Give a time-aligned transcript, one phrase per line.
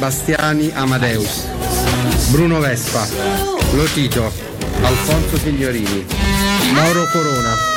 [0.00, 1.44] Sebastiani Amadeus,
[2.32, 3.06] Bruno Vespa,
[3.76, 4.32] Lotito,
[4.82, 6.06] Alfonso Signorini,
[6.72, 7.69] Mauro Corona.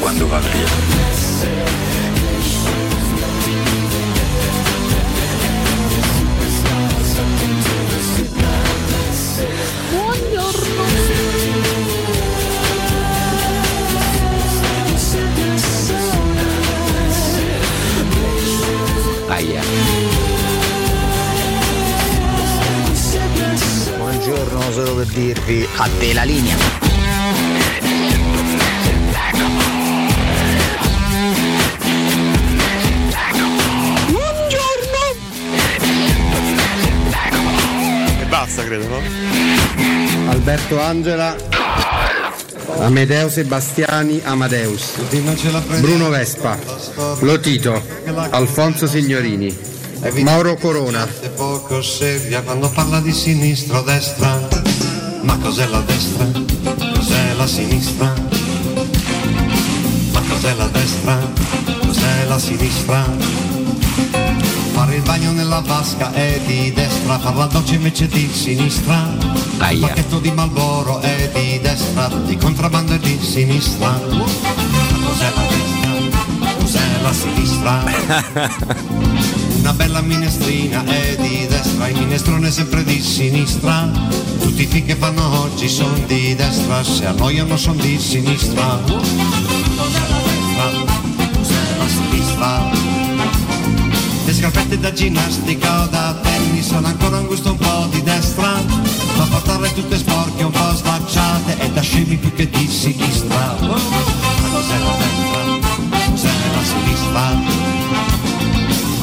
[0.00, 0.98] Quando va via.
[19.28, 19.62] Aia.
[23.96, 26.59] Buongiorno, solo per dirvi a te la linea.
[40.70, 41.36] Alberto Angela,
[42.80, 44.92] Amedeo Sebastiani Amadeus,
[45.80, 46.56] Bruno Vespa,
[47.22, 47.82] Lotito,
[48.30, 49.56] Alfonso Signorini,
[50.22, 51.08] Mauro Corona.
[51.34, 54.48] Poco seria quando parla di sinistra o destra.
[55.22, 56.26] Ma cos'è la destra?
[56.94, 58.14] Cos'è la sinistra?
[60.12, 61.18] Ma cos'è la destra?
[61.80, 63.49] Cos'è la sinistra?
[65.10, 69.12] Bagno nella vasca è di destra, far la doccia invece di sinistra.
[69.72, 73.90] Il pacchetto di Malboro è di destra, di contrabbando è di sinistra.
[73.90, 76.52] Cos'è la destra?
[76.60, 77.82] Cos'è la sinistra?
[79.58, 83.90] Una bella minestrina è di destra, il minestrone è sempre di sinistra.
[84.38, 88.78] Tutti i film che fanno oggi sono di destra, se annoiano sono di sinistra.
[88.86, 90.70] Cos'è la destra?
[91.32, 92.79] Cos'è la sinistra?
[94.40, 98.58] Scarpette da ginnastica o da tennis hanno ancora un gusto un po' di destra,
[99.18, 103.58] ma portarle tutte sporche, un po' slacciate, è da scemi più che di sinistra.
[103.60, 103.74] Ma
[104.50, 105.42] cos'è la destra?
[106.10, 107.38] Cos'è la sinistra?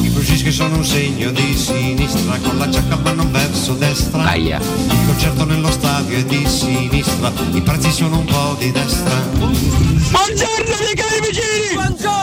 [0.00, 4.24] I Brucischi sono un segno di sinistra, con la giacca vanno verso destra.
[4.24, 4.58] Aia.
[4.58, 9.14] Il concerto nello stadio è di sinistra, i prezzi sono un po' di destra.
[9.30, 11.74] Buongiorno miei cari vicini!
[11.74, 12.18] Buongiorno!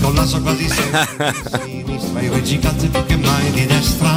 [0.00, 1.32] Con l'aso quasi sempre
[1.64, 4.10] di sinistra, i reggicazzi più che mai di destra,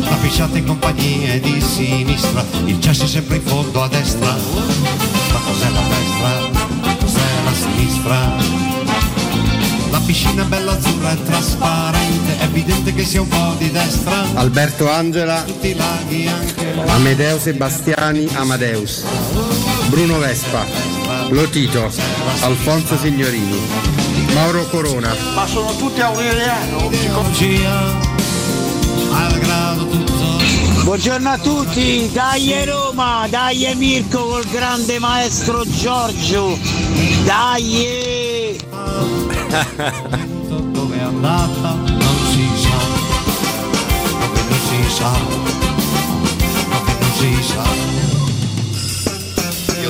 [0.00, 5.70] la pisciata in compagnia di sinistra, il cesso sempre in fondo a destra, ma cos'è
[5.70, 6.96] la destra?
[6.98, 8.32] Cos'è la sinistra?
[9.90, 14.24] La piscina bella azzurra è trasparente, è evidente che sia un po' di destra.
[14.34, 19.04] Alberto Angela, Tutti i laghi anche Amedeo Sebastiani Amadeus,
[19.88, 20.64] Bruno Vespa,
[21.28, 21.90] Lotito,
[22.40, 23.60] Alfonso Signorini,
[24.34, 26.90] Mauro Corona, Ma sono tutti aureliano?
[26.90, 27.94] ideologia,
[29.08, 30.82] malgrado tutto.
[30.82, 36.58] Buongiorno a tutti, dai Roma, dai Mirko col grande maestro Giorgio,
[37.24, 38.58] dai!
[40.72, 42.76] Dove è andata non si sa,
[44.48, 45.10] non si sa,
[46.98, 48.03] non si sa.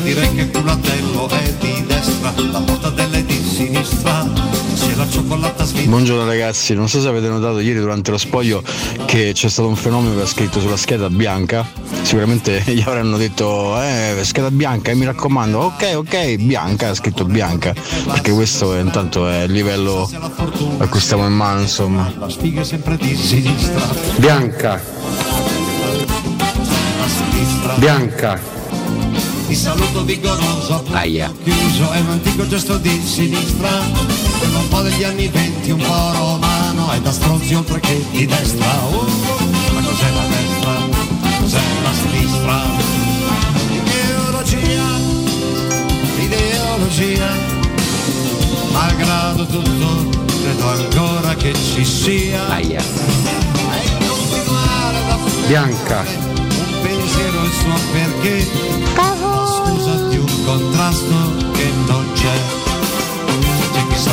[0.04, 4.30] Direi che il culatello è di destra, la mortadella è di sinistra,
[4.74, 5.88] se la cioccolata svitta.
[5.88, 8.62] Buongiorno ragazzi, non so se avete notato ieri durante lo spoglio
[9.06, 11.66] che c'è stato un fenomeno che ha scritto sulla scheda bianca.
[12.02, 17.24] Sicuramente gli avranno detto, eh, scheda bianca, e mi raccomando, ok, ok, bianca, ha scritto
[17.24, 17.72] bianca,
[18.04, 20.06] perché questo è, intanto è il livello
[20.78, 22.12] a cui stiamo in mano, insomma.
[22.18, 24.82] La spiga è sempre di sinistra, Bianca,
[26.98, 27.74] la sinistra.
[27.76, 28.52] Bianca,
[29.46, 31.32] Ti saluto vigoroso, Aia.
[31.42, 36.90] chiuso, è un antico gesto di sinistra, un po' degli anni venti, un po' romano,
[36.90, 38.66] è da stronzi oltre che di destra.
[38.90, 39.06] Oh,
[39.74, 40.72] ma cos'è la destra?
[41.40, 42.62] Cos'è la sinistra?
[43.70, 44.86] Ideologia,
[46.18, 47.28] ideologia,
[48.72, 50.08] malgrado tutto,
[50.42, 52.48] credo ancora che ci sia.
[52.48, 52.82] Aia.
[55.46, 56.33] Bianca,
[57.14, 58.46] pensiero il suo perché.
[59.64, 62.36] Scusa di un contrasto che non c'è.
[63.72, 64.10] C'è chissà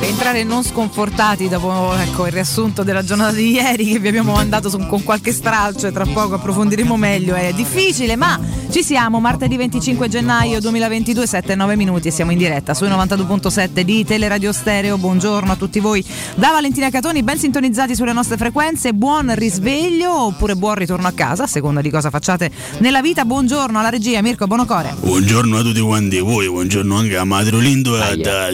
[0.00, 4.32] che entrare non sconfortati dopo ecco, il riassunto della giornata di ieri che vi abbiamo
[4.32, 7.34] mandato su- con qualche stralcio e tra poco approfondiremo meglio.
[7.34, 8.38] È difficile, ma
[8.74, 9.20] ci siamo.
[9.20, 14.04] Martedì 25 gennaio 2022, 7 e 9 minuti e siamo in diretta sui 92.7 di
[14.04, 14.98] Teleradio Stereo.
[14.98, 16.04] Buongiorno a tutti voi
[16.34, 18.92] da Valentina Catoni, ben sintonizzati sulle nostre frequenze.
[18.92, 23.24] Buon risveglio oppure buon ritorno a casa, a seconda di cosa facciate nella vita.
[23.24, 24.96] Buongiorno alla regia Mirko Bonocore.
[24.98, 28.48] Buongiorno a tutti quanti voi, buongiorno anche a Madro Lindo e a Aia.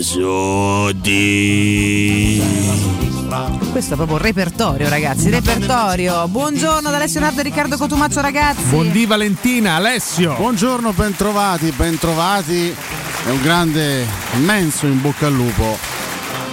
[3.71, 5.31] Questo è proprio un repertorio, ragazzi.
[5.31, 6.27] Repertorio.
[6.27, 8.65] Buongiorno ad Alessio Nardo e Riccardo Cotumaccio, ragazzi.
[8.65, 10.35] Buondì Valentina, Alessio.
[10.35, 12.75] Buongiorno, bentrovati, bentrovati.
[13.25, 14.05] È un grande,
[14.35, 16.00] immenso in bocca al lupo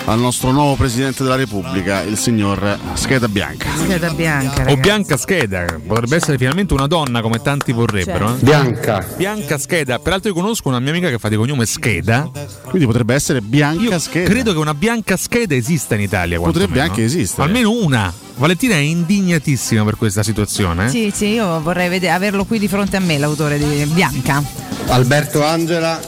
[0.09, 3.67] al nostro nuovo Presidente della Repubblica, il signor Scheda Bianca.
[3.75, 4.79] Scheda bianca, O ragazzi.
[4.79, 8.35] Bianca Scheda, potrebbe essere finalmente una donna come tanti vorrebbero.
[8.35, 8.39] eh.
[8.39, 12.29] Bianca, Bianca Scheda, peraltro io conosco una mia amica che fa di cognome Scheda.
[12.63, 14.29] Quindi potrebbe essere Bianca Io Scheda.
[14.29, 16.39] credo che una Bianca Scheda esista in Italia.
[16.39, 17.43] Potrebbe anche esistere.
[17.43, 18.13] Almeno una.
[18.37, 20.85] Valentina è indignatissima per questa situazione.
[20.85, 20.89] eh.
[20.89, 24.41] Sì, sì, io vorrei vede- averlo qui di fronte a me, l'autore di Bianca.
[24.87, 25.99] Alberto Angela,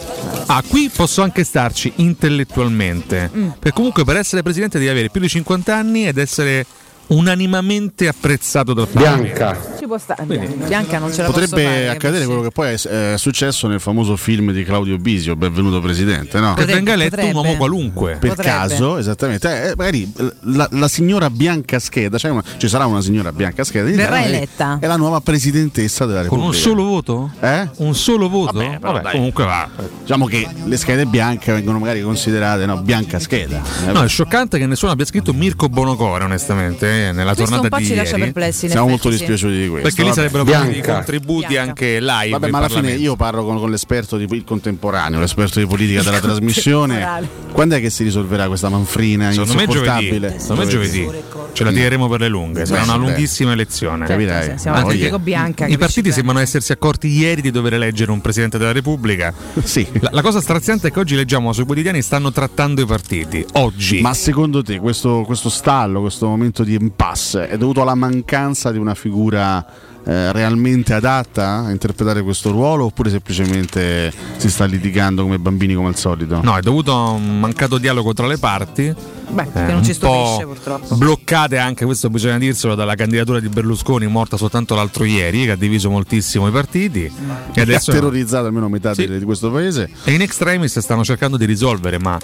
[0.51, 3.29] Ah, qui posso anche starci intellettualmente.
[3.31, 3.49] Mm.
[3.59, 6.65] Per comunque per essere presidente devi avere più di 50 anni ed essere
[7.09, 9.33] unanimamente apprezzato dal Parlamento.
[9.35, 10.23] Bianca, Ci può stare.
[10.25, 13.79] Bianca non ce la posso Potrebbe fare, accadere quello che poi è, è successo nel
[13.79, 16.49] famoso film di Claudio Bisio, Benvenuto Presidente, no?
[16.53, 17.37] Che Potrebbe- venga eletto potrebbe.
[17.37, 18.17] un uomo qualunque.
[18.17, 18.49] Per Potrebbe.
[18.57, 20.11] caso, esattamente, eh, magari
[20.41, 24.19] la, la signora Bianca Scheda, cioè una- ci sarà una signora Bianca Scheda in Verrà
[24.19, 24.77] Italia, eletta.
[24.79, 26.55] È la nuova presidentessa della Con Repubblica.
[26.69, 27.31] un solo voto?
[27.39, 27.69] Eh?
[27.77, 28.53] Un solo voto?
[28.59, 29.11] Vabbè, però dai.
[29.13, 29.67] comunque va.
[30.01, 33.61] Diciamo che le schede bianche vengono magari considerate no, bianca scheda.
[33.87, 37.61] Eh, No, è scioccante che nessuno abbia scritto Mirko Bonocore, onestamente, eh, nella Questo tornata
[37.63, 38.33] un po' di ci lascia ieri.
[38.33, 39.17] Siamo effetti, molto sì.
[39.17, 39.87] dispiaciuti di questo.
[39.87, 40.93] Perché lì sarebbero i Bianca.
[40.95, 41.69] contributi Bianca.
[41.69, 42.29] anche live.
[42.29, 46.03] Vabbè, ma alla fine io parlo con, con l'esperto di il contemporaneo, l'esperto di politica
[46.03, 47.27] della trasmissione.
[47.51, 50.19] Quando è che si risolverà questa manfrina Secondo me insopportabile?
[50.19, 50.39] giovedì.
[50.39, 51.09] Secondo me giovedì.
[51.53, 52.65] Ce la tireremo per le lunghe.
[52.65, 54.05] Sarà una lunghissima elezione.
[54.05, 54.57] Capirai.
[54.57, 55.67] Siamo Ah, Bianca.
[55.67, 59.33] I partiti sembrano essersi accorti ieri di dover eleggere un presidente della Repubblica.
[59.63, 59.87] Sì.
[59.99, 63.45] La, la cosa straziante è che oggi leggiamo sui quotidiani stanno trattando i partiti.
[63.53, 64.01] Oggi.
[64.01, 68.77] Ma secondo te questo, questo stallo, questo momento di impasse è dovuto alla mancanza di
[68.79, 69.63] una figura
[70.05, 75.89] eh, realmente adatta a interpretare questo ruolo oppure semplicemente si sta litigando come bambini come
[75.89, 76.39] al solito?
[76.41, 78.93] No, è dovuto a un mancato dialogo tra le parti.
[79.31, 80.95] Beh, che Eh, non ci un po' stupisce purtroppo.
[80.95, 85.55] Bloccate anche, questo bisogna dirselo, dalla candidatura di Berlusconi, morta soltanto l'altro ieri, che ha
[85.55, 87.03] diviso moltissimo i partiti.
[87.03, 87.11] E
[87.51, 89.05] Che ha adesso terrorizzato almeno metà Sì.
[89.19, 89.87] di questo paese.
[90.05, 92.17] E in extremis stanno cercando di risolvere, ma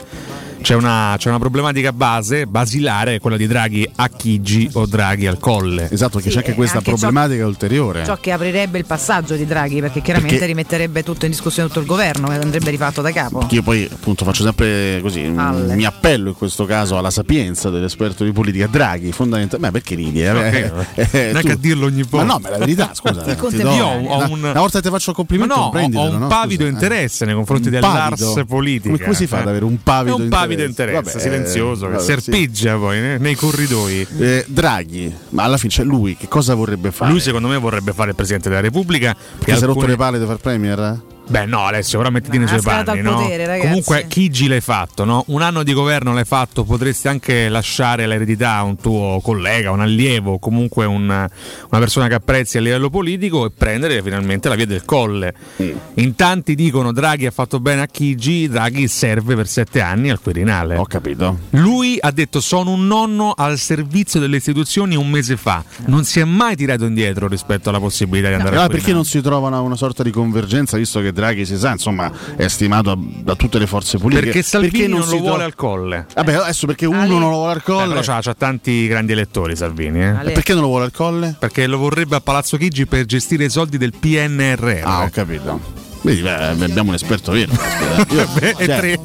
[0.66, 5.38] c'è una, c'è una problematica base, basilare, quella di Draghi a Chigi o Draghi al
[5.38, 5.88] colle.
[5.92, 8.04] Esatto, perché c'è anche questa anche ciò- problematica ulteriore.
[8.04, 11.82] Ciò che aprirebbe il passaggio di Draghi, perché chiaramente Perché- rimetterebbe tutto in discussione tutto
[11.82, 13.46] il governo, e andrebbe rifatto da capo.
[13.52, 15.76] Io poi appunto faccio sempre così, mm, Palle.
[15.76, 20.24] mi appello in questo caso alla sapienza dell'esperto di politica Draghi, fondamentalmente, beh perché ridi?
[20.24, 20.32] eh?
[20.32, 20.72] Ok,
[21.14, 22.26] Eh, non è che a dirlo ogni volta.
[22.26, 23.22] Ma no, ma è la verità, scusa.
[23.22, 23.70] Ti do-.
[23.72, 26.18] Io ho una, un- una volta che ti faccio un complimento, Ma no, ho, un
[26.18, 26.28] no?
[26.28, 26.74] pavido Scusa, eh.
[26.74, 28.90] interesse nei confronti dell'ars politica.
[28.90, 29.42] Come, come si fa Eh.
[29.42, 30.28] ad avere un pavido È
[30.64, 32.12] un pavido interesse, Vabbè, silenzioso, vabbè, si sì.
[32.12, 34.08] arpeggia poi nei, nei corridoi.
[34.20, 37.12] Eh, Draghi, ma alla fine c'è lui, che cosa vorrebbe fare?
[37.12, 39.16] Lui secondo me vorrebbe fare il Presidente della Repubblica.
[39.38, 41.14] Perché e si è rotto le palle di far premier?
[41.28, 43.02] Beh no Alessio, ora mettiti nei suoi panni.
[43.02, 43.16] no?
[43.16, 43.60] potere.
[43.60, 45.24] Comunque Chigi l'hai fatto, no?
[45.28, 49.82] un anno di governo l'hai fatto, potresti anche lasciare l'eredità a un tuo collega, un
[49.82, 54.68] allievo, comunque un- una persona che apprezzi a livello politico e prendere finalmente la via
[54.68, 55.34] del colle.
[55.62, 55.72] Mm.
[55.96, 60.20] In tanti dicono Draghi ha fatto bene a Chigi, Draghi serve per sette anni al
[60.22, 60.76] Quirinale.
[60.78, 61.40] Ho capito.
[61.52, 66.20] Lui ha detto sono un nonno al servizio delle istituzioni un mese fa, non si
[66.20, 69.04] è mai tirato indietro rispetto alla possibilità di andare al perché Quirinale.
[69.04, 72.48] non si trova una, una sorta di convergenza, visto che Draghi si sa, insomma, è
[72.48, 74.26] stimato da tutte le forze politiche?
[74.32, 76.06] Perché Salvini non, si lo vuole trova- al colle.
[76.14, 77.88] Vabbè, adesso perché uno non lo vuole al colle.
[77.88, 80.04] però c'ha, c'ha tanti grandi elettori Salvini.
[80.04, 80.10] eh.
[80.26, 81.36] E perché non lo vuole al colle?
[81.40, 84.82] Perché lo vorrebbe a Palazzo Chigi per gestire i soldi del PNRR.
[84.84, 85.84] Ah, ho capito.
[86.06, 87.52] Vedi, beh, abbiamo un esperto vero.
[87.52, 89.00] e cioè, tre.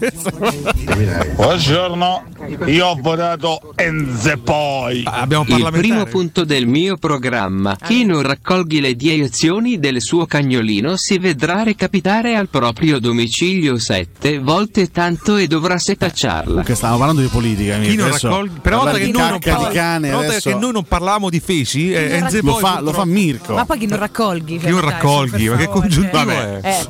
[1.35, 2.25] Buongiorno,
[2.66, 5.02] io ho votato Enze poi.
[5.07, 7.75] Abbiamo Il primo punto del mio programma.
[7.83, 14.38] Chi non raccoglie le direzioni del suo cagnolino si vedrà recapitare al proprio domicilio sette
[14.38, 16.45] volte tanto e dovrà setacciarla.
[16.45, 17.78] Comunque stavamo parlando di politica.
[17.78, 20.30] Chi non adesso raccoglie- per una volta che noi non parla- cane, per una volta
[20.33, 23.54] adesso che noi non parlavamo di feci, eh, Enze lo fa, lo fa Mirko.
[23.54, 24.59] Ma poi chi non raccolghi?
[24.59, 26.61] Chi non raccogli, per ma che congiuntivo cioè.
[26.61, 26.69] è?
[26.69, 26.89] Eh,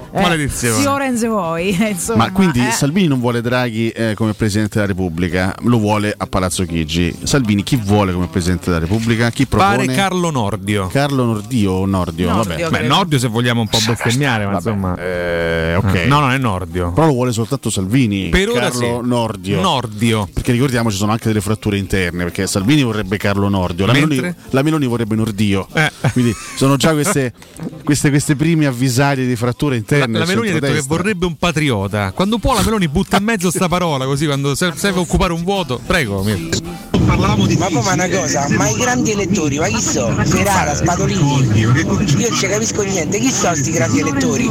[0.13, 0.81] Maledizione.
[0.81, 2.25] Sì, Orenze vuoi, eh, insomma.
[2.25, 2.71] Ma quindi eh.
[2.71, 7.15] Salvini non vuole Draghi eh, come Presidente della Repubblica, lo vuole a Palazzo Chigi.
[7.23, 9.29] Salvini chi vuole come Presidente della Repubblica?
[9.29, 9.85] Chi propone?
[9.85, 10.87] Pare Carlo Nordio.
[10.87, 12.31] Carlo Nordio o Nordio?
[12.31, 12.81] Nordio, Vabbè.
[12.81, 14.95] Beh, Nordio se vogliamo un po' bestemmiare, ma insomma.
[14.97, 15.95] eh, ok.
[15.95, 16.91] Eh, No, non è Nordio.
[16.91, 18.29] Però lo vuole soltanto Salvini.
[18.29, 19.07] Per ora Carlo sì.
[19.07, 19.61] Nordio.
[19.61, 20.29] Nordio.
[20.33, 24.15] Perché ricordiamo ci sono anche delle fratture interne, perché Salvini vorrebbe Carlo Nordio, la, Mentre?
[24.15, 25.67] Meloni, la Meloni vorrebbe Nordio.
[25.73, 25.91] Eh.
[26.11, 27.33] Quindi sono già queste,
[27.83, 30.00] queste, queste prime avvisaglie di fratture interne.
[30.07, 32.11] La del Meloni ha detto che vorrebbe un patriota.
[32.13, 35.79] Quando può la Meloni butta in mezzo sta parola così quando serve, occupare un vuoto.
[35.85, 36.89] Prego, Mirko.
[37.11, 40.09] Ma come una cosa, ma i grandi elettori, ma chi so?
[40.23, 44.49] Ferrara, Spadolini, io non ci capisco niente, chi sono questi grandi elettori?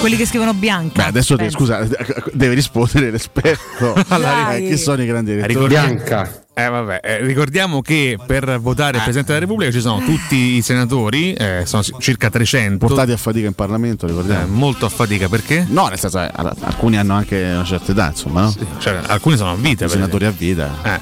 [0.00, 1.02] Quelli che scrivono bianca.
[1.02, 1.86] Beh, adesso te- scusa,
[2.32, 3.94] deve rispondere l'esperto.
[4.08, 4.68] Dai.
[4.68, 5.66] Chi sono i grandi elettori?
[5.66, 6.46] Bianca.
[6.58, 10.60] Eh, vabbè, eh, ricordiamo che per votare il Presidente della Repubblica ci sono tutti i
[10.62, 12.84] senatori, eh, sono circa 300.
[12.84, 14.46] Portati a fatica in Parlamento, Eh, ricordiamo.
[14.56, 15.64] molto a fatica perché?
[15.68, 18.54] No, nel senso, eh, alcuni hanno anche una certa età, insomma, no?
[18.78, 19.86] Cioè, alcuni sono a vita.
[19.86, 20.74] Senatori a vita.
[20.82, 21.00] Eh.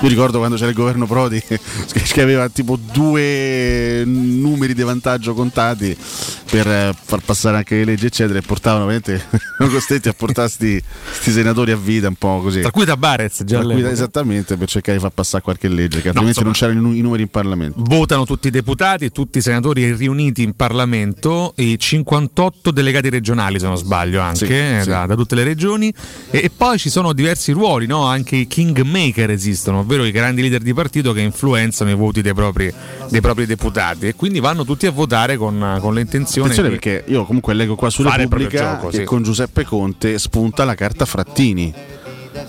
[0.00, 5.96] Io ricordo quando c'era il governo Prodi che aveva tipo due numeri di vantaggio contati
[6.50, 9.14] per eh, far passare anche le leggi, eccetera, e portavano veramente
[9.58, 12.60] erano costretti a portare sti, sti senatori a vita un po' così.
[12.60, 16.08] Tra cui Tabarez, già Tra cui- esattamente per cercare di far passare qualche legge, che
[16.08, 17.74] altrimenti insomma- non c'erano i, nu- i numeri in Parlamento.
[17.82, 23.66] Votano tutti i deputati, tutti i senatori riuniti in Parlamento, i 58 delegati regionali se
[23.66, 24.88] non sbaglio anche, Sì, eh, sì.
[24.88, 25.92] Da, da tutte le regioni
[26.30, 28.04] e, e poi ci sono diversi ruoli, no?
[28.04, 32.34] anche i kingmaker esistono, ovvero i grandi leader di partito che influenzano i voti dei
[32.34, 32.72] propri,
[33.08, 37.10] dei propri deputati e quindi vanno tutti a votare con, con l'intenzione Attenzione di perché
[37.10, 39.04] io comunque leggo qua su fare il proprio Repubblica gioco, che sì.
[39.04, 41.74] con Giuseppe Conte spunta la carta Frattini.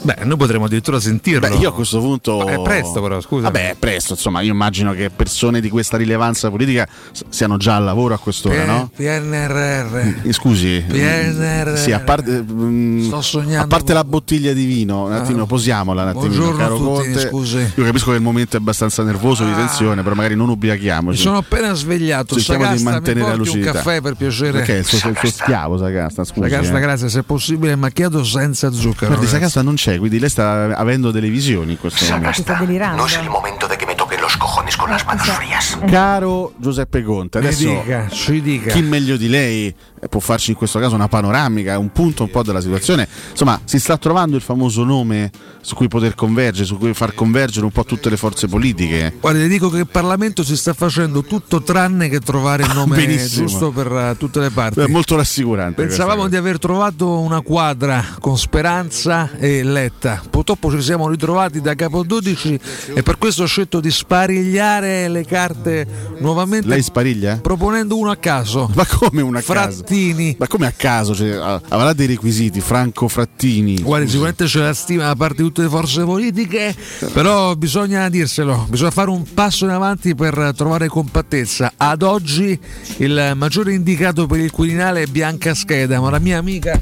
[0.01, 1.47] Beh, noi potremmo addirittura sentirlo.
[1.47, 2.37] Beh, io a questo punto.
[2.39, 3.43] Ma è presto, però, scusa.
[3.43, 6.87] Vabbè, è presto, insomma, io immagino che persone di questa rilevanza politica
[7.29, 8.91] siano già al lavoro a quest'ora, no?
[8.95, 9.97] PNRR.
[10.23, 11.77] Eh, Scusi, PNRR.
[11.77, 15.45] sì, a parte, mm, Sto sognando a parte la bottiglia di vino, un attimo, Ah.
[15.47, 17.27] posiamola un attimino, Buongiorno caro tutti, Conte.
[17.27, 17.71] scusi.
[17.75, 21.21] Io capisco che il momento è abbastanza nervoso di tensione, però magari non Mi ubriachiamoci.
[21.21, 22.35] sono appena svegliato.
[22.35, 23.71] Cerchiamo di Sagasta, mantenere mi la porti un lucidità.
[23.83, 24.51] caffè per piacere.
[24.51, 26.49] Perché è il suo, il suo schiavo, Sagasta, scusi.
[26.49, 26.81] Sagasta, eh.
[26.81, 29.07] grazie, se possibile macchiato senza zucchero.
[29.11, 29.27] Guardi.
[29.27, 32.41] Sagasta non c'è, quindi lei sta avendo delle visioni in questo momento.
[32.41, 33.05] Sta delirando.
[33.29, 35.77] momento de que me toquen los cojones con las manos frías.
[35.89, 38.71] Caro Giuseppe Conte, Mi adesso dica, ci dica.
[38.73, 42.31] chi meglio di lei eh, può farci in questo caso una panoramica, un punto un
[42.31, 43.07] po' della situazione.
[43.31, 47.65] Insomma, si sta trovando il famoso nome su cui poter convergere, su cui far convergere
[47.65, 49.13] un po' tutte le forze politiche.
[49.19, 52.95] Guardi, le dico che il Parlamento si sta facendo tutto tranne che trovare il nome
[52.95, 53.47] benissimo.
[53.47, 54.79] giusto per eh, tutte le parti.
[54.79, 55.83] È molto rassicurante.
[55.83, 60.21] Pensavamo di aver trovato una quadra con Speranza e Letta.
[60.29, 62.59] Purtroppo ci siamo ritrovati da capo 12
[62.93, 65.87] e per questo ho scelto di sparigliare le carte
[66.19, 66.67] nuovamente.
[66.67, 67.37] Lei spariglia?
[67.41, 68.69] proponendo uno a caso.
[68.75, 69.83] Ma come una Fra casa?
[69.89, 70.35] Frattini.
[70.37, 71.15] Ma come a caso?
[71.15, 73.81] Cioè, ah, avrà dei requisiti, Franco Frattini.
[73.81, 76.75] Guardi, sicuramente c'è la stima da parte di tutte le forze politiche,
[77.11, 81.73] però bisogna dirselo, bisogna fare un passo in avanti per trovare compattezza.
[81.75, 82.57] Ad oggi
[82.97, 86.79] il maggiore indicato per il Quirinale è Bianca Scheda, ma la mia amica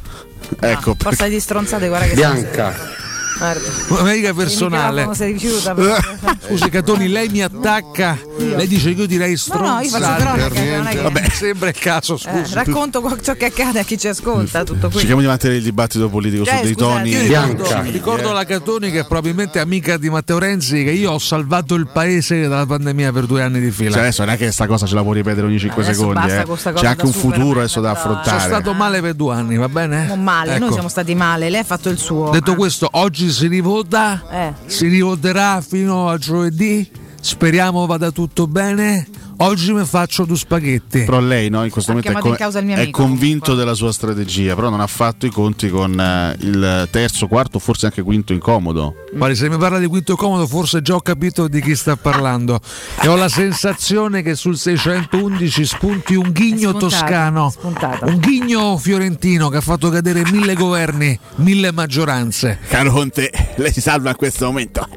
[0.60, 3.07] Ecco, Forza di stronzate, guarda che Bianca.
[3.38, 3.62] Guarda.
[3.90, 5.08] Un'amica personale.
[5.18, 5.76] Rifiuta.
[6.48, 10.50] Scusi Catoni, lei mi attacca, lei dice che io direi No, no, io faccio stronzate.
[10.56, 12.54] cronaca, che- Vabbè, sembra il caso, Eh, scusi.
[12.54, 14.98] racconto ciò che accade a chi ci ascolta, tutto qui.
[15.00, 16.94] Cerchiamo di mantenere il dibattito politico Cioè, su dei scusate.
[16.98, 17.10] toni.
[17.12, 21.20] Io ricordo, ricordo la Catoni che è probabilmente amica di Matteo Renzi che io ho
[21.20, 23.92] salvato il paese dalla pandemia per due anni di fila.
[23.92, 26.32] Cioè, adesso non è che sta cosa ce la puoi ripetere ogni 5 Adesso secondi.
[26.32, 26.74] eh.
[26.74, 28.40] C'è anche un futuro adesso da affrontare.
[28.42, 30.06] Sono stato male per due anni, va bene?
[30.08, 30.64] Non male, Ecco.
[30.66, 32.30] noi siamo stati male, lei ha fatto il suo.
[32.30, 34.54] Detto questo, oggi si rivota, Eh.
[34.66, 36.90] si rivoterà fino a giovedì.
[37.20, 39.08] Speriamo vada tutto bene.
[39.40, 41.04] Oggi mi faccio due spaghetti.
[41.04, 44.56] Però lei no, in questo Ha momento è, mio è amico, convinto della sua strategia,
[44.56, 48.96] però non ha fatto i conti con eh, il terzo, quarto, forse anche quinto incomodo.
[49.14, 52.60] Guardi, se mi parla di quinto comodo, forse già ho capito di chi sta parlando.
[53.00, 58.06] e ho la sensazione che sul 611 spunti un ghigno spuntata, toscano, spuntata.
[58.08, 62.58] un ghigno fiorentino che ha fatto cadere mille governi, mille maggioranze.
[62.68, 64.88] Caro Conte, lei si salva in questo momento.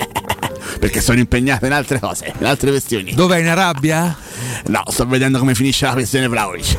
[0.78, 3.12] Perché sono impegnato in altre cose, in altre questioni.
[3.14, 4.16] Dov'è in Arabia?
[4.66, 6.76] No, sto vedendo come finisce la questione Vlaovic.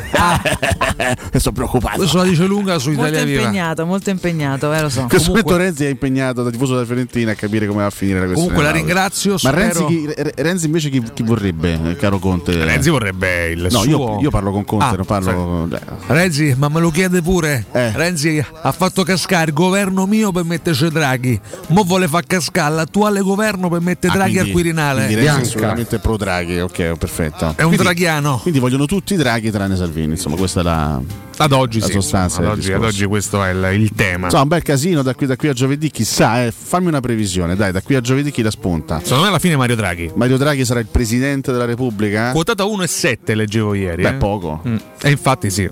[1.32, 1.98] e sono preoccupato.
[1.98, 3.42] Questo la dice lunga su Molto Italia Viva.
[3.42, 5.06] impegnato, molto impegnato, eh, lo so.
[5.08, 7.90] Questo Comunque- momento Renzi è impegnato da tifoso della Fiorentina a capire come va a
[7.92, 8.54] finire la questione.
[8.54, 12.20] Comunque la ringrazio, Ma spero- Renzi, chi- Re- Renzi invece chi, chi vorrebbe, eh, caro
[12.20, 12.64] Conte?
[12.64, 13.90] Renzi vorrebbe il No, suo.
[14.16, 15.68] io, io parlo con Conte, Ah, non parlo.
[15.72, 15.80] eh.
[16.08, 17.66] Renzi, ma me lo chiede pure.
[17.72, 17.92] Eh.
[17.94, 21.40] Renzi ha fatto cascare il governo mio per metterci Draghi.
[21.68, 25.06] Mo vuole far cascare l'attuale governo per mettere Ah, Draghi quindi- al Quirinale.
[25.06, 27.46] Quindi è assolutamente pro Draghi, ok, perfetto.
[27.56, 28.38] È un Quindi- draghiano.
[28.42, 31.02] Quindi vogliono tutti i Draghi tranne Salvini, insomma, questa è la.
[31.38, 31.94] Ad oggi la sì.
[31.94, 34.26] sostanza Ad oggi, ad oggi questo è il, il tema.
[34.26, 37.56] Insomma, un bel casino da qui, da qui a giovedì, chissà, eh, fammi una previsione,
[37.56, 39.00] dai, da qui a giovedì chi la spunta?
[39.02, 40.12] Secondo me alla fine Mario Draghi.
[40.14, 42.32] Mario Draghi sarà il presidente della Repubblica?
[42.32, 44.04] Quotata 1,7 leggevo ieri.
[44.04, 44.14] Beh, eh.
[44.14, 44.62] poco.
[44.68, 45.68] Mm, E infatti sì.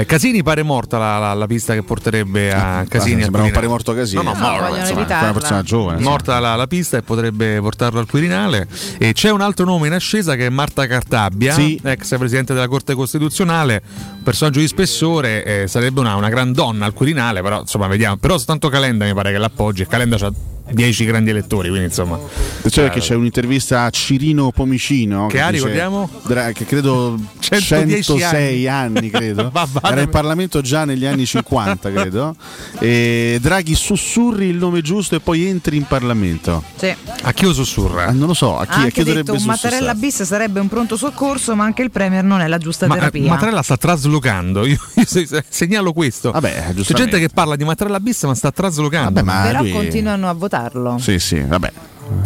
[0.00, 3.20] Eh, Casini pare morta la, la- la pista che porterebbe a Casini.
[3.20, 4.22] Ah, sembra un pare morto Casini.
[4.24, 5.04] No, no, No, morto, insomma.
[5.20, 6.00] una persona giovane.
[6.00, 8.66] Morta la, la pista e potrebbe portarlo al Quirinale.
[8.98, 11.80] E c'è un altro nome in ascesa che è Marta Cartabbia, Sì.
[11.82, 13.82] ex presidente della Corte Costituzionale,
[14.16, 18.16] un personaggio di spessore, eh, sarebbe una, una gran donna al Quirinale, però insomma vediamo.
[18.16, 20.32] Però soltanto Calenda mi pare che l'appoggi Calenda ha
[20.70, 22.18] 10 grandi elettori, quindi insomma...
[22.68, 26.08] Cioè che c'è un'intervista a Cirino Pomicino Che ha, dice- ricordiamo?
[26.26, 29.50] Dra- che credo 110 106 anni, credo.
[29.52, 32.34] Ma vada- Era in Parlamento già negli anni 50 credo
[32.78, 36.94] e Draghi sussurri il nome giusto e poi entri in Parlamento Sì.
[37.22, 38.06] A chi lo sussurra?
[38.06, 40.96] Ah, non lo so a chi, a chi dovrebbe detto Mattarella bis sarebbe un pronto
[40.96, 43.28] soccorso, ma anche il Premier non è la giusta Ma, eh, terapia.
[43.28, 46.30] Mattarella sta traslocando, io, io se- se- segnalo questo.
[46.30, 49.12] Vabbè, C'è gente che parla di Mattarella bis ma sta traslocando.
[49.12, 50.98] Vabbè, ma Però lui- continuano a votarlo.
[50.98, 51.72] Sì, sì, vabbè.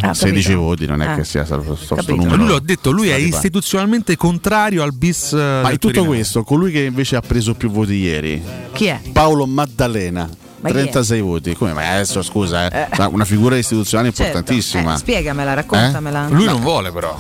[0.01, 0.61] Ah, 16 capito.
[0.61, 1.15] voti non è Ah.
[1.15, 2.17] che sia sto, sto Capito.
[2.17, 2.37] numero.
[2.37, 5.33] lui l'ho detto, lui è istituzionalmente contrario al bis.
[5.33, 9.01] eh, Ma in tutto questo, colui che invece ha preso più voti ieri, Chi è?
[9.13, 10.29] Paolo Maddalena.
[10.61, 10.81] Ma chi è?
[10.81, 11.73] 36 voti, come?
[11.73, 14.23] Ma adesso scusa, eh, una figura istituzionale Certo.
[14.39, 14.95] importantissima.
[14.95, 16.29] Eh, spiegamela, raccontamela.
[16.29, 17.17] Lui non vuole, però.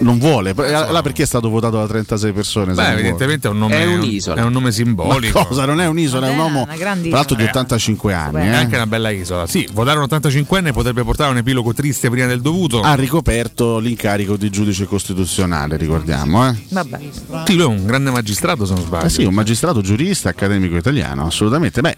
[0.00, 2.72] Non vuole, eh, là perché è stato votato da 36 persone?
[2.74, 3.80] Beh, evidentemente è un nome.
[3.80, 4.40] È un'isola.
[4.40, 5.44] È un nome Ma simbolico.
[5.44, 5.64] cosa?
[5.66, 7.60] Non è un'isola, è un Vabbè, uomo tra l'altro di isola.
[7.60, 8.32] 85 anni.
[8.32, 8.54] Beh, È eh.
[8.54, 9.46] anche una bella isola.
[9.46, 12.80] Sì, votare un 85enne potrebbe portare a un epilogo triste prima del dovuto.
[12.80, 16.48] Ha ricoperto l'incarico di giudice costituzionale, ricordiamo.
[16.48, 16.54] Eh?
[16.68, 16.98] Vabbè.
[17.46, 19.06] Sì, lui è un grande magistrato, se non sbaglio.
[19.06, 21.80] Eh sì, un magistrato giurista accademico italiano, assolutamente.
[21.80, 21.94] Beh,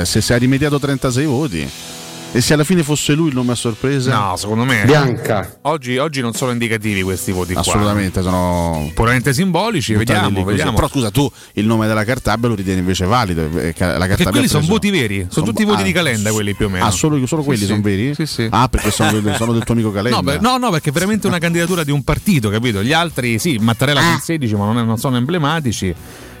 [0.00, 1.70] eh, se si è rimediato 36 voti
[2.34, 4.84] e se alla fine fosse lui il nome a sorpresa, No, secondo me.
[4.86, 5.58] Bianca.
[5.64, 7.60] Oggi, oggi non sono indicativi questi voti qua.
[7.60, 10.72] assolutamente sono Puramente simbolici, vediamo, vediamo.
[10.72, 13.42] Però scusa, tu il nome della Cartabia lo ritieni invece valido?
[13.42, 16.54] eh, La Perché Cartabia quelli ha sono voti veri, sono tutti voti di Calenda quelli
[16.54, 16.86] più o meno.
[16.86, 17.66] Ah, solo, solo Sì, quelli sì.
[17.66, 18.14] sono veri?
[18.14, 18.46] Sì, sì.
[18.50, 20.16] Ah, perché sono, del- sono del tuo amico Calenda.
[20.16, 22.82] No, beh, no, no, perché è veramente una candidatura di un partito, capito?
[22.82, 24.12] Gli altri, sì, Mattarella Ah.
[24.12, 25.94] sul 16, ma non, è- non sono emblematici.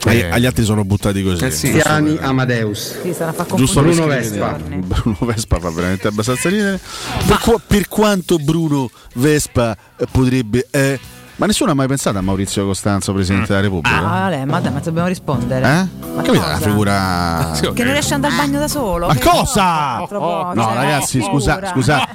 [0.04, 1.44] Agli, Eh, agli altri sono buttati così.
[1.44, 1.70] Eh sì.
[1.70, 3.00] Cristiani Amadeus.
[3.02, 3.14] Sì,
[3.54, 4.58] Giusto Bruno Vespa.
[4.58, 6.80] Bruno Vespa fa veramente abbastanza ridere.
[7.26, 10.66] Per, qua- per quanto Bruno Vespa eh, potrebbe.
[10.70, 10.98] eh,
[11.42, 13.96] ma nessuno ha mai pensato a Maurizio Costanzo, presidente della Repubblica?
[13.96, 15.66] Ah, vabbè, ma dai, ma dobbiamo rispondere.
[15.66, 16.08] Eh?
[16.14, 16.32] Ma Capito?
[16.34, 16.46] cosa?
[16.46, 17.54] Una figura.
[17.54, 17.72] Sì, ok.
[17.72, 19.06] Che non riesce ad andare al bagno da solo?
[19.08, 19.96] Ma cosa?
[19.98, 22.08] no, troppo- No, cioè, ragazzi, scusa, scusa.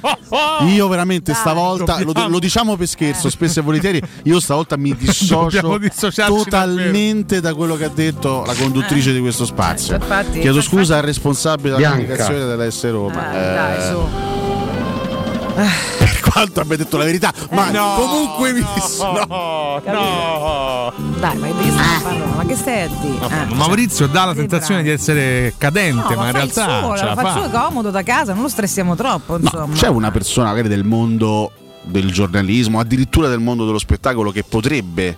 [0.66, 1.40] Io veramente Dai.
[1.42, 4.00] stavolta lo, lo diciamo per scherzo, spesso e volentieri.
[4.22, 5.60] Io stavolta mi dissocio
[6.26, 9.92] totalmente da quello che ha detto la conduttrice di questo spazio.
[9.92, 13.30] Eh, infatti- Chiedo scusa al responsabile della comunicazione della S Roma.
[13.30, 14.37] Eh, dai, Eh, su.
[15.98, 18.60] Per quanto abbia detto la verità, ma No, comunque mi.
[18.60, 20.92] No, no.
[21.18, 22.36] Dai, ma che stiamo parlando?
[22.36, 23.18] Ma che stai a dire?
[23.28, 27.14] Ah, Maurizio dà la sensazione di essere cadente, No, ma in realtà suo, ce la
[27.16, 29.74] fa il suo comodo da casa, non lo stressiamo troppo, insomma.
[29.74, 31.50] C'è una persona magari del mondo
[31.82, 35.16] del giornalismo, addirittura del mondo dello spettacolo che potrebbe,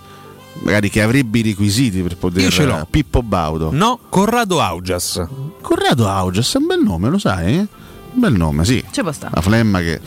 [0.63, 2.43] magari che avrebbe i requisiti per poter.
[2.43, 2.87] Io ce l'ho.
[2.89, 3.71] Pippo Baudo.
[3.73, 5.23] No, Corrado Augias.
[5.61, 7.67] Corrado Augias è un bel nome, lo sai?
[8.13, 8.85] Bel nome, sì.
[8.91, 9.33] Ci può stare.
[9.35, 10.01] La flemma che.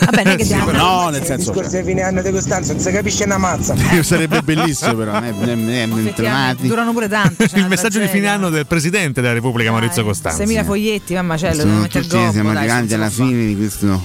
[0.00, 1.50] Vabbè, non è che Sì, siamo- no, nel Il senso.
[1.52, 3.74] discorso di fine anno di Costanzo non si capisce una mazza.
[4.02, 5.20] Sarebbe bellissimo, però.
[5.22, 7.44] Eh, eh, eh, Effettivamente, durano pure tanto.
[7.54, 10.42] Il messaggio di fine anno del presidente della Repubblica Maurizio Costanzo.
[10.42, 13.46] 6.000 foglietti, ma macello, devo Sono mettere il tutti, gobbo, siamo dai, arrivati alla fine
[13.46, 14.02] di questo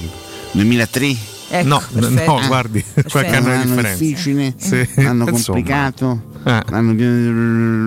[0.52, 1.16] 2003.
[1.48, 4.04] Ecco, no, no, guardi, qualche un anno di anno differenza.
[4.04, 5.32] difficile, Sì, anno insomma.
[5.32, 6.62] complicato, Eh.
[6.94, 7.32] di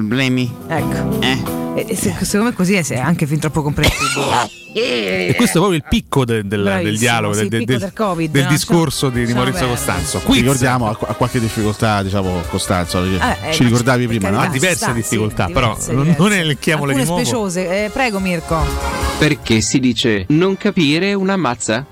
[0.07, 0.53] problemi.
[0.68, 1.21] Ecco.
[1.23, 4.57] E- e se- secondo me così è, è anche fin troppo comprensibile.
[4.79, 8.44] E questo è proprio il picco de- del, del dialogo, sì, del, del- Covid, del
[8.44, 8.49] no?
[8.51, 9.75] discorso di, di Ciao, Maurizio bello.
[9.75, 10.18] Costanzo.
[10.21, 10.40] Ci Quiz.
[10.40, 13.03] ricordiamo ha, ha qualche difficoltà, diciamo, Costanzo.
[13.03, 13.16] Eh,
[13.49, 14.38] eh, ci ricordavi prima, no?
[14.40, 16.23] Ha diverse sta, difficoltà, sì, però diverse, non- diverse.
[16.23, 17.49] non elenchiamole di Alcune nuovo.
[17.51, 17.85] speciose.
[17.87, 18.61] Eh, prego Mirko.
[19.18, 21.85] Perché si dice non capire una mazza?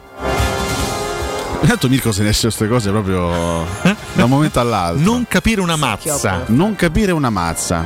[1.62, 3.66] Intanto Mirko se ne esce queste cose proprio
[4.16, 5.04] da un momento all'altro.
[5.04, 6.42] Non capire una mazza.
[6.46, 7.84] Non capire una mazza.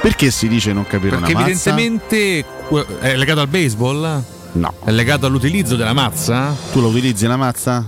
[0.00, 1.70] Perché si dice non capire Perché una mazza?
[1.70, 4.22] evidentemente que- è legato al baseball?
[4.52, 4.74] No.
[4.84, 6.54] È legato all'utilizzo della mazza?
[6.72, 7.84] Tu la utilizzi la mazza?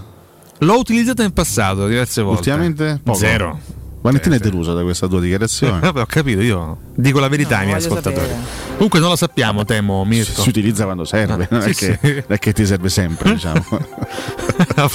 [0.59, 2.38] L'ho utilizzata in passato diverse volte.
[2.51, 3.01] Ultimamente?
[3.03, 3.18] Poco.
[3.18, 3.59] Zero.
[4.02, 5.80] Valentina è delusa da questa tua dichiarazione.
[5.80, 8.26] Vabbè, ho capito, io dico la verità ai miei ascoltatori.
[8.26, 8.68] sapere.
[8.74, 10.40] Comunque non lo sappiamo, temo, Mirko.
[10.40, 12.12] Si utilizza quando serve, non, è Sì, che, sì.
[12.14, 13.62] non è che ti serve sempre, diciamo.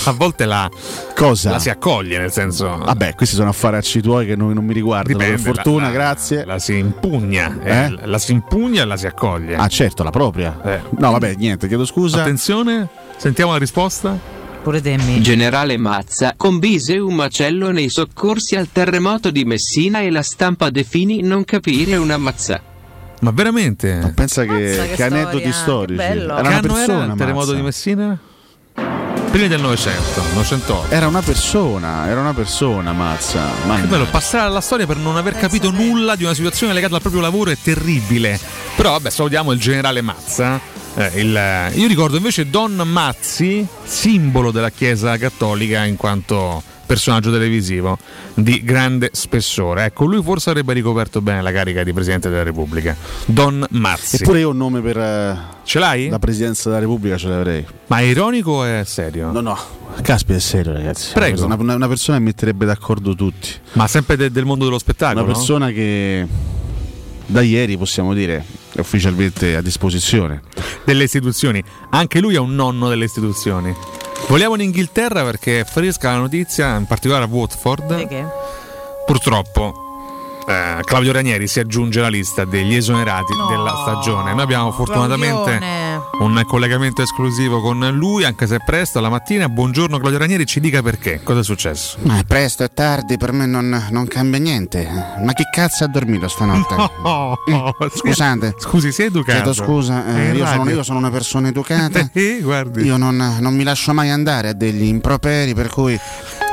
[0.05, 0.67] A volte la,
[1.15, 1.51] Cosa?
[1.51, 2.77] la si accoglie, nel senso.
[2.77, 5.17] Vabbè, questi sono affaracci tuoi che non, non mi riguardano.
[5.19, 6.45] Dipende, per fortuna, la- la- grazie.
[6.45, 7.95] La si impugna, eh, Eh?
[8.07, 9.55] la si impugna e la si accoglie.
[9.55, 10.59] Ah, certo, la propria.
[10.63, 10.81] Eh.
[10.97, 12.21] No, vabbè, niente, chiedo scusa.
[12.21, 12.87] Attenzione,
[13.17, 14.17] sentiamo la risposta.
[14.65, 15.21] Pure temmi.
[15.21, 20.83] Generale Mazza combise un macello nei soccorsi al terremoto di Messina e la stampa De
[20.83, 22.59] Fini non capire una mazza.
[23.19, 24.11] Ma veramente?
[24.15, 25.97] Pensa che, Mazza, che che aneddoti che storici.
[25.97, 26.33] bello.
[26.35, 27.03] Era che una anno persona.
[27.03, 27.55] era il terremoto Mazza.
[27.57, 28.19] di Messina?
[29.29, 30.91] Prima del Novecento, 908.
[30.91, 33.45] Era una persona, era una persona, mazza.
[33.61, 36.95] Che Mamma bello, passare alla storia per non aver capito nulla di una situazione legata
[36.95, 38.39] al proprio lavoro è terribile.
[38.75, 40.59] Però vabbè, salutiamo il generale Mazza.
[40.97, 47.97] Eh, il- io ricordo invece Don Mazzi, simbolo della Chiesa Cattolica in quanto personaggio televisivo
[48.35, 49.85] di grande spessore.
[49.85, 52.95] Ecco, lui forse avrebbe ricoperto bene la carica di Presidente della Repubblica.
[53.25, 54.17] Don Mazzi.
[54.21, 56.07] Eppure io un nome per eh, Ce l'hai?
[56.09, 57.65] la presidenza della Repubblica ce l'avrei.
[57.87, 59.31] Ma è ironico o è serio?
[59.31, 59.57] No, no.
[60.01, 61.11] Caspita, è serio, ragazzi.
[61.13, 61.43] Prego.
[61.43, 63.49] Una, una- una persona che metterebbe d'accordo tutti.
[63.73, 65.23] Ma sempre de- del mondo dello spettacolo?
[65.25, 66.25] Una persona che
[67.25, 68.45] da ieri possiamo dire
[68.77, 70.41] ufficialmente a disposizione.
[70.83, 71.63] delle istituzioni.
[71.89, 73.73] Anche lui è un nonno delle istituzioni.
[74.27, 77.85] Vogliamo in Inghilterra perché è fresca la notizia, in particolare a Watford.
[77.85, 78.25] Perché?
[79.05, 79.84] Purtroppo
[80.47, 84.33] eh, Claudio Ranieri si aggiunge alla lista degli esonerati della stagione.
[84.33, 86.01] Noi abbiamo fortunatamente Claudione.
[86.19, 89.49] un collegamento esclusivo con lui, anche se è presto, alla mattina.
[89.49, 91.97] Buongiorno Claudio Ranieri, ci dica perché, cosa è successo?
[92.03, 94.87] Ma è presto, è tardi, per me non, non cambia niente.
[95.23, 96.75] Ma chi cazzo ha dormito stanotte?
[97.03, 97.37] Oh,
[97.93, 98.55] Scusate.
[98.57, 99.31] Scusi, sei educato.
[99.41, 102.09] Chiedo scusa, eh, in io, sono, io sono una persona educata.
[102.25, 102.83] Eh, guardi.
[102.83, 105.99] Io non, non mi lascio mai andare a degli improperi, per cui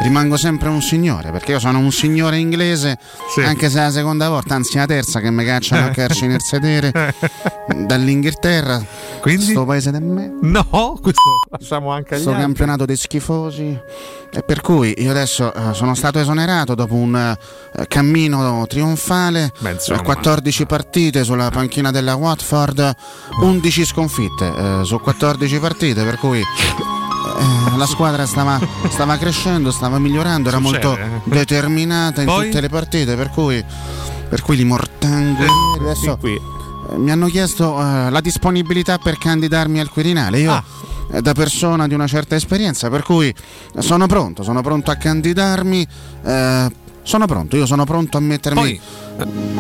[0.01, 2.99] rimango sempre un signore, perché io sono un signore inglese,
[3.33, 3.41] Sì.
[3.43, 7.15] anche se la seconda volta, anzi la terza che mi cacciano a calci nel sedere
[7.87, 8.85] dall'Inghilterra,
[9.21, 9.45] Quindi?
[9.45, 10.33] sto paese di me.
[10.41, 13.79] No, questo lasciamo anche agli campionato dei schifosi
[14.35, 20.03] e per cui io adesso eh, sono stato esonerato dopo un eh, cammino trionfale, eh,
[20.03, 22.95] 14 partite sulla panchina della Watford,
[23.43, 26.43] 11 sconfitte eh, su 14 partite, per cui
[27.43, 31.21] eh, la squadra stava, stava crescendo, stava migliorando, era Succede, molto eh.
[31.25, 32.47] determinata in Poi?
[32.47, 33.65] tutte le partite, per cui,
[34.29, 35.45] per cui li mortango.
[35.81, 36.35] Adesso qui.
[36.35, 40.39] eh, mi hanno chiesto eh, la disponibilità per candidarmi al Quirinale.
[40.41, 40.65] Io, Ah.
[41.13, 43.35] eh, da persona di una certa esperienza, per cui
[43.79, 45.87] sono pronto, sono pronto a candidarmi.
[46.25, 48.61] eh, sono pronto, io sono pronto a mettermi.
[48.61, 48.81] Poi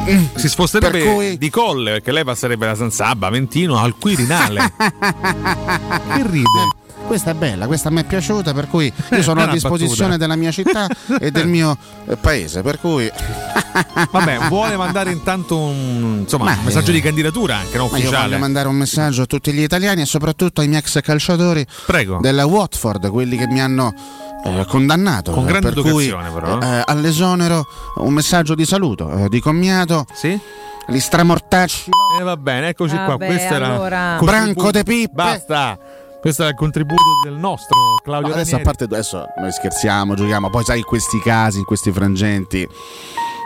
[0.06, 4.72] eh, si sposterebbe cui- di colle perché lei passerebbe da San Sabba, Aventino al Quirinale.
[4.78, 6.70] che ride?
[7.12, 10.16] Questa è bella, questa mi è piaciuta, per cui io sono È a disposizione battuta.
[10.16, 10.88] della mia città
[11.20, 13.06] e del mio eh, paese, per cui
[14.10, 17.98] Vabbè, vuole mandare intanto un, insomma, Ma, un messaggio eh, di candidatura anche non ma
[17.98, 18.28] io ufficiale.
[18.28, 22.16] voglio mandare un messaggio a tutti gli italiani e soprattutto ai miei ex calciatori Prego.
[22.22, 23.92] della Watford, quelli che mi hanno
[24.46, 25.32] eh, condannato.
[25.32, 26.66] Con eh, grande per cui, però, eh.
[26.66, 30.06] eh, all'esonero un messaggio di saluto, eh, di commiato.
[30.14, 30.40] Sì?
[30.86, 31.90] Li stramortacci.
[32.18, 33.04] E va bene, eccoci qua.
[33.04, 34.16] Vabbè, Questo era allora.
[34.18, 35.12] così Branco de pippe.
[35.12, 35.78] Basta.
[36.22, 38.62] Questo è il contributo del nostro Claudio No, adesso a Ranieri.
[38.62, 42.64] parte adesso noi scherziamo, giochiamo, poi sai in questi casi, in questi frangenti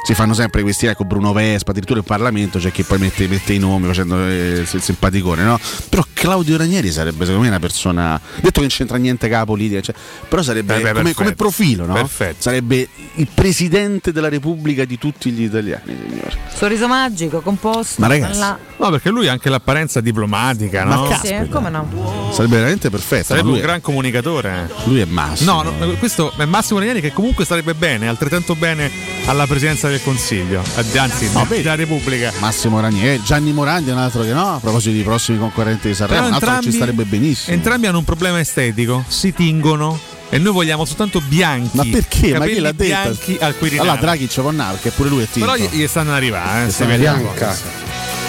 [0.07, 3.55] si fanno sempre questi, ecco Bruno Vespa, addirittura in Parlamento c'è chi poi mette, mette
[3.55, 5.59] i nomi facendo eh, il simpaticone, no?
[5.88, 9.81] Però Claudio Ranieri sarebbe secondo me una persona, detto che non c'entra niente la politica,
[9.81, 9.97] cioè,
[10.29, 11.95] però sarebbe Eh beh, come, come profilo, no?
[11.95, 12.37] Perfetto.
[12.38, 16.38] Sarebbe il presidente della Repubblica di tutti gli italiani, signore.
[16.55, 18.01] Sorriso magico, composto.
[18.01, 18.57] Ma ragazzi, là.
[18.77, 21.19] No, perché lui ha anche l'apparenza diplomatica, no?
[21.21, 22.31] Sì, come no?
[22.33, 23.25] Sarebbe veramente perfetto.
[23.25, 24.71] Sarebbe ma lui, un gran comunicatore.
[24.85, 25.62] lui è Massimo.
[25.64, 28.88] No, no, questo è Massimo Ranieri che comunque starebbe bene, altrettanto bene
[29.27, 32.32] alla presidenza del Consiglio, eh, anzi No, della Repubblica.
[32.38, 35.94] Massimo Ranieri, Gianni Morandi è un altro che no, a proposito dei prossimi concorrenti di
[35.94, 37.54] Sanremo, un altro ci starebbe benissimo.
[37.56, 41.76] Entrambi hanno un problema estetico, si tingono e noi vogliamo soltanto bianchi.
[41.76, 42.38] Ma perché?
[42.38, 42.85] Ma chi l'ha detto?
[42.85, 43.88] bianchi al Quirinale.
[43.88, 45.50] Allora Draghi c'è con che pure lui è tinto.
[45.50, 47.56] Però gli, gli stanno ad arrivare, eh, si vede bianca.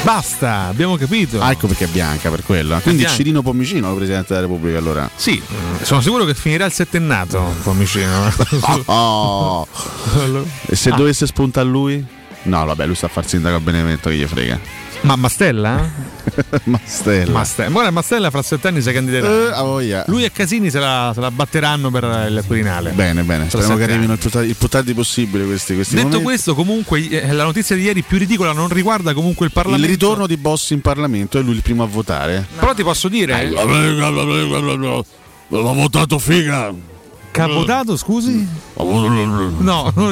[0.03, 1.41] Basta, abbiamo capito.
[1.41, 2.79] Ah, ecco perché è bianca per quello.
[2.79, 3.17] Quindi bianca.
[3.17, 5.09] Cirino Pomicino, Presidente della Repubblica, allora.
[5.15, 5.41] Sì,
[5.81, 8.31] sono sicuro che finirà il settennato, Pomicino.
[8.85, 9.67] Oh.
[10.65, 10.95] E se Ah.
[10.95, 12.05] dovesse spuntare lui?
[12.43, 14.59] No, vabbè, lui sta a far sindaco a Benevento, che gli frega.
[15.01, 15.89] Ma Mastella?
[16.65, 17.31] Mastella.
[17.31, 17.69] Mastella.
[17.69, 19.27] Guarda, Mastella fra sette anni si candiderà.
[19.27, 20.03] Eh, ah, voglia.
[20.07, 22.91] Lui e Casini se la, se la batteranno per il Quirinale.
[22.91, 23.49] Bene, bene.
[23.49, 26.25] Speriamo che arrivino il più, tardi, il più tardi possibile questi, questi Detto momenti.
[26.25, 29.87] questo, comunque, eh, la notizia di ieri più ridicola non riguarda comunque il Il Parlamento.
[29.87, 32.45] ritorno di Bossi in Parlamento è lui il primo a votare.
[32.59, 33.49] Però ti posso dire.
[35.49, 36.73] L'ho votato figa.
[37.31, 38.47] Ha votato, scusi?
[39.59, 40.11] No, non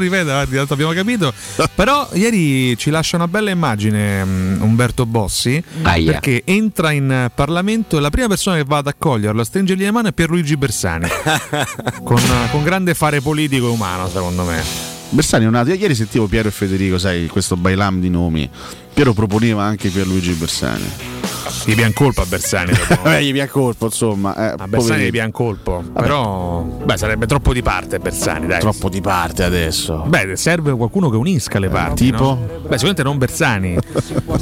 [0.56, 1.34] tanto abbiamo capito.
[1.74, 6.12] Però ieri ci lascia una bella immagine mm, Umberto Bossi Aia.
[6.12, 9.92] perché entra in Parlamento e la prima persona che va ad accoglierlo, a stringergli le
[9.92, 11.08] mani è Pierluigi Bersani.
[12.04, 14.64] con, con grande fare politico e umano, secondo me.
[15.10, 15.76] Bersani è.
[15.76, 18.50] Ieri sentivo Piero e Federico, sai, questo bailam di nomi.
[18.94, 21.15] Piero proponeva anche Pierluigi Bersani.
[21.66, 22.72] Gli pian colpo a Bersani.
[22.88, 24.36] Vabbè, gli piace colpo, insomma.
[24.36, 25.84] Eh, A Bersani gli pian colpo.
[25.94, 28.60] Però, beh, sarebbe troppo di parte Bersani, dai.
[28.60, 30.04] Troppo di parte adesso.
[30.08, 32.06] Beh, serve qualcuno che unisca le parti.
[32.06, 32.24] tipo?
[32.24, 32.36] no?
[32.62, 33.78] Beh, sicuramente non Bersani,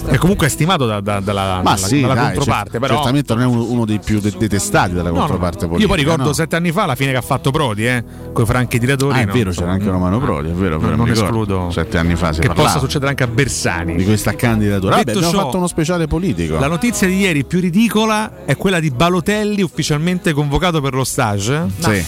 [0.10, 2.70] che comunque è stimato da- da- dalla, Ma dalla- sì, dalla dai, controparte.
[2.72, 5.20] cer- però, certamente non è uno, uno dei più de- detestati della No, no.
[5.20, 5.82] controparte politica.
[5.82, 6.34] Io poi ricordo no?
[6.34, 9.18] sette anni fa la fine che ha fatto Prodi, eh, con i franchi tiratori.
[9.18, 9.34] Ah, è no?
[9.34, 11.24] vero, c'era anche Romano Prodi, è vero, vero, Non ricordo.
[11.26, 13.96] escludo Sette anni fa si che parlava possa succedere anche a Bersani.
[13.96, 14.96] di questa candidatura.
[14.96, 16.58] Vabbè, abbiamo ciò, fatto uno speciale politico.
[16.60, 21.66] La notizia di ieri più ridicola è quella di Balotelli ufficialmente convocato per lo stage.
[21.80, 22.06] Sì.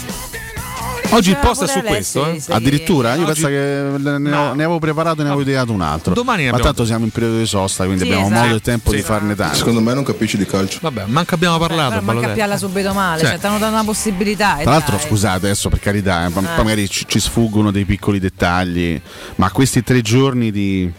[1.09, 2.25] Oggi il C'era post è su questo.
[2.27, 2.41] Eh.
[2.49, 5.81] Addirittura io Oggi- penso che ne, ho- ne avevo preparato e ne avevo ideato un
[5.81, 6.13] altro.
[6.13, 8.43] Domani ne Ma abbiamo- tanto siamo in periodo di sosta, quindi Sì, abbiamo esatto.
[8.45, 8.95] modo e tempo Sì.
[8.97, 9.57] di farne tanti.
[9.57, 10.79] Secondo me non capisci di calcio.
[10.81, 11.99] Vabbè, manca abbiamo parlato.
[11.99, 13.29] Però manca pialla subito male, Cioè.
[13.31, 14.57] cioè, ti hanno dato una possibilità.
[14.59, 15.05] e Tra l'altro, dai.
[15.05, 16.57] scusate, adesso per carità, eh, poi Ah.
[16.57, 18.99] magari ci, ci sfuggono dei piccoli dettagli,
[19.35, 20.91] ma questi tre giorni di,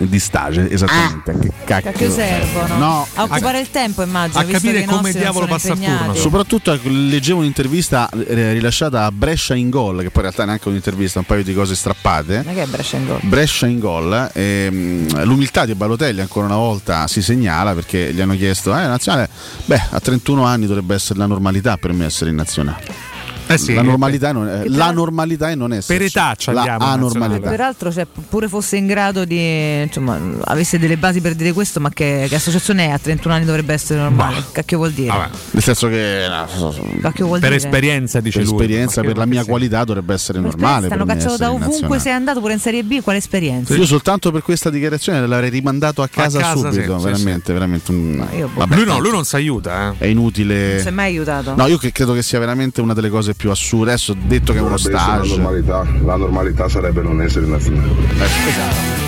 [0.00, 2.76] di stage, esattamente, che cacchio, Cacchio servono?
[2.76, 4.40] No, a occupare il tempo, immagino.
[4.40, 6.14] a visto capire come diavolo passa il turno.
[6.14, 10.46] Soprattutto ecco, leggevo un'intervista eh, rilasciata a Brescia in gol, che poi in realtà è
[10.46, 12.42] neanche un'intervista, un paio di cose strappate.
[12.44, 13.20] Ma che è Brescia in gol?
[13.22, 18.36] Brescia in gol, ehm, l'umiltà di Balotelli ancora una volta si segnala perché gli hanno
[18.36, 19.28] chiesto, eh, nazionale,
[19.64, 23.11] beh, a 31 anni dovrebbe essere la normalità per me essere in nazionale.
[23.54, 26.50] Eh sì, la, normalità non è, per- la normalità è non essere Per età ci
[26.50, 27.48] in anormalità.
[27.48, 31.90] Peraltro, se pure fosse in grado di insomma, avesse delle basi per dire questo, ma
[31.90, 34.44] che, che associazione è a 31 anni dovrebbe essere normale?
[34.52, 35.08] Cacchio vuol dire?
[35.08, 35.28] Vabbè.
[35.52, 37.54] Nel senso che no, so- Per dire?
[37.56, 38.56] esperienza, dice per lui.
[38.60, 39.48] esperienza, Ma per la mia sì.
[39.48, 40.88] qualità dovrebbe essere Per normale.
[40.88, 43.74] me cacciato da ovunque sei andato pure in Serie B, quale esperienza?
[43.74, 47.90] Io soltanto per questa dichiarazione l'avrei rimandato a casa, casa, subito, sì, sì, veramente, veramente
[47.90, 48.26] un...
[48.36, 48.60] io, boh.
[48.60, 49.90] vabbè, lui, no, lui non si aiuta.
[49.98, 50.04] Eh.
[50.04, 50.72] È inutile.
[50.74, 51.54] Non si è mai aiutato.
[51.54, 53.90] No, io che credo che sia veramente una delle cose più assurde.
[53.92, 55.36] Adesso ho detto che è uno essere la stage.
[55.36, 55.86] normalità.
[56.04, 59.00] La normalità sarebbe non essere in nazionale.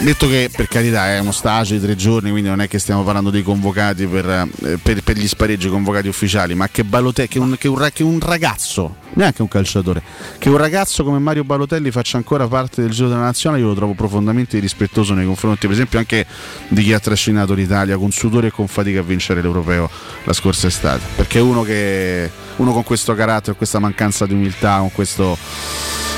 [0.00, 3.04] Detto che per carità è uno stage di tre giorni, quindi non è che stiamo
[3.04, 7.38] parlando dei convocati per, eh, per- per gli spareggi convocati ufficiali, ma che, Balotelli, che,
[7.38, 10.02] un, che un che un ragazzo, neanche un calciatore,
[10.36, 13.74] che un ragazzo come Mario Balotelli faccia ancora parte del giro della nazionale, io lo
[13.74, 16.26] trovo profondamente rispettoso nei confronti, per esempio, anche
[16.68, 19.88] di chi ha trascinato l'Italia con sudore e con fatica a vincere l'Europeo
[20.24, 21.00] la scorsa estate.
[21.16, 25.36] Perché è uno che uno con questo carattere, questa mancanza di umiltà, con questo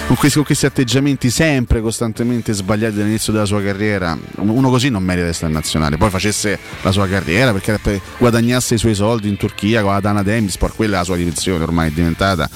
[0.06, 5.02] con questi, con questi atteggiamenti sempre costantemente sbagliati dall'inizio della sua carriera, uno così non
[5.02, 5.96] merita di stare in nazionale.
[5.96, 10.22] Poi facesse la sua carriera perché guadagnasse i suoi soldi in Turchia con la Dana
[10.22, 12.48] Demispor, quella è la sua dimensione ormai è diventata.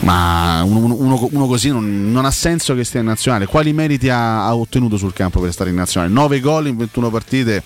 [0.00, 3.46] Ma uno, uno- uno così non, non ha senso che stia in nazionale.
[3.46, 6.12] Quali meriti ha, ha ottenuto sul campo per stare in nazionale?
[6.12, 7.62] 9 gol in 21 partite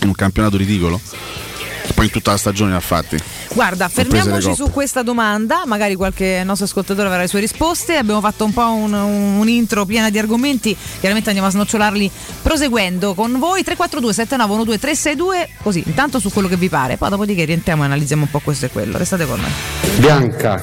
[0.00, 0.98] in un campionato ridicolo.
[2.04, 3.18] Poi in tutta la stagione ne ha fatti.
[3.54, 7.96] Guarda, fermiamoci su questa domanda, magari qualche nostro ascoltatore avrà le sue risposte.
[7.96, 12.10] Abbiamo fatto un po' un, un intro piena di argomenti, chiaramente andiamo a snocciolarli
[12.42, 17.44] proseguendo con voi 342 7912 362, così intanto su quello che vi pare, poi dopodiché
[17.44, 18.98] rientriamo e analizziamo un po' questo e quello.
[18.98, 19.50] Restate con noi.
[19.96, 20.62] Bianca.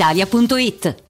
[0.00, 1.09] brispalitalia.it.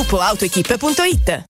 [0.00, 1.49] www.gruppoautoequip.it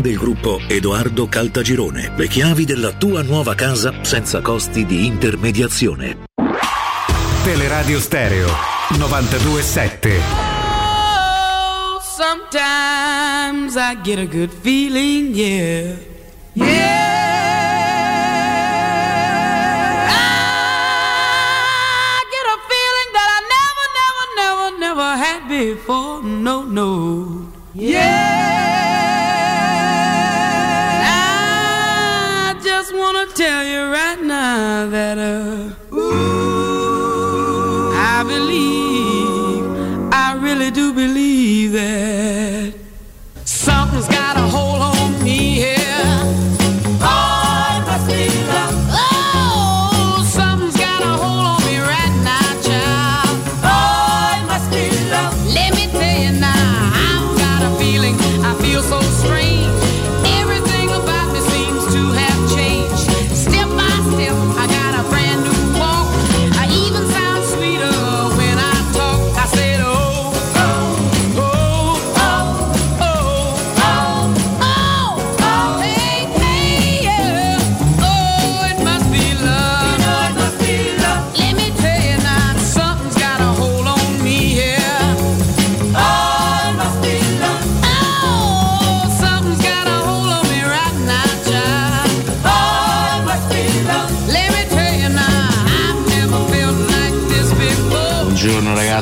[0.00, 2.12] del gruppo Edoardo Caltagirone.
[2.16, 6.24] Le chiavi della tua nuova casa senza costi di intermediazione.
[7.44, 8.46] Teleradio Stereo
[8.96, 10.20] 927.
[12.00, 15.96] Sometimes I get a good feeling, yeah.
[16.54, 17.10] Yeah.
[20.08, 26.22] I get a feeling that I never, never, never, never had before.
[26.22, 27.48] No, no.
[27.74, 28.61] Yeah.
[34.90, 35.51] that uh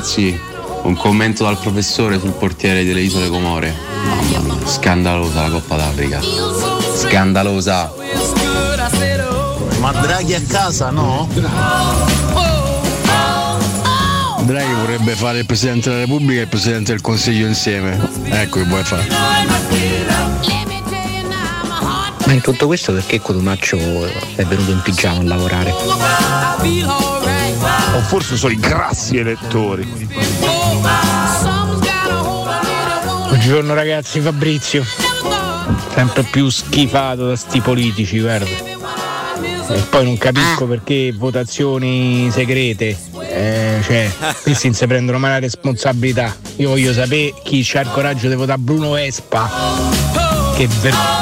[0.01, 0.41] Ragazzi,
[0.85, 3.77] un commento dal professore sul portiere delle isole Comore.
[4.07, 6.23] Mamma mia, scandalosa la Coppa d'Africa.
[6.95, 7.93] Scandalosa.
[9.79, 11.29] Ma Draghi a casa no?
[14.41, 18.01] Draghi vorrebbe fare il Presidente della Repubblica e il Presidente del Consiglio insieme.
[18.25, 19.07] Ecco che vuoi fare.
[22.25, 27.10] Ma in tutto questo perché Cotumaccio è venuto in pigiama a lavorare?
[27.95, 30.09] O forse sono i grassi elettori.
[33.29, 34.85] Buongiorno ragazzi, Fabrizio.
[35.95, 38.47] Sempre più schifato da sti politici, guarda.
[38.47, 42.97] E poi non capisco perché votazioni segrete.
[43.29, 44.11] Eh, cioè,
[44.43, 46.35] questi non si prendono mai la responsabilità.
[46.57, 49.51] Io voglio sapere chi ha il coraggio di votare Bruno Vespa.
[50.57, 51.20] Che ver-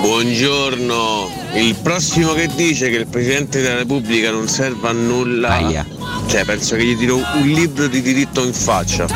[0.00, 1.28] Buongiorno.
[1.54, 5.84] Il prossimo che dice che il Presidente della Repubblica non serve a nulla.
[6.26, 9.06] Cioè, penso che gli tiro un libro di diritto in faccia.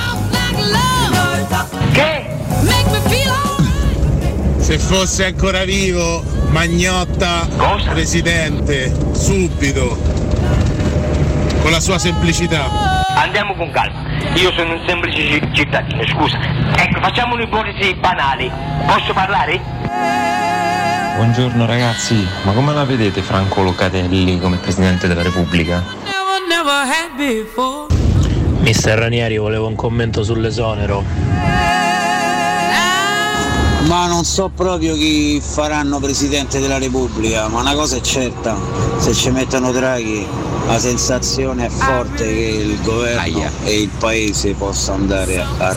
[4.59, 7.49] Se fosse ancora vivo, Magnotta
[7.91, 9.99] presidente, subito,
[11.62, 13.03] con la sua semplicità.
[13.14, 14.03] Andiamo con calma.
[14.35, 16.39] Io sono un semplice ci- cittadino, scusa.
[16.76, 18.51] Ecco, facciamo un'ipotesi banale.
[18.87, 20.34] Posso parlare?
[21.15, 25.81] Buongiorno ragazzi, ma come la vedete Franco Locatelli come Presidente della Repubblica?
[28.59, 31.05] Mister Ranieri, volevo un commento sull'esonero.
[33.87, 38.57] Ma non so proprio chi faranno Presidente della Repubblica, ma una cosa è certa,
[38.99, 40.27] se ci mettono Draghi
[40.67, 45.73] la sensazione è forte che il governo e il paese possa andare a, a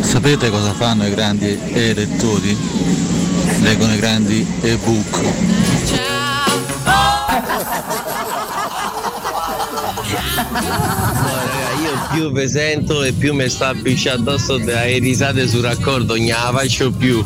[0.00, 2.56] Sapete cosa fanno i grandi elettori?
[3.60, 5.20] Leggono i grandi ebook.
[11.82, 16.26] Io più vi sento e più mi sta avvicinando addosso delle risate sul raccordo, non
[16.26, 17.24] la faccio più.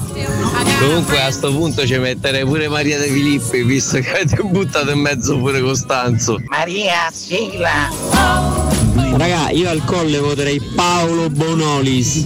[0.79, 5.01] Comunque a sto punto ci metterei pure Maria De Filippi, visto che avete buttato in
[5.01, 6.39] mezzo pure Costanzo.
[6.49, 8.72] Maria, sigla!
[9.17, 12.25] Raga, io al colle voterei Paolo Bonolis.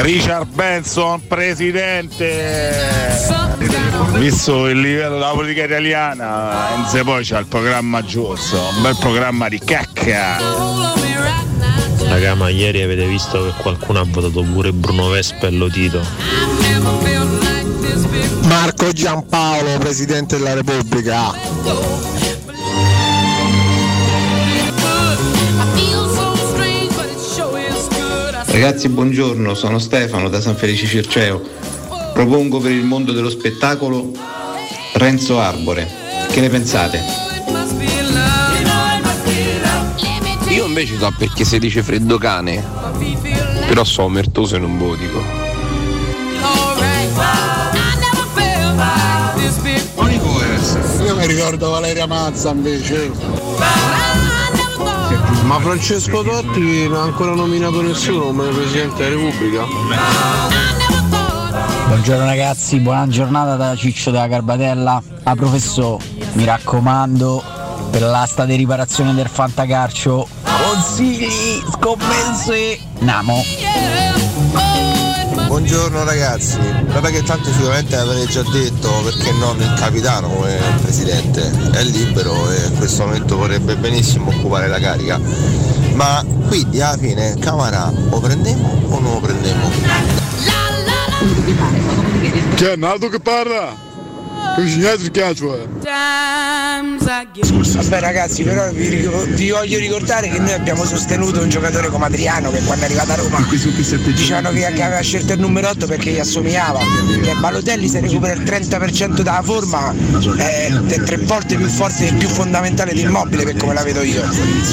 [0.00, 2.86] Richard Benson, presidente.
[4.14, 9.48] Visto il livello della politica italiana, Enze poi c'ha il programma giusto, un bel programma
[9.48, 10.38] di cacca.
[12.08, 16.00] Raga, ma ieri avete visto che qualcuno ha votato pure Bruno Vespa e Lotito.
[18.42, 22.37] Marco Giampaolo, Presidente della Repubblica.
[28.60, 31.40] Ragazzi, buongiorno, sono Stefano da San Felice Circeo.
[32.12, 34.10] Propongo per il mondo dello spettacolo
[34.94, 35.88] Renzo Arbore.
[36.28, 37.00] Che ne pensate?
[40.48, 42.64] Io invece so perché si dice freddo cane,
[43.68, 45.22] però so omertoso e non botico.
[51.04, 54.27] Io mi ricordo Valeria Mazza invece.
[55.44, 59.64] Ma Francesco Totti non ha ancora nominato nessuno come Presidente della Repubblica?
[61.86, 65.02] Buongiorno ragazzi, buona giornata da Ciccio della Garbatella.
[65.22, 67.42] A professore, mi raccomando,
[67.90, 73.42] per l'asta di riparazione del fantacalcio, consigli, scommesse, namo.
[75.58, 81.50] Buongiorno ragazzi, vabbè che tanto sicuramente avrei già detto perché non il capitano come presidente,
[81.72, 85.20] è libero e in questo momento vorrebbe benissimo occupare la carica.
[85.94, 89.68] Ma quindi alla fine Camara o prendiamo o non lo prendiamo?
[92.54, 93.87] Chi è nato che parla?
[94.54, 95.66] Cucinate cazzo eh.
[97.82, 102.50] Vabbè ragazzi, però vi, vi voglio ricordare che noi abbiamo sostenuto un giocatore come Adriano
[102.50, 103.46] che quando è arrivato a Roma
[104.12, 106.80] dicevano che, che aveva scelto il numero 8 perché gli assomigliava.
[107.22, 109.94] Che Balotelli se recupera il 30% dalla forma
[110.36, 114.02] è, è tre volte più forte e più fondamentale di immobile per come la vedo
[114.02, 114.22] io.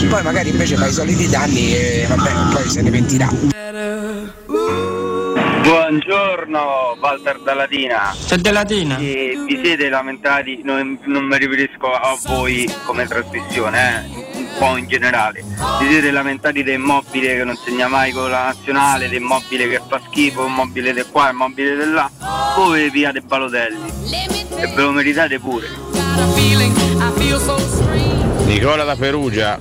[0.09, 3.29] Poi magari invece fa i soliti danni e vabbè, poi se ne pentirà.
[5.65, 8.15] Buongiorno Walter da Latina.
[8.23, 8.97] C'è da Latina?
[8.97, 14.77] E vi siete lamentati, non, non mi riferisco a voi come trasmissione, eh, un po'
[14.77, 15.43] in generale.
[15.79, 20.45] Vi siete lamentati dell'immobile che non segna mai con la nazionale, dell'immobile che fa schifo,
[20.45, 22.11] immobile di qua, immobile di là.
[22.55, 23.91] Voi piate Balotelli.
[24.57, 25.67] E ve lo meritate pure.
[28.45, 29.57] Nicola da Perugia,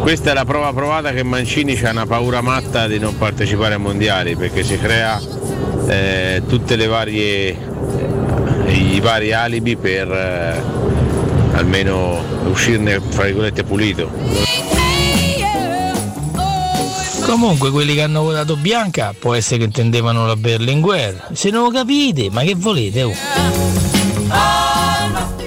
[0.00, 3.80] questa è la prova provata che Mancini ha una paura matta di non partecipare ai
[3.80, 5.20] mondiali perché si crea
[5.86, 7.56] eh, tutte le varie
[8.68, 10.62] i vari alibi per, eh,
[11.52, 14.10] almeno uscirne fra virgolette pulito.
[17.22, 21.28] Comunque quelli che hanno votato Bianca può essere che intendevano la Berlinguer.
[21.32, 23.02] Se non lo capite, ma che volete?
[23.02, 24.63] oh?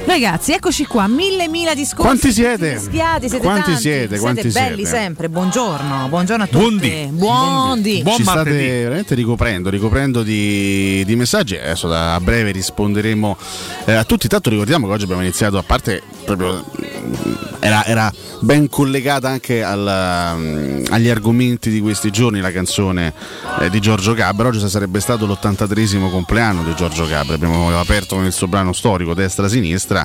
[0.07, 2.01] Ragazzi, eccoci qua, mille mila discorsi.
[2.07, 2.77] Quanti siete?
[2.77, 4.19] Fischiati, siete Quanti tanti, siete?
[4.19, 4.89] Quanti belli siete?
[4.89, 5.27] sempre.
[5.27, 7.09] Buongiorno, buongiorno a tutti.
[7.11, 8.01] Buondì.
[8.03, 8.03] Buondì.
[8.15, 8.51] Ci state
[8.83, 11.57] veramente ricoprendo, ricoprendo di, di messaggi.
[11.57, 13.37] Adesso da, a breve risponderemo
[13.83, 14.29] eh, a tutti.
[14.29, 17.13] Tanto ricordiamo che oggi abbiamo iniziato, a parte proprio mm,
[17.59, 23.13] era, era ben collegata anche al, mm, agli argomenti di questi giorni la canzone
[23.59, 24.47] eh, di Giorgio Gabra.
[24.47, 27.35] Oggi sarebbe stato l'83 compleanno di Giorgio Gabra.
[27.35, 29.95] Abbiamo aperto con il suo brano storico destra-sinistra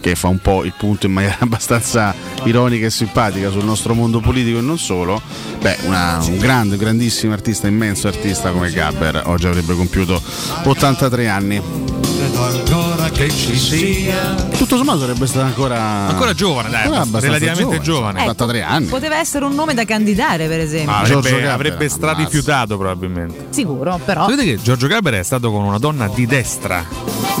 [0.00, 4.20] che fa un po' il punto in maniera abbastanza ironica e simpatica sul nostro mondo
[4.20, 5.20] politico e non solo.
[5.60, 10.20] Beh, una- un grande, grandissimo artista, immenso artista come Gabber oggi avrebbe compiuto
[10.64, 11.62] 83 anni.
[13.00, 14.34] Ancora che ci sia.
[14.56, 18.20] Tutto sommato sarebbe stato ancora Ancora giovane, dai, ancora relativamente giovane.
[18.20, 18.86] 83 anni.
[18.86, 20.90] Poteva essere un nome da candidare, per esempio.
[20.92, 21.94] Ma Giorgio avrebbe, Gaber, avrebbe ammazza.
[21.96, 23.46] strarifiutato probabilmente.
[23.50, 24.28] Sicuro, però.
[24.28, 26.84] Sapete che Giorgio Gaber è stato con una donna di destra.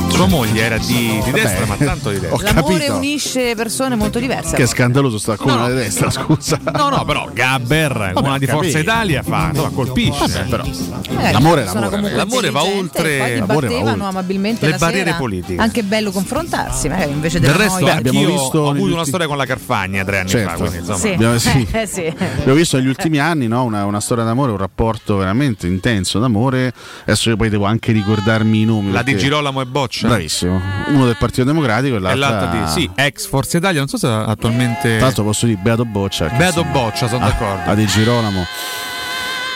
[0.08, 0.84] Sua moglie era di,
[1.24, 2.52] di Vabbè, destra, ma tanto di destra.
[2.52, 4.54] L'amore unisce persone molto diverse.
[4.56, 6.58] Che è scandaloso sta con la destra, scusa.
[6.72, 8.62] No, no, però Gabber, una di capito.
[8.62, 10.26] Forza Italia, fa, insomma, colpisce.
[10.26, 10.64] Vabbè, però.
[11.10, 14.04] Magari L'amore l'amore, L'amore va oltre- l'amore va oltre.
[14.04, 15.16] amabilmente Le barriere sera.
[15.56, 15.60] Politiche.
[15.62, 17.94] Anche bello confrontarsi, magari invece Del della resto, noia.
[17.96, 20.48] anch'io visto ho avuto una storia con la Carfagna tre anni Certo.
[20.50, 20.56] fa.
[20.56, 21.08] Quindi, insomma, Sì.
[21.08, 21.68] Abbiamo, sì.
[21.70, 22.06] Eh, sì.
[22.06, 23.64] Abbiamo visto negli ultimi anni no?
[23.64, 26.72] una, una storia d'amore, un rapporto veramente intenso d'amore.
[27.02, 28.92] Adesso io poi devo anche ricordarmi i nomi.
[28.92, 30.08] La di Girolamo e Boccia.
[30.08, 30.60] Bravissimo.
[30.88, 33.96] Uno del Partito Democratico e E l'altra, l'altra di sì, ex Forza Italia, non so
[33.98, 34.96] se attualmente.
[34.96, 36.28] Tra l'altro posso dire Beato Boccia.
[36.28, 36.68] Beato sì.
[36.70, 37.70] Boccia, sono Ah, d'accordo.
[37.70, 38.44] A Di Girolamo.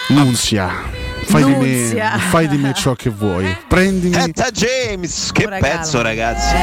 [0.09, 1.04] Nunzia.
[1.27, 3.57] Fai di, me, fai di me ciò che vuoi.
[3.69, 4.15] Prendimi.
[4.17, 6.55] Etta James, che pezzo ragazzi.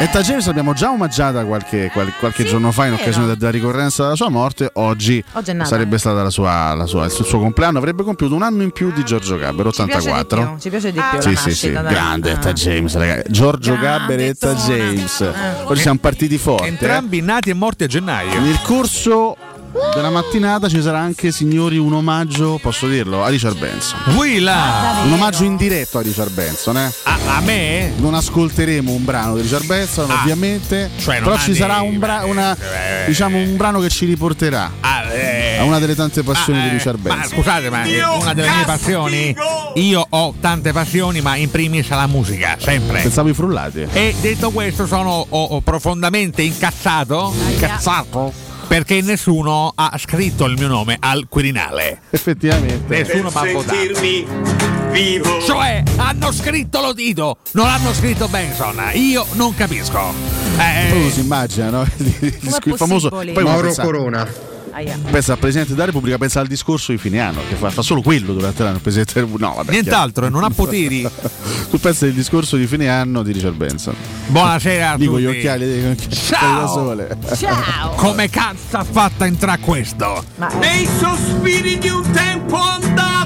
[0.00, 4.14] Etta James l'abbiamo già omaggiata qualche, qual- qualche giorno fa in occasione della ricorrenza della
[4.14, 4.70] sua morte.
[4.74, 7.78] Oggi, Oggi sarebbe stata la sua, la sua- il suo compleanno.
[7.78, 10.46] Avrebbe compiuto un anno in più di Giorgio Gabber, Ci piace di 84.
[10.52, 11.20] più, Ci piace di più.
[11.20, 11.92] Sì, la sì, sì, nascita, dai.
[11.94, 12.34] grande Ah.
[12.34, 13.32] Etta James, ragazzi.
[13.32, 15.30] Giorgio Gabber e Etta James.
[15.64, 16.64] Oggi siamo partiti forti.
[16.64, 16.68] eh.
[16.68, 18.40] Entrambi nati e morti a gennaio.
[18.40, 19.36] Nel corso
[19.94, 23.98] della mattinata ci sarà anche, signori, un omaggio, posso dirlo, a Richard Benson.
[24.16, 25.00] Willa!
[25.04, 26.92] Un omaggio indiretto a Richard Benson, eh?
[27.04, 27.92] A, a me?
[27.98, 30.90] Non ascolteremo un brano di Richard Benson, Ah, ovviamente.
[30.98, 35.04] cioè però ci sarà un, bra- una- eh, diciamo, un brano che ci riporterà Ah,
[35.12, 37.38] eh, a una delle tante passioni ah, di eh, Richard Ma Benson.
[37.38, 39.36] scusate, ma è una delle mie passioni.
[39.74, 43.00] Io ho tante passioni, ma in primis la musica, sempre.
[43.02, 43.86] Pensavo i frullati.
[43.92, 47.32] E detto questo, sono ho- ho profondamente incazzato.
[47.50, 48.46] Incazzato?
[48.68, 52.02] Perché nessuno ha scritto il mio nome al Quirinale.
[52.10, 52.98] Effettivamente.
[52.98, 53.76] Nessuno mi ha votato.
[54.90, 55.40] vivo.
[55.40, 58.90] Cioè, hanno scritto lo dito, non hanno scritto Benson.
[58.92, 60.12] Io non capisco.
[60.58, 61.86] Eh, Uno si immagina, no?
[61.96, 64.28] il famoso poi Mauro pensa, Corona.
[64.78, 64.96] Aia.
[65.10, 68.00] pensa al Presidente della Repubblica, pensa al discorso di fine anno, che fa, fa solo
[68.00, 68.76] quello durante l'anno.
[68.76, 69.50] Il Presidente della Repubblica.
[69.50, 71.02] No, vabbè, Nient'altro, e non ha poteri.
[71.70, 73.94] tu pensi al discorso di fine anno di Richard Benson.
[74.28, 75.24] Buonasera a gli tutti.
[75.26, 76.60] occhiali, gli occhiali Ciao.
[76.60, 77.18] da sole.
[77.36, 77.90] Ciao!
[77.96, 80.24] Come cazzo ha fatto a entrare questo?
[80.60, 83.17] Nei sospiri di un tempo andato.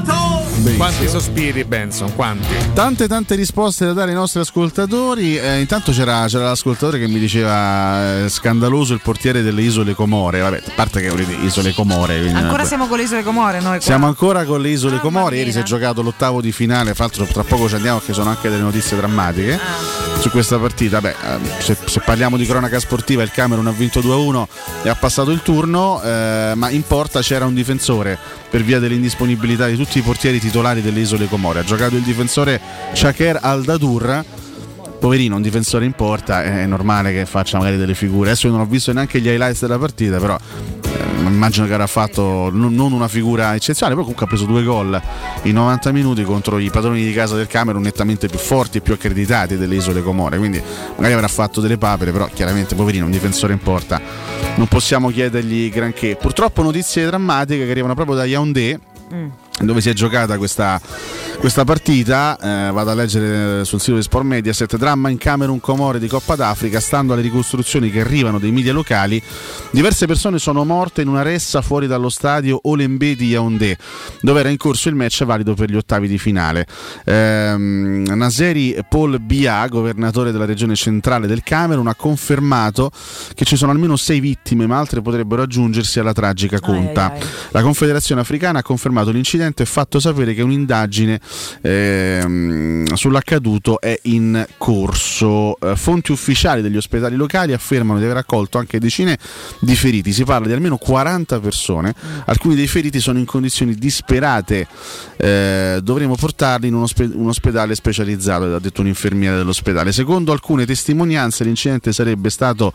[0.76, 2.14] Quanti sospiri, Benson?
[2.14, 2.46] Quanti?
[2.72, 5.36] Tante tante risposte da dare ai nostri ascoltatori.
[5.36, 10.38] Eh, intanto c'era, c'era l'ascoltatore che mi diceva eh, scandaloso il portiere delle isole Comore.
[10.38, 12.30] Vabbè, a parte che volete isole Comore.
[12.32, 13.80] Ancora siamo con le isole Comore noi qua.
[13.80, 15.36] Siamo ancora con le isole Comore.
[15.36, 16.94] Ieri si è giocato l'ottavo di finale.
[16.94, 20.20] Fra l'altro, tra poco ci andiamo perché sono anche delle notizie drammatiche Ah.
[20.20, 21.00] su questa partita.
[21.00, 24.46] Beh, eh, se, se parliamo di cronaca sportiva, il Camerun ha vinto 2-1
[24.84, 26.00] e ha passato il turno.
[26.02, 28.16] eh, ma in porta c'era un difensore
[28.48, 31.61] per via dell'indisponibilità di tutti i portieri titolari delle isole Comore.
[31.61, 32.61] Ha giocato il difensore
[32.92, 34.22] Chaker Al-Dadur.
[35.00, 38.28] Poverino, un difensore in porta, è normale che faccia magari delle figure.
[38.30, 41.88] Adesso io non ho visto neanche gli highlights della partita, però eh, immagino che avrà
[41.88, 45.00] fatto non una figura eccezionale, però comunque ha preso due gol
[45.44, 48.92] in 90 minuti contro i padroni di casa del Camerun nettamente più forti e più
[48.92, 50.36] accreditati delle isole Comore.
[50.36, 50.62] Quindi
[50.96, 54.00] magari avrà fatto delle papere, però chiaramente poverino, un difensore in porta.
[54.55, 56.14] Non possiamo chiedergli granché.
[56.14, 58.78] Purtroppo notizie drammatiche che arrivano proprio da Yaoundé
[59.12, 59.28] Mm.
[59.61, 60.80] Dove si è giocata questa,
[61.38, 62.36] questa partita.
[62.40, 66.34] Eh, vado a leggere sul sito di Sport Mediaset: dramma in Camerun Comore di Coppa
[66.34, 66.80] d'Africa.
[66.80, 69.22] Stando alle ricostruzioni che arrivano dai media locali,
[69.70, 73.76] diverse persone sono morte in una ressa fuori dallo stadio Olembe di Yaoundé,
[74.20, 76.66] dove era in corso il match valido per gli ottavi di finale.
[77.05, 82.90] Ehm, Naseri Paul Bia, governatore della regione centrale del Camerun, ha confermato
[83.34, 87.12] che ci sono almeno sei vittime, ma altre potrebbero aggiungersi alla tragica conta.
[87.12, 87.20] ai.
[87.50, 91.20] La Confederazione Africana ha confermato l'incidente presidente fatto sapere che un'indagine
[91.61, 95.59] ehm, sull'accaduto è in corso.
[95.59, 99.18] Eh, fonti ufficiali degli ospedali locali affermano di aver accolto anche decine
[99.61, 100.12] di feriti.
[100.12, 101.95] Si parla di almeno 40 persone.
[102.26, 104.66] Alcuni dei feriti sono in condizioni disperate.
[105.16, 109.90] Eh, dovremo portarli in un, ospe- un ospedale specializzato, ha detto un'infermiera dell'ospedale.
[109.93, 112.72] Secondo alcune testimonianze, l'incidente sarebbe stato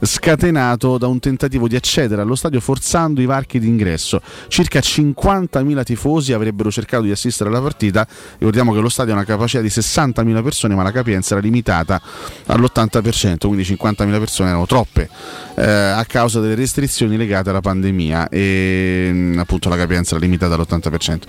[0.00, 4.20] scatenato da un tentativo di accedere allo stadio forzando i varchi d'ingresso.
[4.48, 6.00] Circa 50.000 tifosi
[6.32, 8.06] avrebbero cercato di assistere alla partita.
[8.38, 12.00] Ricordiamo che lo stadio ha una capacità di 60.000 persone, ma la capienza era limitata
[12.46, 15.08] all'80%, quindi 50.000 persone erano troppe
[15.54, 20.54] eh, a causa delle restrizioni legate alla pandemia e mh, appunto la capienza era limitata
[20.54, 21.20] all'80%.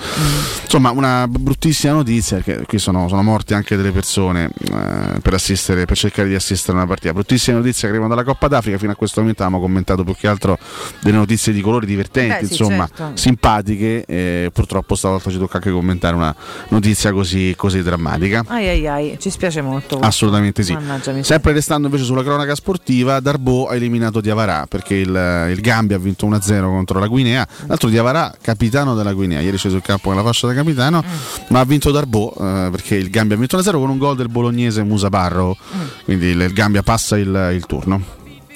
[0.63, 5.86] Insomma, una bruttissima notizia perché qui sono, sono morte anche delle persone eh, per, assistere,
[5.86, 7.13] per cercare di assistere a una partita.
[7.13, 8.78] Bruttissima notizia che arrivano dalla Coppa d'Africa.
[8.78, 10.57] Fino a questo momento abbiamo commentato più che altro
[11.01, 13.17] delle notizie di colore divertenti, Beh, sì, insomma, certo.
[13.17, 14.05] simpatiche.
[14.05, 16.34] E purtroppo stavolta ci tocca anche commentare una
[16.70, 18.45] notizia così, così drammatica.
[18.47, 19.99] Ai ai ai, ci spiace molto.
[19.99, 20.76] Assolutamente sì.
[21.22, 25.99] Sempre restando invece sulla cronaca sportiva, Darbo ha eliminato Diavarà perché il, il Gambia ha
[25.99, 27.45] vinto 1-0 contro la Guinea.
[27.68, 31.03] L'altro Diavarà, capitano della Guinea, ieri è sceso il campo con la fascia da capitano,
[31.03, 31.43] Mm.
[31.49, 34.30] ma ha vinto Darbo eh, perché il Gambia ha vinto 1-0 con un gol del
[34.30, 35.57] bolognese Musa Barro.
[35.76, 35.80] Mm.
[36.05, 38.01] Quindi il, il Gambia passa il, il turno.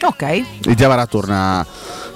[0.01, 0.21] Ok.
[0.21, 0.45] E
[0.75, 1.65] Diavarà torna,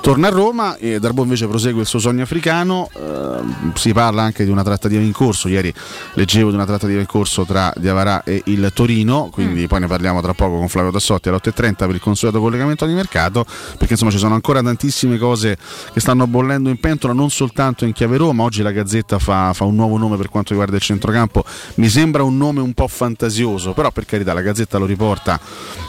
[0.02, 2.90] torna a Roma e Darbo invece prosegue il suo sogno africano.
[2.94, 5.48] Eh, si parla anche di una trattativa in corso.
[5.48, 5.74] Ieri
[6.16, 10.22] leggevo di una trattativa in corso tra Diavarà e il Torino, quindi poi ne parliamo
[10.22, 13.46] tra poco con Flavio Tassotti alle 8.30 per il consueto collegamento di mercato,
[13.78, 15.58] perché insomma ci sono ancora tantissime cose
[15.94, 18.44] che stanno bollendo in pentola, non soltanto in chiave Roma.
[18.44, 21.46] Oggi la Gazzetta fa, fa un nuovo nome per quanto riguarda il centrocampo.
[21.76, 25.40] Mi sembra un nome un po' fantasioso, però per carità la Gazzetta lo riporta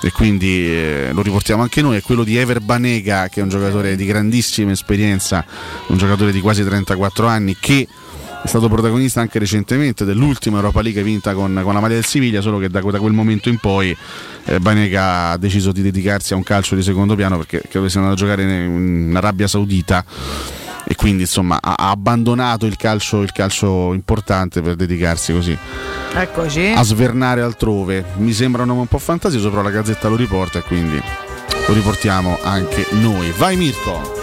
[0.03, 1.97] e quindi eh, lo riportiamo anche noi.
[1.97, 5.45] È quello di Ever Banega, che è un giocatore di grandissima esperienza,
[5.89, 7.87] un giocatore di quasi 34 anni che
[8.43, 12.41] è stato protagonista anche recentemente dell'ultima Europa League vinta con, con la maglia del Siviglia,
[12.41, 13.97] solo che da, da quel momento in poi
[14.45, 18.01] eh, Banega ha deciso di dedicarsi a un calcio di secondo piano perché credo sia
[18.01, 20.05] andato a giocare in, in Arabia Saudita
[20.85, 25.57] e quindi insomma ha, ha abbandonato il calcio, il calcio importante per dedicarsi così
[26.15, 26.73] Eccoci.
[26.75, 28.05] a svernare altrove.
[28.17, 31.01] Mi sembra un nome un po' fantasioso, però la Gazzetta lo riporta e quindi
[31.67, 33.31] lo riportiamo anche noi.
[33.37, 34.21] Vai Mirko!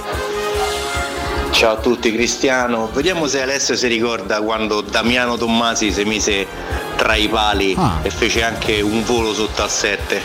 [1.52, 6.48] Ciao a tutti Cristiano, vediamo se Alessio si ricorda quando Damiano Tommasi si mise
[6.96, 8.00] tra i pali Ah.
[8.02, 10.22] e fece anche un volo sotto al 7.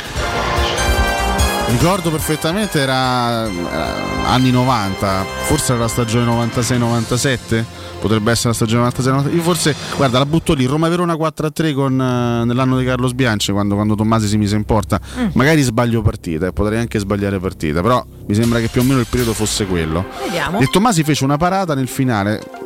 [1.70, 3.94] Ricordo perfettamente, era, era
[4.26, 7.64] anni 90, forse era la stagione 96-97,
[8.04, 9.34] potrebbe essere la stagione 96-97.
[9.34, 13.76] Io forse, guarda, la butto lì, Roma-Verona 4-3 con, eh, nell'anno di Carlo Sbianci, quando,
[13.76, 15.00] quando Tommasi si mise in porta.
[15.18, 15.28] Mm.
[15.32, 19.00] Magari sbaglio partita, eh, potrei anche sbagliare partita, però mi sembra che più o meno
[19.00, 20.04] il periodo fosse quello.
[20.22, 20.58] Vediamo.
[20.58, 22.63] E Tommasi fece una parata nel finale.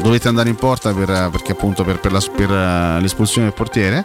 [0.00, 4.04] Dovette andare in porta per, perché appunto per, per la- per, eh, l'espulsione del portiere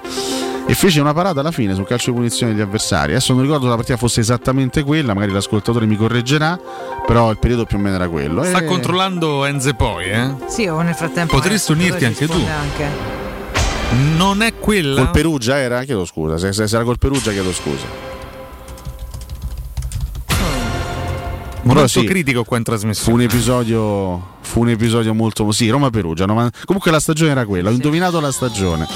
[0.68, 3.14] e fece una parata alla fine sul calcio di punizione degli avversari.
[3.14, 6.60] Adesso non ricordo se la partita fosse esattamente quella, magari l'ascoltatore mi correggerà,
[7.06, 8.44] però il periodo più o meno era quello.
[8.44, 10.34] Sta E- controllando Enze poi, eh?
[10.48, 11.34] Sì, o nel frattempo.
[11.36, 12.34] Potresti unirti anche tu.
[12.34, 13.16] anche.
[14.18, 14.98] Non è quella.
[15.04, 15.82] Col Perugia era?
[15.84, 16.38] Chiedo scusa.
[16.38, 17.86] Se, se, se era col Perugia chiedo scusa.
[21.64, 23.10] Molto sì, critico qua in trasmissione.
[23.10, 24.36] Fu un episodio.
[24.48, 25.52] Fu un episodio molto.
[25.52, 26.26] Sì, Roma Perugia.
[26.26, 27.70] novan- Comunque la stagione era quella.
[27.70, 28.88] Ho indovinato la stagione.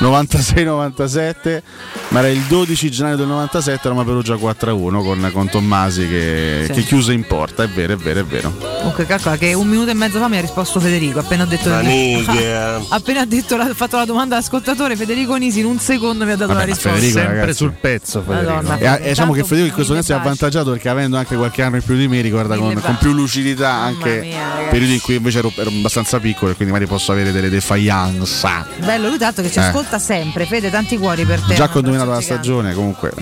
[0.00, 1.62] 96-97.
[2.08, 3.88] Ma era il 12 gennaio del 97.
[3.88, 6.72] Roma Perugia 4-1 con, con Tommasi che, Sì.
[6.72, 7.62] che chiuse in porta.
[7.64, 8.52] È vero, è vero, è vero.
[8.78, 11.68] Comunque calcola che un minuto e mezzo fa mi ha risposto Federico, appena ho detto
[11.70, 12.80] Maniglia.
[12.90, 16.36] appena ha detto la- fatto la domanda all'ascoltatore Federico Nisi in un secondo mi ha
[16.36, 16.90] dato Vabbè, la risposta.
[16.92, 17.56] Federico, Sempre ragazzi.
[17.56, 18.52] sul pezzo, Federico.
[18.52, 21.36] Madonna, E, eh, diciamo che Federico in questo mille senso è avvantaggiato perché avendo anche
[21.36, 24.40] qualche anno in più di me ricorda con, con più lucidità anche mia,
[24.70, 28.46] periodi in cui invece ero, ero abbastanza piccolo e quindi magari posso avere delle defiance.
[28.78, 29.62] Bello lui tanto che ci Eh.
[29.62, 31.54] ascolta sempre, Fede, tanti cuori per te.
[31.54, 33.12] Già un che ho dominato la stagione comunque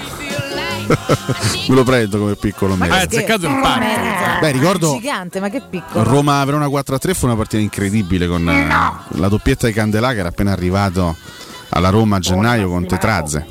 [0.87, 2.89] me lo prendo come piccolo me.
[2.89, 3.87] Ah, è azzeccato in parte.
[3.87, 6.05] Eh, Beh, ricordo Gigante, ma che piccolo.
[6.05, 8.67] Roma Verona 4-3 fu una partita incredibile con eh,
[9.19, 11.17] la doppietta di Candelà che era appena arrivato
[11.71, 13.47] alla Roma a gennaio con Tetrazze.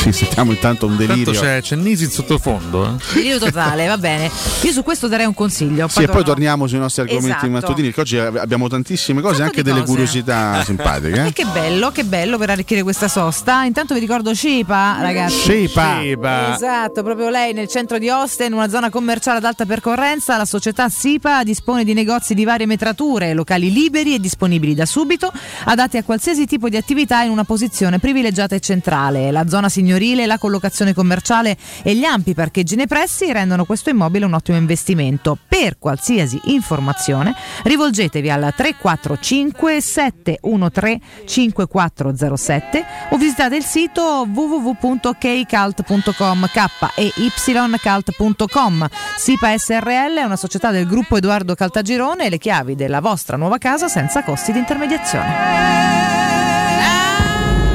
[0.00, 1.32] Sì, sentiamo intanto un Tanto delirio.
[1.40, 2.86] c'è, c'è Nisi in sottofondo.
[2.86, 3.14] Eh?
[3.14, 4.30] Delirio totale, va bene.
[4.62, 5.88] Io su questo darei un consiglio.
[5.88, 7.50] Sì, e poi torniamo sui nostri argomenti Esatto.
[7.50, 9.90] mattutini, perché oggi abbiamo tantissime cose, Sacco anche delle cose.
[9.92, 11.22] curiosità simpatiche.
[11.24, 11.32] E eh.
[11.32, 13.64] che bello, che bello per arricchire questa sosta.
[13.64, 15.38] Intanto vi ricordo Cipa, ragazzi.
[15.38, 16.54] Scepa.
[16.54, 20.36] Esatto, proprio lei nel centro di Austin, una zona commerciale ad alta percorrenza.
[20.36, 25.30] La società SIPA dispone di negozi di varie metrature, locali liberi e disponibili da subito,
[25.64, 29.32] adatti a qualsiasi tipo di attività località in una posizione privilegiata e centrale.
[29.32, 34.26] La zona signorile, la collocazione commerciale e gli ampi parcheggi nei pressi rendono questo immobile
[34.26, 35.36] un ottimo investimento.
[35.48, 37.34] Per qualsiasi informazione
[37.64, 50.36] rivolgetevi al 345 713 5407 o visitate il sito www.kcalt.com k-e-y-calt.com SIPA SRL è una
[50.36, 54.58] società del gruppo Edoardo Caltagirone e le chiavi della vostra nuova casa senza costi di
[54.58, 56.49] intermediazione.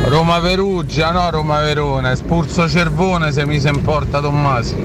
[0.08, 4.76] Roma Perugia, no Roma Verona, Spurso Cervone se mi si importa Tommasi.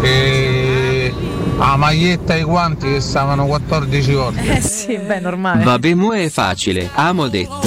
[0.00, 1.14] Che
[1.58, 4.56] la maglietta e i guanti che stavano 14 volte.
[4.56, 5.62] Eh sì, beh, normale.
[5.62, 7.60] Vabbè, mo è facile, amo detto.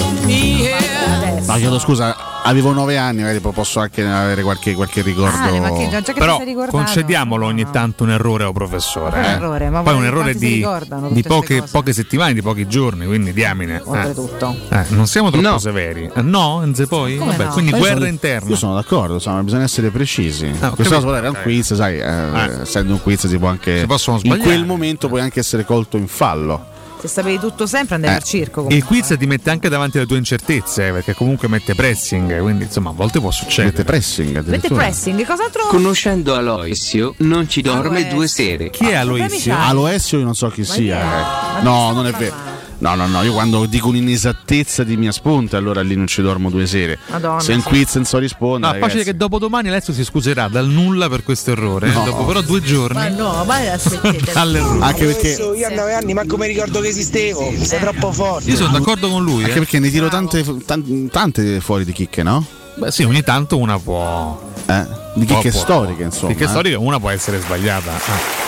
[1.45, 5.35] No, chiedo scusa, avevo nove anni, magari posso anche avere qualche, qualche ricordo.
[5.35, 6.39] Ah, ma che già che ti Però
[6.69, 9.17] concediamolo ogni tanto un errore a un professore.
[9.19, 9.29] Un eh.
[9.29, 10.65] errore, ma Poi un errore di,
[11.09, 13.77] di poche, poche settimane, di pochi giorni, quindi diamine.
[13.77, 13.81] eh.
[13.83, 14.55] Oltretutto.
[14.69, 15.57] Eh, non siamo troppo No.
[15.59, 16.09] severi.
[16.13, 17.17] Eh, no, Enze poi?
[17.17, 17.51] Come Vabbè, no?
[17.51, 18.49] quindi Io guerra sono- interna.
[18.49, 20.45] Io sono d'accordo, insomma, bisogna essere precisi.
[20.61, 23.79] ho Questa cosa era un quiz, sai, eh, essendo un quiz si può anche.
[23.79, 26.73] Si possono in quel momento puoi anche essere colto in fallo.
[27.05, 28.51] Se sapevi tutto sempre andavi Eh, al circo.
[28.63, 28.77] comunque.
[28.77, 32.89] Il quiz ti mette anche davanti alle tue incertezze, perché comunque mette pressing, quindi insomma
[32.89, 33.67] a volte può succedere.
[33.67, 35.67] Mette pressing Mette pressing, cos'altro?
[35.67, 38.11] Conoscendo Aloissio, non ci dorme eh.
[38.13, 38.69] due sere.
[38.71, 39.53] Chi è Aloissio?
[39.53, 39.69] c'hai?
[39.69, 41.59] Aloessio io non so chi Ma sia.
[41.59, 41.61] eh.
[41.63, 42.35] No, non è vero.
[42.77, 46.49] No, no, no, io quando dico un'inesattezza di mia spunta, allora lì non ci dormo
[46.49, 46.99] due sere.
[47.07, 47.67] Madonna, Se in sì.
[47.67, 48.79] quiz non so rispondere.
[48.79, 51.87] No, facile che dopodomani Alessio si scuserà dal nulla per questo errore.
[51.87, 51.93] eh.
[51.93, 52.03] No.
[52.03, 52.97] Dopo però due giorni.
[52.97, 54.31] Ma no, ma aspettete.
[54.33, 54.83] dall'errore.
[54.85, 58.49] Anche perché, Adesso io a 9 anni manco mi ricordo che esistevo, sei troppo forte.
[58.49, 59.43] Io sono d'accordo con lui.
[59.43, 59.59] anche Eh.
[59.59, 62.45] perché ne tiro tante, tan- tante fuori di chicche, no?
[62.75, 64.37] Beh, sì, ogni tanto una può.
[64.65, 66.31] Eh, di può- chicche può- storiche, insomma.
[66.33, 66.47] Chicche eh.
[66.49, 67.91] storiche, una può essere sbagliata.
[67.95, 68.43] eh.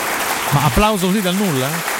[0.52, 1.96] Ma applauso così dal nulla?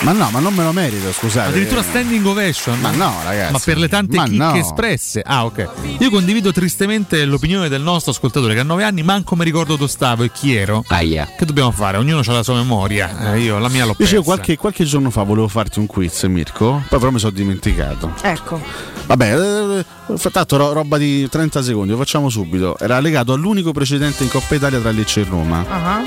[0.00, 1.48] Ma no, ma non me lo merito, scusate.
[1.48, 2.78] Addirittura standing ovation?
[2.78, 3.52] Ma no, ragazzi.
[3.52, 4.54] Ma per le tante Ma chicche no.
[4.54, 5.22] espresse.
[5.26, 5.68] Ah, ok.
[5.98, 9.90] Io condivido tristemente l'opinione del nostro ascoltatore che a nove anni manco mi ricordo dove
[9.90, 10.84] stavo e chi ero.
[10.86, 11.28] Aia.
[11.36, 11.96] Che dobbiamo fare?
[11.96, 13.32] Ognuno ha la sua memoria.
[13.34, 14.02] Eh, io la mia l'ho persa.
[14.04, 18.14] Dicevo, qualche, qualche giorno fa volevo farti un quiz, Mirko, poi però mi sono dimenticato.
[18.22, 18.60] Ecco.
[19.06, 19.84] Vabbè, eh,
[20.30, 22.78] tanto ro- roba di 30 secondi, lo facciamo subito.
[22.78, 26.02] Era legato all'unico precedente in Coppa Italia tra Lecce e Roma Ah,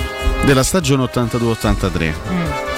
[0.45, 2.13] della stagione 82-83.
[2.31, 2.70] mm.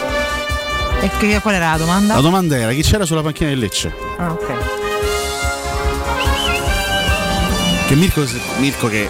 [1.04, 2.16] E che, qual era la domanda?
[2.16, 3.94] La domanda era chi c'era sulla panchina del Lecce?
[4.16, 4.54] Ah, ok.
[7.88, 8.26] Che Mirko,
[8.60, 9.10] Mirko che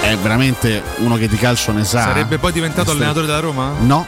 [0.00, 2.02] è veramente uno che di calcio ne sa.
[2.02, 3.72] Sarebbe poi diventato allenatore della Roma?
[3.80, 4.06] No.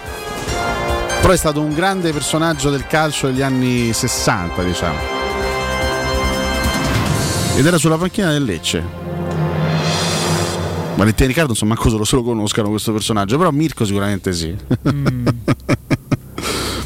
[1.21, 4.99] Però è stato un grande personaggio del calcio degli anni 60, diciamo.
[7.57, 9.01] Ed era sulla panchina del Lecce.
[10.95, 14.55] Valentina e Riccardo, insomma, manco solo se lo conoscano questo personaggio, però Mirko sicuramente sì.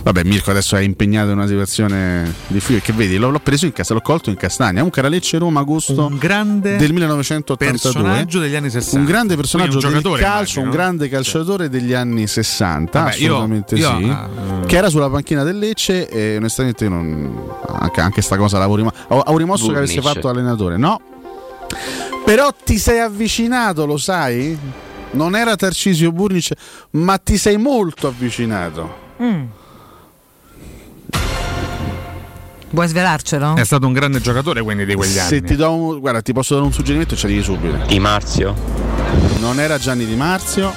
[0.07, 2.80] Vabbè, Mirko adesso è impegnato in una situazione difficile.
[2.80, 4.74] Che vedi, l'ho, l'ho preso in casa, l'ho colto in castagna.
[4.76, 7.92] Comunque era Lecce Roma agosto Un grande del 1982.
[7.92, 8.98] personaggio degli anni 60.
[9.00, 10.84] Un grande personaggio Quindi un del giocatore, calcio, un immagino.
[10.84, 14.04] grande calciatore degli anni 60, Vabbè, assolutamente io, sì.
[14.09, 17.50] eh, che era sulla panchina del Lecce e onestamente non,
[17.80, 18.96] anche, anche sta cosa l'avevo rimosso.
[19.09, 20.14] Avevo rimosso che avesse Burnic.
[20.14, 21.00] fatto allenatore, no?
[22.24, 24.57] Però ti sei avvicinato, lo sai?
[25.11, 26.52] Non era Tarcisio Burnic,
[26.90, 29.04] ma ti sei molto avvicinato.
[29.20, 29.42] Mm.
[32.77, 33.57] Vuoi svelarcelo?
[33.57, 35.41] È stato un grande giocatore quindi di quegli Se anni.
[35.41, 37.74] ti do un, guarda, ti posso dare un suggerimento e ci arrivi subito.
[37.87, 38.55] Di Marzio.
[39.39, 40.74] Non era Gianni Di Marzio.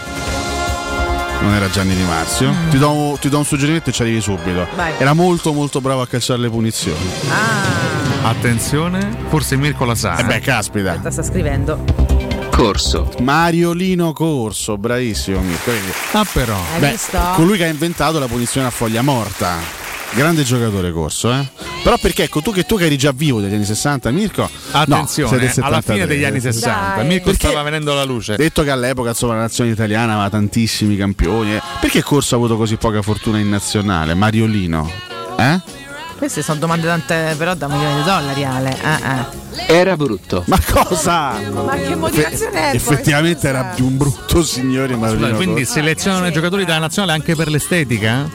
[1.42, 2.54] Non era Gianni Di Marzio.
[2.70, 4.66] Ti, do, un- ti do un suggerimento e ci arrivi subito.
[4.78, 4.94] Vai.
[4.98, 6.98] Era molto molto bravo a calciare le punizioni.
[8.24, 10.16] Attenzione, forse Mirko la sa.
[10.20, 10.92] Eh beh, caspita.
[10.92, 11.84] Aspetta, sta scrivendo.
[12.50, 13.12] Corso.
[13.20, 15.72] Mariolino Corso, bravissimo Mirko.
[16.14, 16.56] Ah però.
[16.76, 17.18] Hai Beh, visto?
[17.36, 19.88] colui che ha inventato la punizione a foglia morta.
[20.14, 21.48] Grande giocatore Corso, eh?
[21.84, 24.50] Però perché ecco, tu che, tu che eri già vivo degli anni 60, Mirko.
[24.72, 26.08] Attenzione, no, del alla fine 73.
[26.08, 26.96] degli anni 60.
[26.96, 27.06] Dai.
[27.06, 28.36] Mirko Perché- stava venendo alla luce.
[28.36, 31.56] Detto che all'epoca insomma, la nazione italiana aveva tantissimi campioni.
[31.56, 31.62] eh.
[31.80, 34.14] Perché Corso ha avuto così poca fortuna in nazionale?
[34.14, 34.92] Mariolino.
[35.38, 35.60] Eh?
[36.18, 38.70] Queste sono domande tante, però da milioni di dollari, Ale.
[38.72, 39.39] Eh, eh.
[39.68, 40.44] Era brutto.
[40.48, 41.34] Ma cosa?
[41.52, 42.76] Ma che motivazione è?
[42.76, 44.94] Effettivamente era più un brutto signore.
[44.94, 45.74] Scusa, quindi Corso.
[45.74, 48.30] selezionano i giocatori della nazionale anche per l'estetica?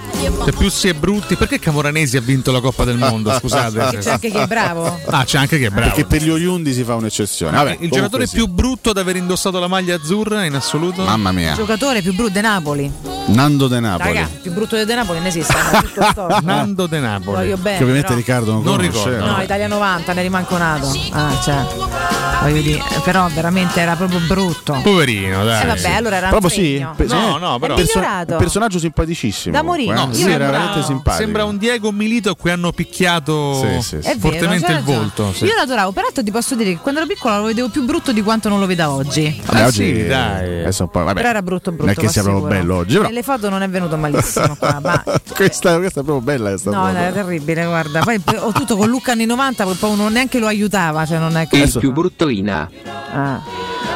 [0.44, 3.32] Se più si è brutti, perché Camoranesi ha vinto la Coppa del Mondo?
[3.38, 3.98] Scusate.
[3.98, 5.00] c'è anche chi è bravo.
[5.06, 5.86] Ah, c'è anche chi è bravo.
[5.88, 7.56] Perché per gli oriundi si fa un'eccezione.
[7.56, 8.36] Vabbè, il giocatore sì.
[8.36, 11.02] più brutto ad aver indossato la maglia azzurra in assoluto?
[11.04, 11.54] Mamma mia.
[11.54, 12.92] Giocatore più brutto di Napoli.
[13.26, 14.14] Nando De Napoli.
[14.14, 15.54] Raga, più brutto di Napoli non esiste.
[16.42, 17.36] Nando De Napoli.
[17.36, 17.76] Voglio bene.
[17.76, 18.18] che ovviamente però.
[18.18, 19.04] Riccardo non, Non conosce.
[19.08, 19.32] ricordo.
[19.32, 20.22] No, Italia 90, ne
[21.12, 21.64] Ah, cioè,
[22.42, 24.78] voglio dire, però veramente era proprio brutto.
[24.82, 25.62] Poverino, dai.
[25.62, 26.84] Eh, vabbè, allora era proprio sì.
[26.96, 27.74] Pe- no, eh, no, però.
[27.74, 29.54] È perso- personaggio simpaticissimo.
[29.54, 29.94] Da morire.
[29.94, 31.22] No, sì, era veramente simpatico.
[31.22, 35.34] Sembra un Diego Milito a cui hanno picchiato sì, sì, fortemente vero, il volto.
[35.44, 38.12] Io lo adoravo, peraltro ti posso dire che quando ero piccola lo vedevo più brutto
[38.12, 39.40] di quanto non lo veda oggi.
[39.44, 40.60] Vabbè, eh, oggi dai.
[40.60, 41.86] Adesso poi, vabbè, però era brutto brutto.
[41.86, 42.94] Non è che sia proprio bello oggi.
[42.94, 43.06] Però.
[43.06, 45.02] Nelle foto non è venuto malissimo qua, ma...
[45.34, 46.96] questa, questa, è proprio bella questa No, foto.
[46.96, 48.00] era terribile, guarda.
[48.00, 51.36] Poi ho tutto con Luca anni 90, poi uno neanche lo aiutava brava, cioè non
[51.36, 51.56] è che...
[51.56, 52.68] Il più brutto in A.
[53.12, 53.40] Ah.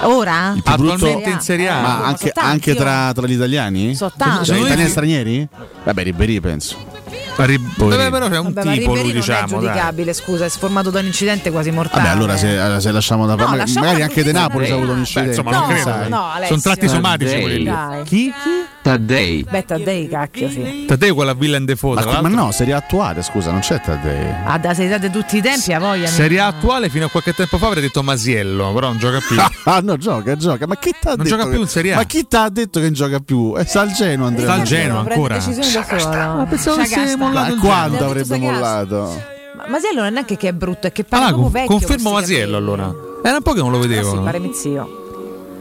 [0.02, 0.52] Ora?
[0.54, 1.78] Il più ah, Attualmente in Serie A.
[1.78, 3.12] Ah, ma anche, anche tra, oh.
[3.12, 3.94] tra, gli italiani?
[3.94, 4.44] Soltanto.
[4.44, 5.48] Cioè, gli italiani e stranieri?
[5.84, 6.76] Vabbè, Ribéry penso.
[7.36, 7.96] Ribéry.
[7.96, 10.14] Vabbè, però c'è un Vabbè, tipo lui, diciamo, è giudicabile, dai.
[10.14, 12.02] scusa, è sformato da un incidente quasi mortale.
[12.02, 14.98] Vabbè, allora se, se lasciamo da parte, no, magari, anche De Napoli ha avuto un
[14.98, 15.40] incidente.
[15.40, 16.08] Beh, insomma, no, non credo.
[16.08, 17.72] No, no, Sono tratti somatici quelli.
[18.04, 18.32] Chi?
[18.32, 18.66] Chi?
[18.88, 19.44] Taddei.
[19.46, 20.86] Beh, Taddei, cacchio, sì.
[20.86, 22.10] Taddei quella villain de foto.
[22.10, 24.34] Ma, ma, no, serie attuale, scusa, non c'è Taddei.
[24.46, 26.06] Ah, da serie di tutti i tempi, a voglia.
[26.06, 29.36] Serie attuale fino a qualche tempo fa avrei detto Masiello, però non gioca più.
[29.70, 30.66] ah, no, gioca, gioca.
[30.66, 31.16] Ma chi t'ha detto?
[31.16, 31.96] Non gioca più in Serie A.
[31.96, 33.54] Ma chi t'ha detto che non gioca più?
[33.56, 34.46] È Salgeno, Andrea.
[34.46, 35.36] Salgeno ancora.
[35.36, 37.54] Ma pensavo fosse mollato.
[37.56, 39.22] Ma quando avrebbe mollato?
[39.68, 41.78] Masiello non è neanche che è brutto, è che parla ah, proprio vecchio.
[41.78, 42.90] Confermo Masiello allora.
[43.22, 44.12] Era un po' che non lo vedevo.
[44.12, 44.97] Ah, sì, pare mio zio.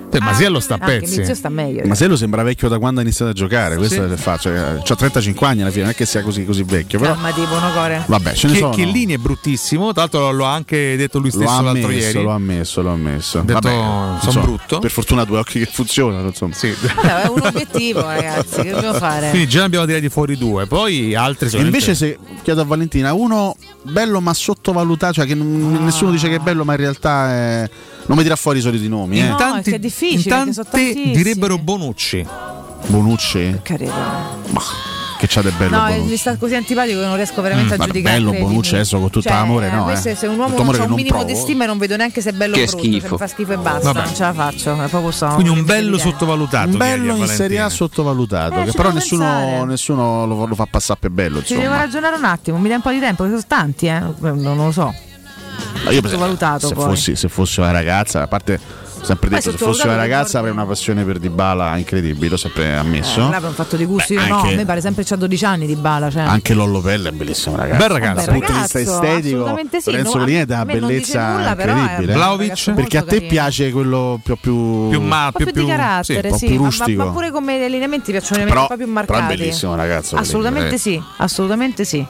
[0.10, 1.22] Eh, Masiello ah, sta a pezzi.
[1.22, 1.86] Ah, sta meglio.
[1.86, 3.76] Masiello sembra vecchio da quando ha iniziato a giocare.
[3.76, 4.14] Questo sì.
[4.14, 4.50] è faccio.
[4.50, 7.00] Cioè, ha 35 anni alla fine, non è che sia così, così vecchio.
[7.00, 7.14] Però...
[7.14, 8.04] Calma, tipo, no, core.
[8.06, 8.72] Vabbè, ce ne che, sono.
[8.74, 9.92] Chiellini è bruttissimo.
[9.92, 12.22] Tra l'altro, lo ha anche detto lui stesso l'altro ieri.
[12.22, 13.42] Lo ha ammesso, l'ho ammesso.
[13.42, 14.80] Detto, Vabbè, sono insomma, brutto.
[14.80, 16.28] Per fortuna, due occhi che funzionano.
[16.28, 16.54] Insomma.
[16.54, 16.74] Sì.
[16.80, 18.62] Vabbè, è un obiettivo, ragazzi.
[18.62, 19.30] Che dobbiamo fare?
[19.30, 20.66] Quindi, già ne abbiamo tirati fuori due.
[20.68, 21.64] Poi altri sono.
[21.64, 25.36] Invece, se chiedo a Valentina, uno bello ma sottovalutato, cioè che ah.
[25.36, 27.70] nessuno dice che è bello, ma in realtà è
[28.08, 29.20] non mi dirà fuori i soliti nomi.
[29.20, 29.26] Eh.
[29.26, 29.30] Eh.
[29.30, 30.36] No, tanti, è difficile.
[30.42, 32.26] In direbbero Bonucci.
[32.88, 33.60] Bonucci?
[33.64, 33.94] Carino.
[34.50, 36.10] Bah che c'ha del bello no, eh, Bonucci.
[36.12, 38.32] mi sta così antipatico che non riesco veramente mm, a giudicare bello.
[38.32, 39.96] Bonucci adesso con tutto cioè, l'amore no eh.
[39.96, 41.24] se un uomo ha un minimo provo.
[41.24, 43.18] di stima non vedo neanche se è bello o brutto schifo.
[43.18, 44.06] fa schifo e basta Vabbè.
[44.06, 47.60] non ce la faccio è proprio so, quindi un bello sottovalutato un bello in Serie
[47.60, 51.60] A sottovalutato eh, che però nessuno, nessuno lo, lo, fa passare per bello insomma.
[51.60, 54.00] ci devo ragionare un attimo mi dà un po' di tempo che sono tanti eh.
[54.20, 54.94] non lo so
[55.84, 58.60] ma io, per esempio, se, fossi, se fossi una ragazza, a parte
[59.02, 63.26] sempre detto se fossi una ragazza avrei una passione per Dybala incredibile, l'ho sempre ammesso.
[63.26, 65.16] Eh, bravo, un fatto di gusto, io Beh, no, a me pare sempre che c'ha
[65.16, 66.24] 12 anni Dybala, cioè.
[66.24, 67.78] Anche Lollo Pelle è bellissimo ragazzo.
[67.78, 69.58] Bel ragazzo, dal punto di vista estetico.
[69.78, 72.14] Sì, Lorenzo Pelini è una bellezza nulla, incredibile.
[72.14, 73.30] Vlaovic perché a te carino.
[73.30, 76.58] piace quello più più, più, ma, più, più, più di carattere, sì, sì.
[76.58, 79.20] Ma, ma, pure come allineamenti piacciono però, un po' più marcati.
[79.20, 80.16] Però è bellissimo ragazzo.
[80.16, 80.20] Eh.
[80.20, 82.06] Assolutamente sì, assolutamente sì.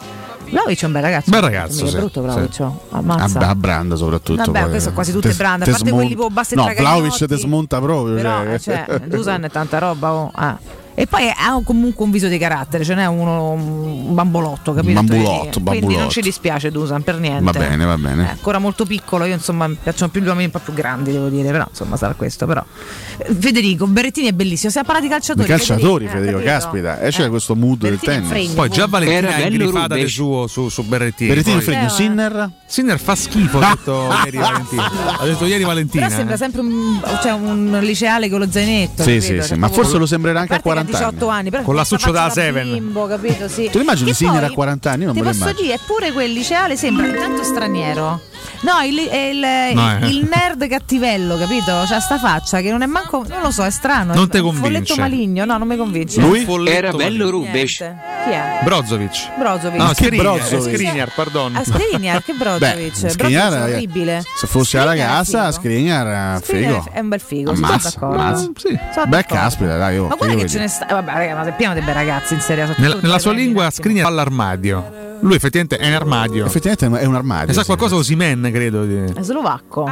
[0.50, 1.30] Vlaovic è un bel ragazzo.
[1.30, 1.88] Bel ragazzo.
[1.88, 2.54] Sì, è brutto Vlaovic.
[2.54, 2.62] Sì.
[2.62, 3.40] Oh, ammazza.
[3.40, 4.44] A, a Branda soprattutto.
[4.44, 4.70] Vabbè, poi.
[4.70, 4.94] queste eh.
[4.94, 7.80] quasi tutte te, Branda, a parte smunt- quelli boh, tipo Bastet no, Vlaovic ti smonta
[7.80, 8.16] proprio.
[8.16, 8.86] Però, cioè.
[8.86, 10.14] cioè Dusan è tanta roba.
[10.14, 10.32] Oh.
[10.34, 10.58] Ah.
[11.00, 14.94] E poi ha comunque un viso di carattere, ce n'è uno un bambolotto, capito?
[14.94, 15.86] Bambolotto, bambolotto.
[15.86, 17.44] Quindi non ci dispiace Dusan per niente.
[17.44, 18.26] Va bene, va bene.
[18.26, 21.12] È ancora molto piccolo, io insomma mi piacciono più gli uomini un po' più grandi,
[21.12, 22.48] devo dire, però insomma sarà questo.
[22.48, 22.66] Però.
[23.40, 25.46] Federico, Berrettini è bellissimo, si è parlato di calciatori.
[25.46, 27.30] Di calciatori, Federico, Federico eh, caspita, eh, c'è eh.
[27.30, 28.30] questo mood Berrettini del tennis.
[28.32, 31.30] Fregno, poi già Valentina ha grifata del suo su, su Berrettini.
[31.30, 32.52] Berrettini fregno, eh, Sinner?
[32.66, 33.76] Sinner fa schifo, ha ah.
[33.76, 34.92] detto ieri Valentina.
[35.20, 36.06] Ha detto ieri Valentina.
[36.06, 36.38] Però sembra eh.
[36.40, 39.04] sempre un, cioè, un liceale con lo zainetto.
[39.04, 41.50] Sì, sì, sì, cioè, ma forse lo sembrerà anche a 40 18 anni.
[41.50, 42.74] Però con la della Seven.
[42.74, 43.48] Bimbo, capito?
[43.48, 43.70] Sì.
[43.70, 45.06] Tu immagini Sinner a 40 anni?
[45.06, 48.22] Non ti posso dire, eppure quel liceale sembra intanto straniero
[48.62, 50.08] No, il, il, no, eh.
[50.08, 51.86] il nerd cattivello, capito?
[51.86, 53.24] Cioè sta faccia che non è manco.
[53.28, 54.14] Non lo so, è strano.
[54.14, 54.62] Non ti convince.
[54.62, 56.20] Folletto maligno, no, non mi convince.
[56.22, 57.78] Lui era bello Rubic.
[57.78, 58.60] Chi è?
[58.64, 59.38] Brozovic.
[59.38, 59.80] Brozovic.
[59.80, 60.76] No, Skriniar, Brozovic.
[60.76, 61.12] Skriniar,
[61.54, 63.02] A Skriniar, che Brozovic?
[63.02, 64.24] Beh, Skriniar è orribile.
[64.36, 66.88] Se fosse alla casa, Skriniar, figo.
[66.92, 68.52] È un bel figo, ammazza, sono d'accordo.
[68.58, 68.80] Sì.
[68.94, 70.86] Sono Beh, caspita, dai, oh, Ma guarda che ce ne sta.
[70.90, 72.74] Vabbè, raga, ma è pieno dei bei ragazzi in serie.
[72.78, 75.07] Nella, sua lingua, Skriniar l'armadio.
[75.22, 76.46] Lui effettivamente è un armadio.
[76.46, 77.50] Effettivamente è un armadio.
[77.50, 77.66] E sa sì.
[77.66, 78.86] qualcosa Osimen, credo.
[78.86, 79.14] Di...
[79.14, 79.90] È slovacco.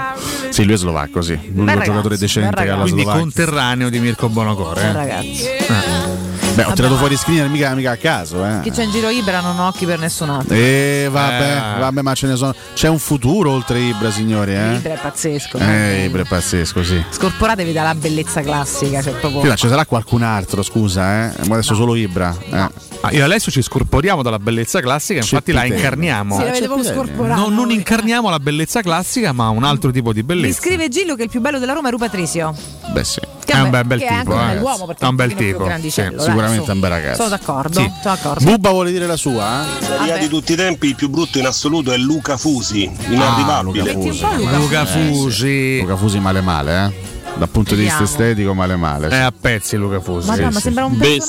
[0.50, 1.34] Sì, lui è slovacco, sì.
[1.34, 3.22] L'unico ragazzo, giocatore decente alla Quindi Slovacchia.
[3.22, 4.82] conterraneo di Mirko Bonocore.
[4.82, 4.92] Eh?
[4.92, 5.46] Ragazzo.
[5.68, 6.34] Ah.
[6.56, 6.76] Beh, ho vabbè.
[6.76, 8.46] tirato fuori screener mica, mica a caso.
[8.46, 8.62] Eh.
[8.62, 10.56] Chi c'è in giro Ibra non ho occhi per nessun altro.
[10.56, 11.80] E vabbè, eh.
[11.80, 12.56] vabbè, ma ce ne sono.
[12.74, 14.56] C'è un futuro oltre Ibra, signori.
[14.56, 14.76] Eh?
[14.76, 15.58] Ibra è pazzesco.
[15.58, 17.04] Eh, Ibra è pazzesco, sì.
[17.10, 19.02] Scorporatevi dalla bellezza classica.
[19.02, 19.42] Cioè proprio...
[19.42, 21.48] Fila, ci sarà qualcun altro, scusa, eh.
[21.48, 21.78] Ma adesso no.
[21.80, 22.34] solo Ibra.
[22.46, 22.70] No.
[22.70, 22.95] Eh.
[23.02, 26.38] Ah, io adesso ci scorporiamo dalla bellezza classica, infatti la incarniamo.
[26.38, 27.26] Sì, la vedevo.
[27.28, 30.48] No, non incarniamo la bellezza classica, ma un altro tipo di bellezza.
[30.48, 32.56] Mi scrive Gillo che il più bello della Roma è Ruba Trisio.
[32.92, 33.20] Beh, sì.
[33.46, 34.54] Che è un bel, bel tipo, eh.
[34.54, 34.60] è eh.
[34.60, 35.70] un, è un bel tipo.
[35.82, 37.16] Sì, sicuramente è un bel ragazzo.
[37.16, 37.92] Sono d'accordo, sì.
[38.02, 38.44] sono d'accordo.
[38.44, 39.64] Bubba vuole dire la sua?
[39.64, 40.08] Eh?
[40.08, 42.84] La ah, di tutti i tempi, il più brutto in assoluto è Luca Fusi.
[43.10, 43.92] Inarrivabile.
[43.92, 44.22] Ah, Luca Fusi.
[44.22, 45.80] Luca, Luca eh, Fusi.
[45.82, 47.14] Luca Fusi male male, eh?
[47.38, 49.10] Dal punto di vista estetico male male.
[49.10, 50.28] È eh, a pezzi Luca Fusi.
[50.28, 51.22] Madonna, sì, ma sembra un bel.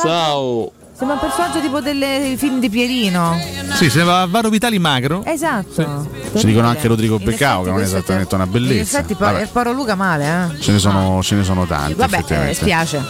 [0.96, 3.38] Sembra un personaggio tipo dei film di Pierino.
[3.74, 5.22] Sì, sembra Varo Vitali magro.
[5.24, 6.08] Esatto.
[6.34, 8.98] Ci dicono anche Rodrigo In Beccao, che non è esattamente una In bellezza.
[8.98, 10.60] effetti, poi Vabbè, il Poro Luca male, eh.
[10.60, 11.92] ce, ne sono, ce ne sono tanti.
[11.94, 13.02] Vabbè, eh, spiace.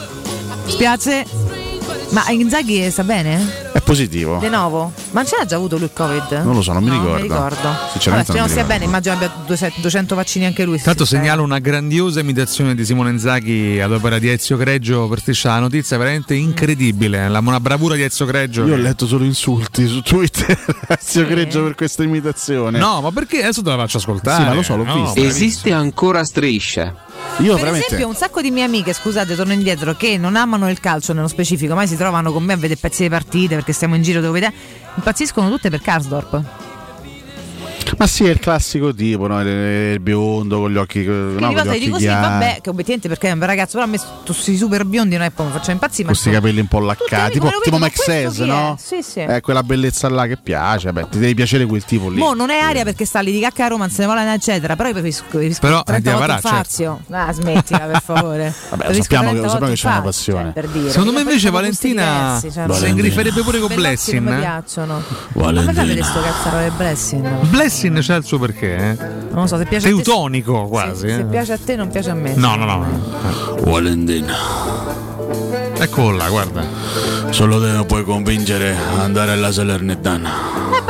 [0.67, 1.25] Spiace.
[2.11, 3.66] Ma Inzaghi sta bene?
[3.77, 4.39] È positivo.
[4.39, 4.91] De nuovo?
[5.11, 6.41] Ma non c'era già avuto lui il Covid?
[6.45, 7.17] Non lo so, non mi No, ricordo.
[7.17, 7.77] mi ricordo.
[7.93, 10.81] Sinceramente Vabbè, se non stia bene, immagino abbia 200 200 vaccini anche lui.
[10.81, 15.21] Tanto Sì, segnalo una grandiosa imitazione di Simone Inzaghi ad opera di Ezio Greggio per
[15.21, 17.29] Striscia la notizia, veramente incredibile.
[17.29, 18.65] La, una bravura di Ezio Greggio.
[18.65, 20.59] Io ho letto solo insulti su Twitter.
[20.99, 22.79] Zio Greggio per questa imitazione.
[22.79, 24.43] No, ma perché adesso te la faccio ascoltare?
[24.43, 25.13] Sì, ma lo so, l'ho No, visto.
[25.21, 25.27] bravissimo.
[25.29, 27.05] Esiste ancora striscia?
[27.39, 30.81] Io Per esempio, un sacco di mie amiche, scusate, torno indietro, che non amano il
[30.81, 33.97] calcio nello specifico, mai si trovano con me a vedere pezzi di partite perché stiamo
[33.97, 34.55] in giro dove vedete,
[34.95, 36.66] impazziscono tutte per Karsdorp.
[37.99, 39.41] Ma sì, è il classico tipo, no?
[39.41, 43.09] il, il biondo con gli occhi, no, Quindi basta, occhi dico così, vabbè, che obiettivamente
[43.09, 45.53] perché è un bel ragazzo, però a me questi super biondi non è poi mi
[45.53, 46.05] faccio impazzire.
[46.05, 48.77] ma questi capelli un po' laccati, tipo, tipo vedo, ma Max no?
[48.81, 49.21] Sì, sì.
[49.21, 52.19] È quella bellezza là che piace, beh, ti devi piacere quel tipo lì.
[52.19, 54.33] Mo non è aria perché sta lì di cacca a Roma, non se ne vuole
[54.33, 57.01] eccetera, però io preferisco, preferisco Però, 30 eh, volte Fazio.
[57.11, 58.55] Ah, smettila per favore.
[58.71, 60.43] Vabbè, sappiamo che, 30 sappiamo che c'è una passione.
[60.45, 60.91] cioè, per dire.
[60.91, 64.29] Secondo me invece Valentina cioè, si ingriferebbe pure con non mi Blessing.
[64.29, 64.39] eh?
[64.39, 65.03] piacciono.
[65.35, 67.47] Ma vedere sto cazzaro del Blessing?
[67.47, 68.77] Blessing c'è il suo perché?
[68.77, 68.95] eh?
[69.31, 70.03] Non lo so, se piace a te.
[70.03, 71.09] Teutonico quasi.
[71.09, 71.25] Se eh.
[71.25, 72.35] piace a te non piace a me.
[72.35, 72.87] No, no, no.
[73.65, 74.35] Valentina.
[75.79, 76.65] Eccolo là, guarda.
[77.31, 80.31] Solo te lo puoi convincere ad andare alla Salernitana.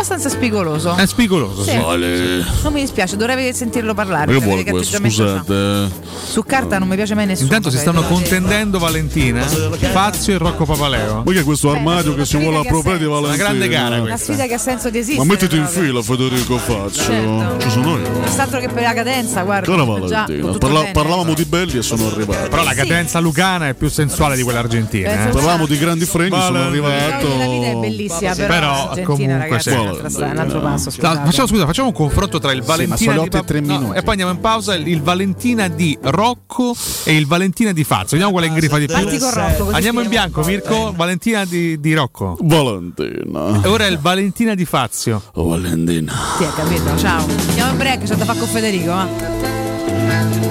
[0.08, 0.94] Abbastanza spigoloso.
[0.94, 1.76] È spigoloso, Sì.
[1.76, 2.44] Vale.
[2.62, 4.32] Non mi dispiace, dovrei sentirlo parlare.
[4.32, 4.84] Che per vuole.
[4.84, 5.90] Scusate.
[6.24, 7.46] Su carta non mi piace mai nessuno.
[7.46, 11.22] Intanto si stanno contendendo Valentina, Fazio e Rocco Papaleo.
[11.26, 13.04] Ma che è questo armadio che si vuole appropriare di.
[13.04, 13.34] Valentina?
[13.34, 15.26] Una grande gara Una sfida che ha senso di esistere.
[15.26, 17.02] Ma mettiti in fila Federico Fazio.
[17.02, 17.56] Certo.
[17.58, 18.10] Ci sono io.
[18.10, 19.68] Quest'altro che per la cadenza, guarda.
[19.68, 22.48] Cara Valentina, parla- parlavamo di belli e sono arrivato.
[22.48, 25.26] Però la cadenza lucana è più sensuale di quella argentina.
[25.26, 25.30] eh.
[25.30, 27.26] Parlavamo di grandi fregni, sono arrivato.
[27.26, 30.90] La vita è bellissima, però, Però, comunque, ragazzi, un'altra strada, un altro passo.
[30.90, 31.24] Scusate.
[31.24, 33.98] facciamo, scusa, facciamo un confronto tra il Valentina le di e tre no, minuti.
[33.98, 34.74] e poi andiamo in pausa.
[34.74, 36.74] Il, il Valentina di Rocco
[37.04, 38.16] e il Valentina di Fazio.
[38.18, 38.94] Vediamo quale ingrifa di più.
[38.94, 40.42] Parti con Rocco, Andiamo in bianco.
[40.44, 40.92] Mirko.
[40.94, 42.36] Valentina di, di Rocco.
[42.40, 43.62] Valentina.
[43.62, 45.22] E ora è il Valentina di Fazio.
[45.34, 46.12] Oh, Valentina.
[46.36, 47.26] Sì, hai capito, ciao.
[47.48, 48.92] Andiamo in break, c'è da fare con Federico.
[48.92, 50.44] eh.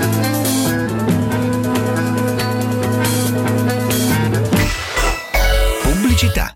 [5.81, 6.55] Pubblicità.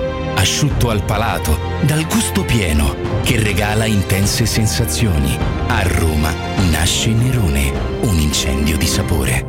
[0.41, 5.37] Asciutto al palato, dal gusto pieno, che regala intense sensazioni.
[5.67, 6.33] A Roma
[6.71, 7.71] nasce Nerone,
[8.01, 9.45] un incendio di sapore.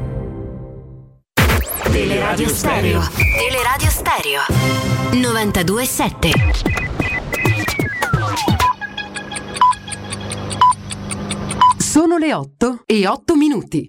[1.90, 3.01] Teleradio Stereo.
[3.38, 4.40] Teleradio Stereo.
[5.12, 6.30] 927.
[11.78, 13.88] Sono le 8 e 8 minuti.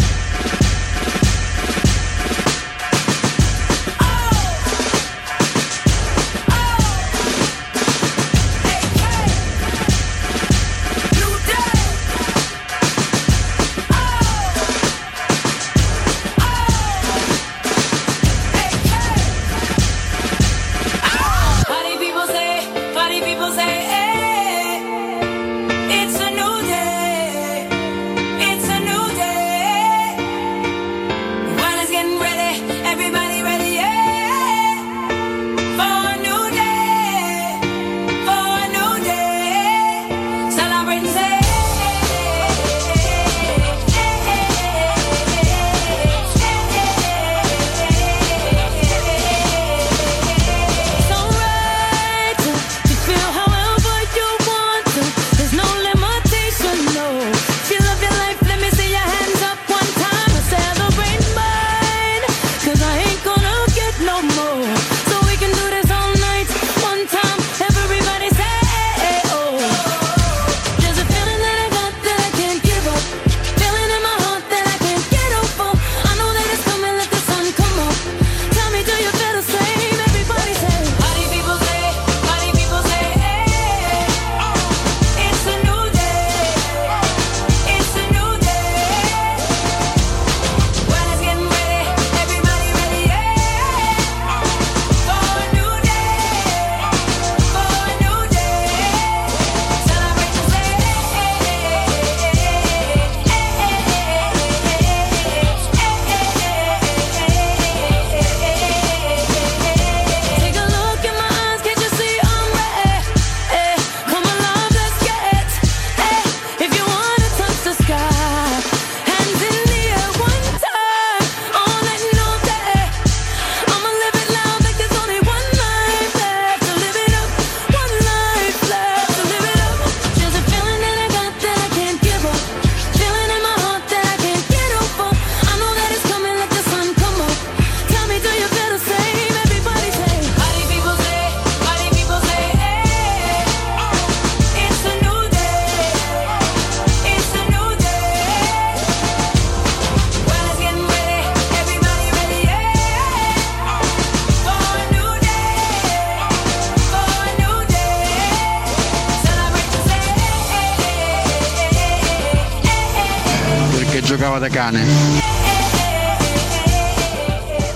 [164.41, 164.83] Da cane.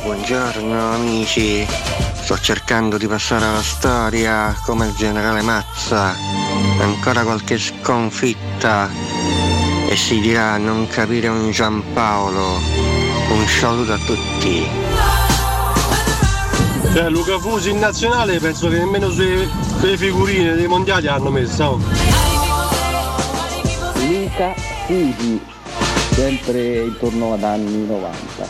[0.01, 1.63] Buongiorno amici,
[2.13, 6.15] sto cercando di passare alla storia come il generale Mazza.
[6.79, 8.89] Ancora qualche sconfitta
[9.87, 12.59] e si dirà non capire un Giampaolo.
[13.29, 14.67] Un saluto a tutti.
[16.93, 19.47] Cioè Luca Fusi in nazionale penso che nemmeno sulle,
[19.77, 21.69] sulle figurine dei mondiali hanno messa.
[21.69, 21.79] oh.
[24.07, 24.53] Luca
[24.87, 25.53] Fusi,
[26.15, 28.47] sempre intorno ad anni 90.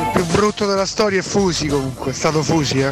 [0.00, 2.90] Il più brutto della storia è Fusi comunque, è stato Fusi eh.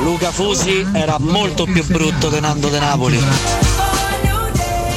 [0.00, 3.18] Luca Fusi era molto più brutto di Nando De Napoli.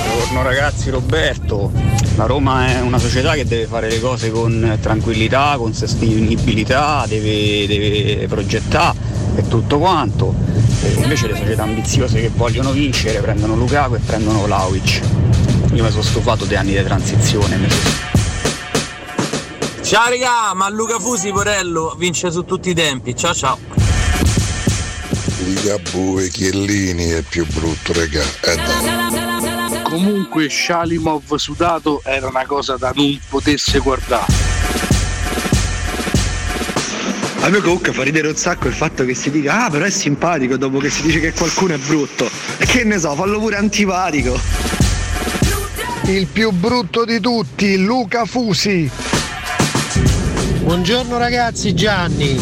[0.05, 1.69] Buongiorno ragazzi, Roberto.
[2.15, 7.67] La Roma è una società che deve fare le cose con tranquillità, con sostenibilità, deve,
[7.67, 8.97] deve progettare
[9.35, 10.33] e tutto quanto.
[10.81, 15.20] E invece le società ambiziose che vogliono vincere prendono Lukaku e prendono Vlaovic.
[15.73, 17.57] Io mi sono stufato dei anni di transizione.
[19.81, 23.15] Ciao raga, ma Luca Fusi Porello vince su tutti i tempi.
[23.15, 23.57] Ciao ciao.
[25.45, 28.21] Ligabue Chiellini è più brutto, regà.
[28.41, 29.81] Eh.
[29.83, 34.25] Comunque Shalimov sudato era una cosa da non potesse guardare.
[37.43, 39.89] A me comunque fa ridere un sacco il fatto che si dica ah però è
[39.89, 42.29] simpatico dopo che si dice che qualcuno è brutto.
[42.57, 44.80] E che ne so, fallo pure antipatico.
[46.05, 48.89] Il più brutto di tutti, Luca Fusi.
[50.63, 52.37] Buongiorno ragazzi, Gianni.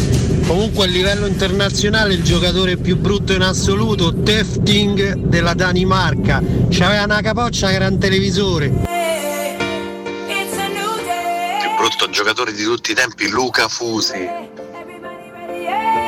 [0.46, 6.42] Comunque a livello internazionale il giocatore più brutto in assoluto, Tefting della Danimarca.
[6.70, 8.66] C'aveva una capoccia che era un televisore.
[8.66, 8.74] Il
[11.60, 14.26] più brutto giocatore di tutti i tempi, Luca Fusi.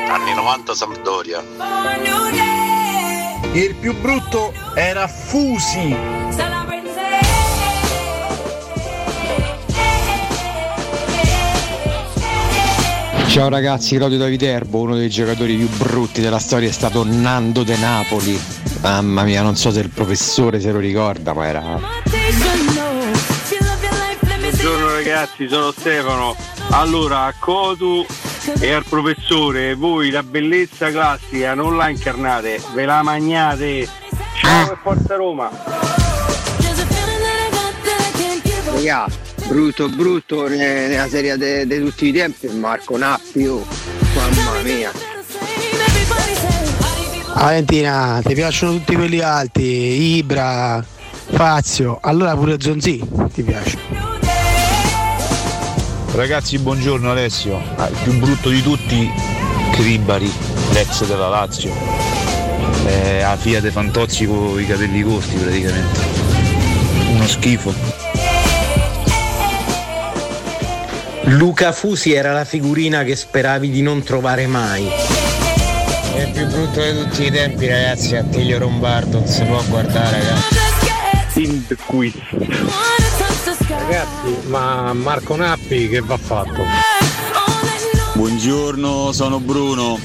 [0.08, 1.44] Anni 90 Sampdoria.
[3.52, 5.94] Il più brutto era Fusi.
[13.32, 17.62] Ciao ragazzi, Claudio da Viterbo, uno dei giocatori più brutti della storia è stato Nando
[17.62, 18.38] De Napoli.
[18.82, 21.80] Mamma mia, non so se il professore se lo ricorda, ma era.
[24.38, 26.36] Buongiorno ragazzi, sono Stefano.
[26.72, 28.04] Allora, a Cotu
[28.60, 33.88] e al professore, voi la bellezza classica non la incarnate, ve la magnate.
[34.42, 35.48] Ciao e forza Roma!
[38.74, 39.06] Raga,
[39.52, 43.62] brutto brutto ne- nella serie di tutti i tempi Marco Nappi, oh.
[44.14, 44.90] mamma mia.
[47.34, 49.62] Valentina, ti piacciono tutti quelli alti,
[50.16, 50.82] Ibra,
[51.32, 53.02] Fazio, allora pure Zonzi
[53.34, 53.76] ti piace.
[56.14, 57.60] Ragazzi, buongiorno Alessio.
[57.76, 59.10] Ah, il più brutto di tutti,
[59.72, 60.32] Cribari,
[60.72, 61.74] l'ex della Lazio.
[62.86, 66.00] Eh, a Fiat Fantozzi con i capelli corti praticamente.
[67.12, 68.11] Uno schifo.
[71.24, 74.88] Luca Fusi era la figurina che speravi di non trovare mai.
[76.14, 80.18] È il più brutto di tutti i tempi, ragazzi, Attilio Rombardo, non si può guardare,
[80.18, 81.42] ragazzi.
[81.42, 82.14] In the quiz.
[83.68, 86.62] Ragazzi, ma Marco Nappi che va fatto?
[88.14, 89.98] Buongiorno, sono Bruno.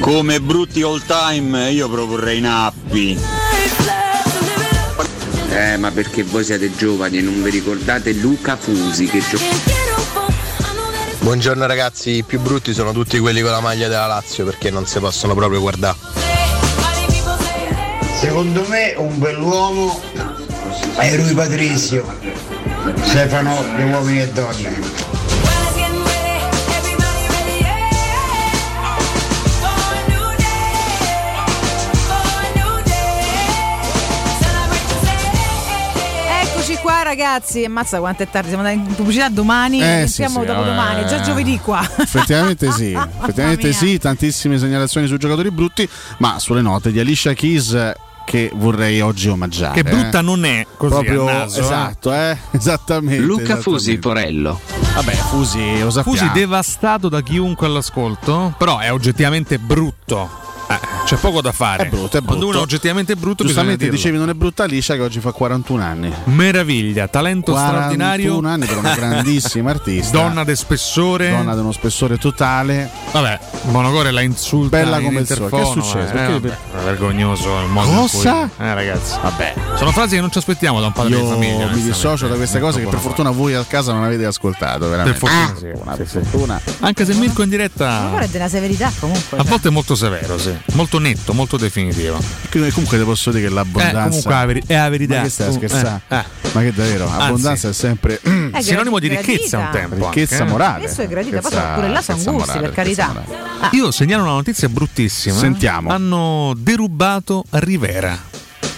[0.00, 3.18] Come brutti all time io proporrei Nappi.
[5.50, 9.77] Eh, ma perché voi siete giovani e non vi ricordate Luca Fusi che giocava.
[11.20, 14.86] Buongiorno ragazzi, i più brutti sono tutti quelli con la maglia della Lazio perché non
[14.86, 15.96] si possono proprio guardare.
[18.18, 20.00] Secondo me un bell'uomo
[20.96, 22.04] è Rui Patrizio.
[23.02, 25.07] Stefano di uomini e donne.
[37.08, 40.46] Ragazzi, ammazza quanto è tardi, siamo andati in pubblicità domani, Eh, e sì, siamo sì,
[40.46, 41.80] dopodomani, eh, è già giovedì qua.
[41.96, 47.94] Effettivamente sì, effettivamente sì, tantissime segnalazioni su giocatori brutti, ma sulle note di Alicia Keys
[48.24, 49.80] che vorrei oggi omaggiare.
[49.80, 50.22] Che brutta eh.
[50.22, 51.62] non è così Proprio naso, eh.
[51.62, 52.36] esatto, eh?
[52.52, 53.22] esattamente.
[53.22, 53.70] Luca esattamente.
[53.70, 54.60] Fusi Porello.
[54.94, 56.18] Vabbè, Fusi lo sappiamo.
[56.18, 60.28] Fusi devastato da chiunque all'ascolto, però è oggettivamente brutto.
[60.68, 61.84] Eh, c'è poco da fare.
[61.84, 62.60] È brutto, è Quando uno è brutto.
[62.60, 66.12] oggettivamente brutto, Giustamente dicevi non è brutta Alicia che oggi fa 41 anni.
[66.24, 68.40] Meraviglia, talento 41 straordinario.
[68.46, 70.18] anni per una grandissima artista.
[70.18, 71.30] Donna de spessore.
[71.30, 72.90] Donna di uno spessore totale.
[73.12, 73.38] Vabbè,
[73.70, 74.76] Monocore la insulta.
[74.76, 75.48] Bella in come il sole.
[75.48, 75.98] Che è successo?
[75.98, 76.48] eh, Perché- vabbè,
[76.80, 78.32] è vergognoso il modo in Cosa?
[78.54, 79.54] cui- Eh ragazzi, vabbè.
[79.76, 81.46] Sono frasi che non ci aspettiamo da un padre Io di famiglia.
[81.46, 81.88] mi onestamente.
[81.88, 84.88] dissocio da queste cose che per fortuna voi a casa non avete ascoltato.
[84.90, 85.18] Veramente.
[85.18, 85.80] Per fortuna Ah, sì.
[85.82, 86.60] una Sì, fortuna.
[86.80, 89.38] Anche se Mirko in Ma diretta guarda, è della severità comunque.
[89.38, 89.48] a cioè.
[89.50, 90.54] volte è molto severo, sì.
[90.72, 92.18] Molto molto netto, molto definitivo.
[92.50, 94.00] Quindi comunque ti posso dire che l'abbondanza.
[94.00, 95.16] Eh, comunque è la veri- è la verità.
[95.16, 96.00] Ma che stai scherzare?
[96.08, 96.24] eh, eh.
[96.52, 97.08] Ma che davvero?
[97.08, 97.22] Anzi.
[97.22, 98.20] Abbondanza è sempre.
[98.52, 99.94] È Sinonimo di ricchezza un tempo.
[99.94, 100.50] Ricchezza anche, eh.
[100.50, 100.84] morale.
[100.84, 103.24] Adesso è gradita, poi pure là sono gusti, morale, per carità.
[103.60, 105.36] Ah, Io segnalo una notizia bruttissima.
[105.38, 105.90] Sentiamo.
[105.90, 108.27] Hanno derubato Rivera.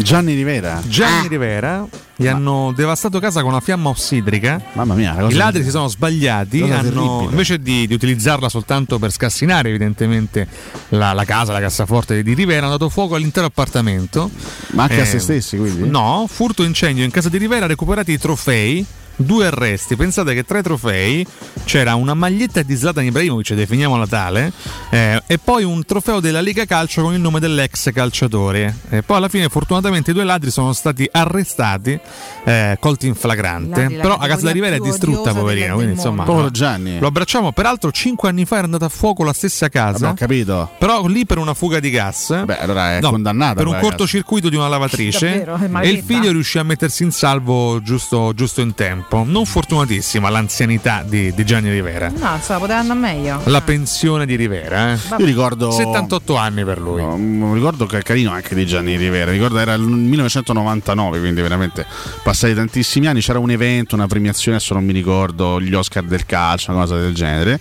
[0.03, 0.81] Gianni Rivera.
[0.87, 1.87] Gianni Rivera
[2.17, 4.61] gli hanno devastato casa con una fiamma ossidrica.
[4.73, 6.63] Mamma mia, I ladri si sono sbagliati.
[6.63, 10.47] Hanno- invece di, di utilizzarla soltanto per scassinare, evidentemente,
[10.91, 14.31] la, la casa, la cassaforte di Rivera, hanno dato fuoco all'intero appartamento.
[14.73, 15.89] Ma anche a Eh, se stessi, quindi?
[15.89, 18.85] No, furto incendio in casa di Rivera, recuperati i trofei.
[19.21, 21.27] Due arresti, pensate che tra i trofei
[21.65, 24.51] c'era una maglietta di Zlatan Ibrahimovic, definiamola tale,
[24.89, 28.75] eh, e poi un trofeo della Lega Calcio con il nome dell'ex calciatore.
[28.89, 32.01] E poi alla fine, fortunatamente, i due ladri sono stati arrestati,
[32.45, 33.81] eh, colti in flagrante.
[33.83, 35.75] Ladri, la Però la casa da Rivera è distrutta, poverino.
[35.75, 36.99] Quindi, insomma, Povero Gianni.
[36.99, 37.53] lo abbracciamo.
[37.53, 40.09] Peraltro, cinque anni fa era andata a fuoco la stessa casa.
[40.09, 40.71] Ho capito.
[40.79, 42.43] Però lì per una fuga di gas.
[42.45, 43.55] Beh, allora è No, condannata.
[43.55, 47.83] per un cortocircuito di una lavatrice Davvero, e il figlio riuscì a mettersi in salvo
[47.83, 49.10] giusto, giusto in tempo.
[49.19, 52.09] Non fortunatissima l'anzianità di, di Gianni Rivera.
[52.09, 53.41] no, insomma, poteva andare meglio.
[53.47, 54.99] La pensione di Rivera, eh.
[55.19, 55.71] Io ricordo.
[55.71, 57.03] 78 anni per lui.
[57.03, 59.31] Un ricordo che è carino anche di Gianni Rivera.
[59.31, 61.85] Ricordo era il 1999, quindi veramente
[62.23, 63.21] passati tantissimi anni.
[63.21, 66.97] C'era un evento, una premiazione, adesso non mi ricordo, gli Oscar del calcio, una cosa
[66.97, 67.61] del genere.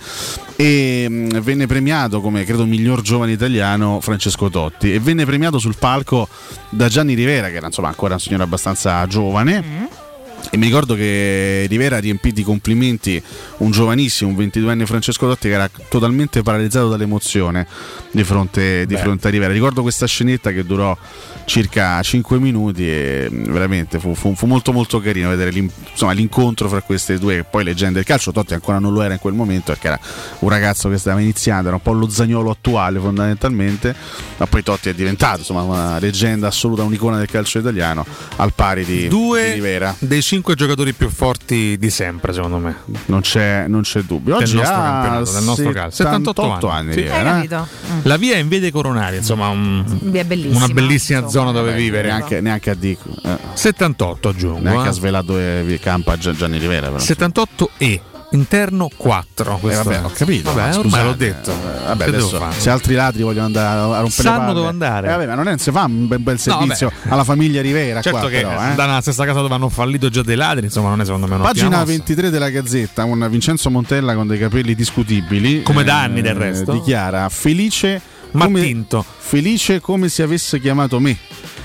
[0.56, 4.94] E mh, venne premiato come credo miglior giovane italiano Francesco Totti.
[4.94, 6.28] E venne premiato sul palco
[6.70, 10.08] da Gianni Rivera, che era insomma ancora un signore abbastanza giovane.
[10.52, 13.22] E mi ricordo che Rivera ha riempito di complimenti
[13.58, 17.68] un giovanissimo, un 22enne Francesco Totti che era totalmente paralizzato dall'emozione
[18.12, 19.54] di fronte, di fronte a Rivera.
[19.54, 20.98] Ricordo questa scenetta che durò
[21.46, 26.82] circa 5 minuti e veramente fu, fu- fu molto molto carino vedere insomma, l'incontro fra
[26.82, 28.32] queste due poi leggende del calcio.
[28.32, 30.00] Totti ancora non lo era in quel momento perché era
[30.40, 33.96] un ragazzo che stava iniziando, era un po' lo zagnolo attuale fondamentalmente,
[34.38, 38.06] ma poi Totti è diventato insomma, una leggenda assoluta, un'icona del calcio italiano
[38.38, 39.96] al pari di, di Due Rivera.
[40.00, 42.76] dei cinque giocatori più forti di sempre, secondo me.
[43.06, 44.36] Non c'è, non c'è dubbio.
[44.38, 45.96] Del Oggi nostro ha campionato, del nostro calcio.
[45.96, 46.80] 78 78 anni.
[46.80, 46.94] anni.
[46.94, 47.02] Sì.
[47.02, 47.94] Rivera, Hai eh?
[47.94, 48.00] Mm.
[48.04, 50.66] La via è in via dei Coronari, insomma, un- Via bellissima.
[50.66, 51.46] una bellissima insomma.
[51.48, 52.10] zona dove vivere.
[52.10, 53.10] Neanche, neanche a dico.
[53.24, 54.60] eh, 78 aggiungo.
[54.60, 54.90] neanche eh.
[54.90, 56.88] ha svelato dove vi campa Gia- Gianni Rivera.
[56.90, 57.00] Però.
[57.00, 58.02] 78 e
[58.32, 59.56] interno 4.
[59.56, 60.54] Eh, Questo vabbè, ho capito.
[60.54, 61.52] Vabbè, ma ormai l'ho detto.
[61.52, 65.08] eh, Vabbè, adesso, se altri ladri vogliono andare a rompere Sanno dove andare.
[65.08, 67.14] Eh, vabbè, ma non è, si fa un bel, bel No, servizio vabbè.
[67.14, 68.02] alla famiglia Rivera.
[68.02, 68.76] Certo qua, che però, eh.
[68.76, 71.36] da una stessa casa dove hanno fallito già dei ladri, insomma, non è secondo me
[71.36, 71.84] una Pagina mossa.
[71.86, 75.64] 23 della Gazzetta, un Vincenzo Montella con dei capelli discutibili.
[75.64, 76.72] Come da anni, del resto.
[76.74, 78.02] Dichiara felice
[78.32, 79.04] Ma come, tinto.
[79.18, 81.18] felice come se avesse chiamato me.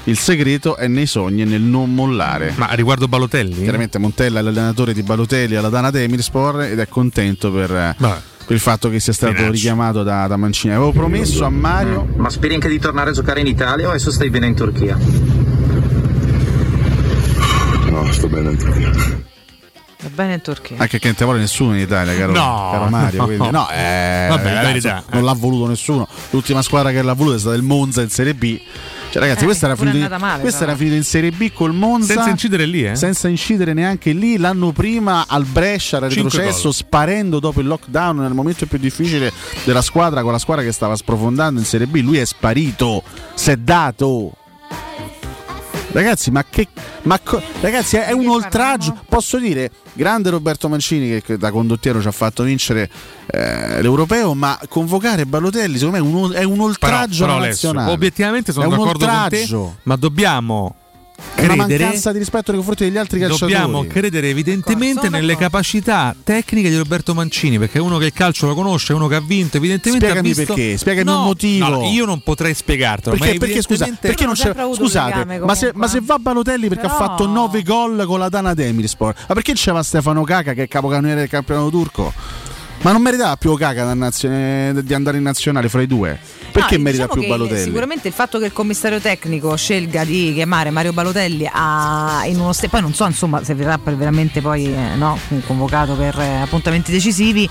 [0.04, 2.52] Il segreto è nei sogni e nel non mollare.
[2.56, 3.62] Ma riguardo Balotelli?
[3.62, 8.54] Chiaramente Montella è l'allenatore di Balotelli alla Dana Demirspor ed è contento per, eh, per
[8.54, 9.52] il fatto che sia stato Minaccio.
[9.52, 10.74] richiamato da, da Mancini.
[10.74, 14.10] Avevo promesso a Mario Ma speri anche di tornare a giocare in Italia o adesso
[14.10, 14.98] stai bene in Turchia?
[17.90, 19.32] No, sto bene in Turchia.
[20.04, 20.76] Va bene in Turchia.
[20.78, 23.18] Anche che non te vuole nessuno in Italia, caro, No, caro Mario.
[23.20, 23.24] no.
[23.26, 25.24] quindi- no, eh, Vabbè, la ragazzi, verità, non eh.
[25.24, 26.06] l'ha voluto nessuno.
[26.30, 28.60] L'ultima squadra che l'ha voluto è stata il Monza in Serie B.
[29.10, 32.12] Cioè, ragazzi, Eh, questa, era finita, male, questa era finita in Serie B col Monza.
[32.12, 32.96] Senza incidere lì, eh?
[32.96, 34.36] Senza incidere neanche lì.
[34.36, 39.32] L'anno prima al Brescia era retrocesso, sparendo dopo il lockdown nel momento più difficile
[39.64, 42.00] della squadra, con la squadra che stava sprofondando in Serie B.
[42.02, 43.02] Lui è sparito,
[43.34, 44.32] si è dato.
[45.94, 46.66] Ragazzi, ma che.
[47.02, 48.98] Ma co- ragazzi, è un oltraggio.
[49.08, 52.90] Posso dire, grande Roberto Mancini che- da condottiero ci ha fatto vincere
[53.26, 57.92] eh, l'europeo, ma convocare Balotelli secondo me è un, è un oltraggio però, Alessio, nazionale.
[57.92, 59.76] obiettivamente sono È un d'accordo con te, oltraggio.
[59.84, 60.74] ma dobbiamo
[61.16, 63.52] È una credere mancanza di rispetto nei confronti degli altri calciatori.
[63.52, 68.46] Dobbiamo credere evidentemente nelle capacità tecniche di Roberto Mancini, perché è uno che il calcio
[68.46, 70.54] lo conosce, è uno che ha vinto, evidentemente Spiegami ha visto...
[70.54, 71.68] perché, spiegami No, un motivo.
[71.68, 74.54] no, io non potrei spiegartelo, Perché, ma perché, scusa, perché non c'è.
[74.74, 78.18] Scusate, legame, ma se, ma se va Balotelli perché Però- ha fatto 9 gol con
[78.18, 82.12] la Dana Demirspor, ma perché c'era Stefano Caca che è capocannoniere del campionato turco?
[82.84, 84.28] Ma non meritava più Caca nazio-
[84.82, 86.18] di andare in nazionale fra i due?
[86.52, 87.62] Perché No, merita diciamo più Balotelli?
[87.62, 92.52] Sicuramente il fatto che il commissario tecnico scelga di chiamare Mario Balotelli a- in uno
[92.52, 96.92] ste- poi non so insomma se verrà veramente poi eh, no, convocato per eh, appuntamenti
[96.92, 97.48] decisivi,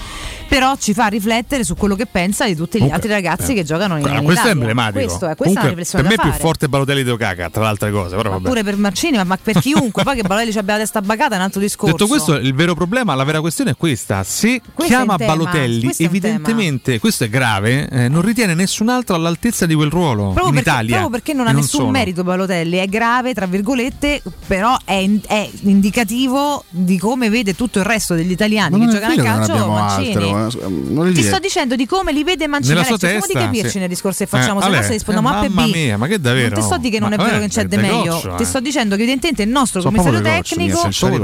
[0.53, 3.55] però ci fa riflettere su quello che pensa di tutti gli Comunque, altri ragazzi eh.
[3.55, 4.51] che giocano in, Ah, in questo è Italia.
[4.51, 4.99] emblematico.
[5.05, 6.43] Questo è, questa è Comunque, una riflessione per me è più fare.
[6.43, 8.39] forte Balotelli di Ocaca, tra le altre cose, però.
[8.39, 11.33] Pure per Marcini, ma, ma per chiunque, poi che Balotelli ci abbia la testa bacata
[11.33, 11.95] è un altro discorso.
[11.95, 16.03] Detto questo, il vero problema, la vera questione è questa: se Questo chiama Balotelli, questo
[16.03, 20.53] evidentemente, questo è grave, eh, non ritiene nessun altro all'altezza di quel ruolo Proprio in
[20.53, 20.97] perché, Italia.
[20.97, 21.89] proprio perché non ha nessun solo.
[21.89, 27.79] merito Balotelli, è grave, tra virgolette, però è, in- è indicativo di come vede tutto
[27.79, 30.42] il resto degli italiani Ma che non giocano a non calcio Mancini.
[30.43, 32.75] Altro, eh, non Ti dire- sto dicendo di come li vede Mancini.
[32.75, 33.79] Nella Alessio, cerchiamo di testa, capirci sì.
[33.79, 35.53] nel discorso che facciamo, Eh, se no se rispondiamo eh, A B.
[35.53, 36.49] mamma mia, ma che davvero?
[36.55, 38.01] Non ti sto di che non è vero che c'è de meglio.
[38.03, 38.45] degoccio, Ti eh.
[38.45, 41.17] sto dicendo che evidentemente il nostro commissario tecnico No, non è solo,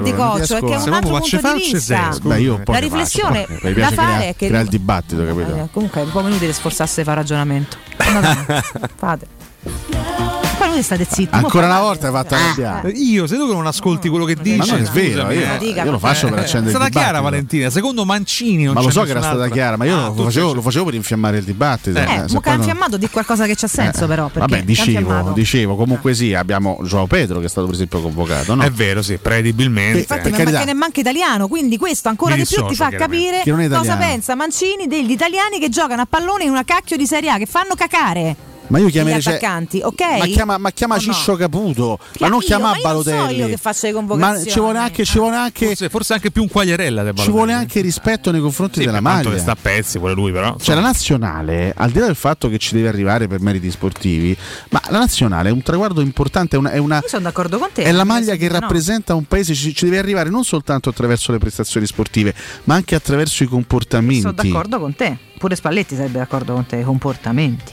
[0.00, 2.18] degoccio, è che è un altro punto di vista.
[2.64, 5.54] La riflessione da fare crea- è che creare il dibattito, capito?
[5.56, 7.76] Eh, comunque è un po' inutile sforzarsi di fare ragionamento.
[8.12, 8.60] No, no,
[8.96, 10.42] fate.
[10.74, 11.28] Voi state zitti.
[11.34, 12.90] Ancora una volta hai fatto arrabbiare.
[12.90, 15.64] Io, se tu che non ascolti quello che dice, Ma non è vero, io, eh.
[15.84, 17.22] Io lo faccio per Eh, accendere È il stata chiara dibattito.
[17.22, 20.24] Valentina, secondo Mancini non Ma lo so che era stata chiara, ma io Ah, lo,
[20.24, 21.98] facevo, c'è- lo facevo per infiammare il dibattito.
[21.98, 24.28] Eh, eh, che non- infiammato di qualcosa che c'ha senso, però.
[24.32, 28.54] Vabbè, che dicevo, dicevo, comunque sì, abbiamo Joao Pedro che è stato per esempio convocato,
[28.56, 28.62] no?
[28.64, 29.98] È vero, sì, prevedibilmente.
[30.00, 30.50] Infatti, carità.
[30.50, 33.68] perché ne manca italiano, quindi questo ancora di più ti fa capire Che non è
[33.68, 37.38] cosa pensa Mancini degli italiani che giocano a pallone in una cacchio di Serie A,
[37.38, 38.52] che fanno cacare.
[38.66, 40.00] Ma io Gli chiamerei cioè- attaccanti, ok?
[40.18, 41.02] Ma chiama, ma chiama O no?
[41.12, 43.38] Ciccio Caputo, ma Chia- non io- chiama ma io non so Balotelli.
[43.38, 44.50] io che faccio le ma convocazioni.
[44.50, 47.36] ci vuole anche, ci vuole anche, Forse, forse anche più un quagliarella del ci Balotelli.
[47.36, 49.30] vuole anche rispetto nei confronti Sì, della maglia.
[49.30, 50.56] che sta a pezzi pure lui, però.
[50.58, 54.36] Cioè la nazionale, al di là del fatto che ci deve arrivare per meriti sportivi,
[54.70, 57.68] ma la nazionale è un traguardo importante, è una, è una- Io sono d'accordo con
[57.72, 57.82] te.
[57.82, 58.58] è la maglia che no.
[58.60, 62.34] rappresenta un paese, ci, ci deve arrivare non soltanto attraverso le prestazioni sportive,
[62.64, 64.20] ma anche attraverso i comportamenti.
[64.22, 65.16] Sono d'accordo con te.
[65.38, 67.72] Pure Spalletti sarebbe d'accordo con te, i comportamenti.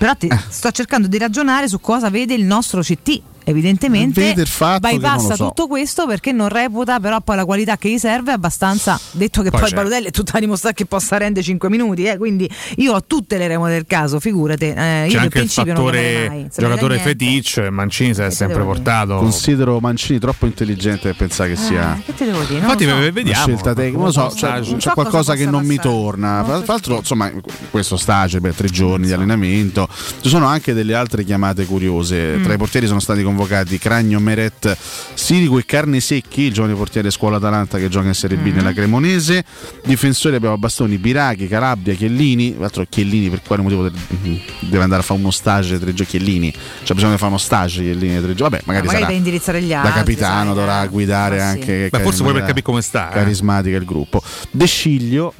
[0.00, 0.38] Però ti- Eh.
[0.48, 3.20] sto cercando di ragionare su cosa vede il nostro CT.
[3.44, 4.34] Evidentemente
[4.80, 5.46] bypassa so.
[5.48, 9.42] tutto questo perché non reputa però poi la qualità che gli serve è abbastanza detto
[9.42, 12.48] che Poi poi, Balotelli è tutta a dimostrare che possa rendere 5 minuti eh, quindi
[12.76, 16.98] io ho tutte le remore del caso figurate eh, io C'è anche il fattore giocatore
[16.98, 17.70] feticcio.
[17.70, 19.16] Mancini si è sempre portato.
[19.16, 22.60] Considero Mancini troppo intelligente per pensare che sia Eh, che te devo dire?
[22.60, 22.96] Infatti, so.
[23.12, 23.42] vediamo.
[23.44, 23.96] scelta tecnica.
[23.96, 25.94] Non lo so, c'è, Non c'è so cosa qualcosa che non mi passare.
[25.94, 26.42] torna.
[26.42, 27.30] Non Tra l'altro, insomma,
[27.70, 29.88] questo stage per tre giorni di allenamento.
[30.20, 32.36] Ci sono anche delle altre chiamate curiose.
[32.36, 32.42] Mm.
[32.42, 34.76] Tra i portieri sono stati convocati Cragno Meret
[35.14, 38.42] Sirico e Carne Secchi, il giovane portiere scuola Atalanta che gioca in Serie Mm.
[38.42, 39.44] B nella Cremonese.
[39.84, 42.52] Difensori abbiamo Bastoni, Biraghi, Calabria, Chiellini.
[42.52, 46.08] Tra l'altro Chiellini per quale motivo de- deve andare a fare uno stage tre giorni?
[46.10, 46.52] Chiellini,
[46.82, 48.50] c'è bisogno di fare uno stage Chiellini tre giorni.
[48.50, 50.88] Vabbè, magari, magari sarà indirizzare gli da altri capitano sai, dovrà eh.
[50.88, 51.48] guidare Ma sì.
[51.48, 53.10] anche Beh, forse pure per capire come sta.
[53.10, 53.14] eh.
[53.14, 55.34] carismatica il gruppo De Sciglio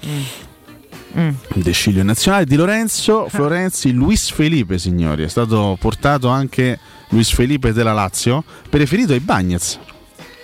[1.19, 1.31] Mm.
[1.55, 6.79] De Sciglio in nazionale Di Lorenzo Florenzi Luis Felipe signori è stato portato anche
[7.11, 9.79] Luis Felipe della Lazio preferito ai Bagnets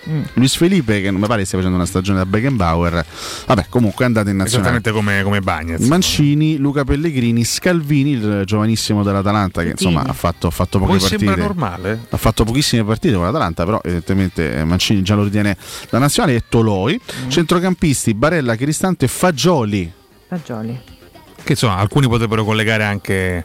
[0.09, 0.21] Mm.
[0.35, 3.05] Luis Felipe che non mi pare stia facendo una stagione da Beckenbauer
[3.45, 5.85] vabbè comunque è andato in nazionale Esattamente come, come Bagnez.
[5.85, 10.99] Mancini, Luca Pellegrini, Scalvini, il giovanissimo dell'Atalanta che insomma ha fatto, ha fatto poche Poi
[11.01, 11.25] partite.
[11.25, 11.99] sembra normale.
[12.09, 15.57] Ha fatto pochissime partite con l'Atalanta, però evidentemente eh, Mancini già lo ritiene
[15.89, 16.97] la nazionale e Toloi.
[17.25, 17.29] Mm.
[17.29, 19.91] Centrocampisti, Barella, Cristante e Fagioli.
[20.29, 20.79] Fagioli.
[21.43, 23.43] Che insomma, alcuni potrebbero collegare anche.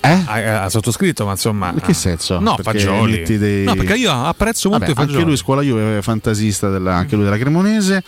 [0.00, 0.22] Eh?
[0.26, 1.70] A, a sottoscritto, ma insomma.
[1.72, 2.38] In che senso?
[2.38, 3.38] No, Perché Fagioli.
[3.38, 5.16] dei- No, perché io apprezzo molto Vabbè, i fagioli.
[5.18, 8.02] anche lui scuola Juve, fantasista della, anche lui della Cremonese.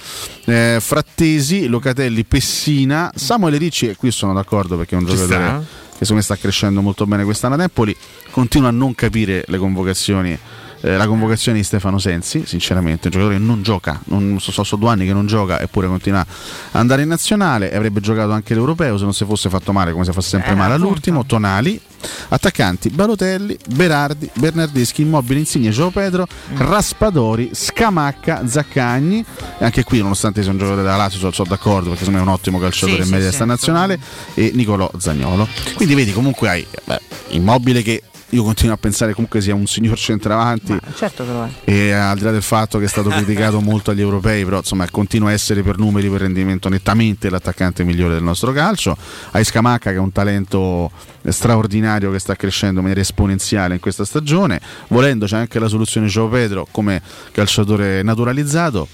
[0.45, 6.07] Eh, Frattesi, Locatelli, Pessina, Samuele Ricci, e qui sono d'accordo perché è un giocatore che
[6.07, 7.95] secondo me sta crescendo molto bene quest'anno a Napoli.
[8.31, 10.39] Continua a non capire le convocazioni.
[10.83, 14.65] Eh, la convocazione di Stefano Sensi, sinceramente, un giocatore che non gioca, non so, so,
[14.65, 16.27] so due anni che non gioca, eppure continua ad
[16.73, 17.75] andare in nazionale.
[17.75, 20.55] Avrebbe giocato anche l'europeo se non si fosse fatto male, come si fa sempre Eh,
[20.55, 21.25] male all'ultimo.
[21.27, 21.81] Tonali,
[22.29, 26.57] attaccanti Balotelli, Berardi, Bernardeschi, Immobile, Insigne, Gio Pedro, Mm.
[26.57, 29.25] Raspadori, Scamacca, Zaccagni.
[29.59, 32.25] E anche qui, nonostante sia un giocatore della Lazio, sono, sono d'accordo perché secondo me
[32.25, 33.99] è un ottimo calciatore Sì, in media sì, sta nazionale.
[34.35, 35.47] E Nicolò Zagnolo.
[35.75, 39.99] Quindi vedi, comunque hai beh, Immobile che io continuo a pensare comunque sia un signor
[39.99, 40.77] centravanti.
[40.95, 43.91] certo che lo è E al di là del fatto che è stato criticato molto
[43.91, 48.23] agli europei, però insomma continua a essere per numeri, per rendimento nettamente l'attaccante migliore del
[48.23, 48.97] nostro calcio.
[49.33, 50.91] Hai Scamacca che è un talento
[51.29, 54.61] straordinario che sta crescendo in maniera esponenziale in questa stagione.
[54.89, 57.03] Volendo c'è anche la soluzione Gio Pedro come
[57.33, 58.89] calciatore naturalizzato.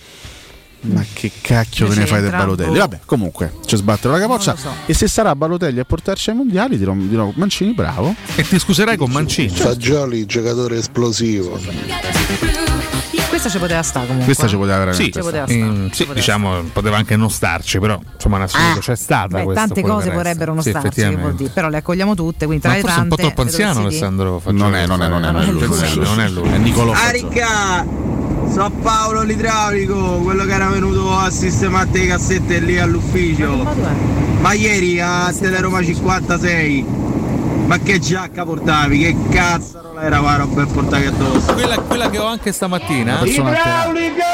[0.95, 2.31] Ma che cacchio Che ve ne fai del?
[2.31, 2.79] Balotelli?
[2.79, 4.57] Vabbè, comunque ci sbatterò la capoccia.
[4.57, 4.71] So.
[4.87, 8.15] E se sarà Balotelli a portarci ai mondiali, dirò, dirò Mancini bravo.
[8.35, 9.49] E ti scuserai con Mancini.
[9.51, 11.59] Fagioli, giocatore esplosivo.
[13.29, 15.91] questa ci poteva stare comunque Questa ci poteva veramente Sì, Ci poteva mm, stare, sì,
[15.91, 19.67] ci poteva diciamo, poteva anche non starci, però insomma, in assoluto c'è stata Beh, questa.
[19.67, 21.23] tante cose vorrebbero non sì, starci, che effettivamente.
[21.29, 23.29] vuol dire, però le accogliamo tutte, quindi tra Ma le forse è un tante po'
[23.29, 24.63] troppo anziano Alessandro Fagioli.
[24.63, 25.67] Non è, non è, non è, non è lui.
[25.97, 27.25] Non è lui, è Nicolò Ah, Fagioli.
[27.27, 28.26] Aricca!
[28.53, 33.67] So Paolo l'idraulico, quello che era venuto a sistemare le cassette lì all'ufficio.
[34.41, 36.87] Ma ieri a Teleroma 56.
[37.67, 38.99] Ma che giacca portavi?
[38.99, 41.53] Che cazzo era la roba per portare addosso?
[41.53, 43.17] Quella, quella che ho anche stamattina.
[43.17, 44.27] Persona alterata.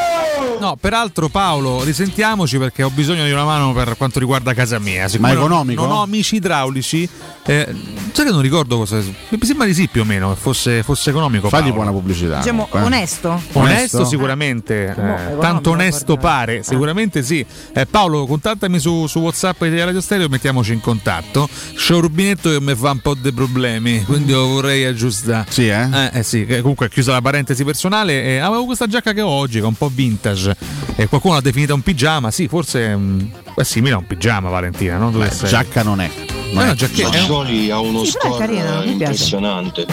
[0.58, 5.08] No, peraltro Paolo, risentiamoci perché ho bisogno di una mano per quanto riguarda casa mia.
[5.08, 5.82] Siccome Ma economico?
[5.82, 7.08] Non, ho amici idraulici.
[7.44, 7.74] Eh,
[8.12, 8.98] sai che non ricordo cosa.
[8.98, 11.48] Mi sembra di sì più o meno, che fosse, fosse economico.
[11.48, 11.74] Fagli Paolo.
[11.74, 12.36] buona pubblicità.
[12.38, 12.80] Diciamo eh.
[12.80, 13.30] onesto.
[13.30, 14.04] Onesto, Onesto?
[14.04, 17.44] sicuramente, Boh, eh, economico, tanto onesto pare, sicuramente sì.
[17.72, 21.48] Eh, Paolo, contattami su, su WhatsApp di Radio Stereo e mettiamoci in contatto.
[21.74, 25.46] C'è un rubinetto che mi fa un po' dei problemi, quindi lo vorrei aggiustare.
[25.48, 25.88] Sì, eh?
[25.90, 28.22] Eh, eh sì, che comunque è chiusa la parentesi personale.
[28.24, 30.54] E avevo questa giacca che ho oggi, che è un po' vintage.
[30.96, 32.30] E qualcuno l'ha definita un pigiama.
[32.30, 33.20] Sì, forse mm,
[33.56, 34.98] è simile a un pigiama, Valentina.
[34.98, 35.10] No?
[35.10, 35.48] Beh, sei?
[35.48, 36.10] giacca non è.
[36.52, 37.10] Ma è una giacchetta.
[37.10, 39.86] Fagioli ha uno Sì, score carina, impressionante.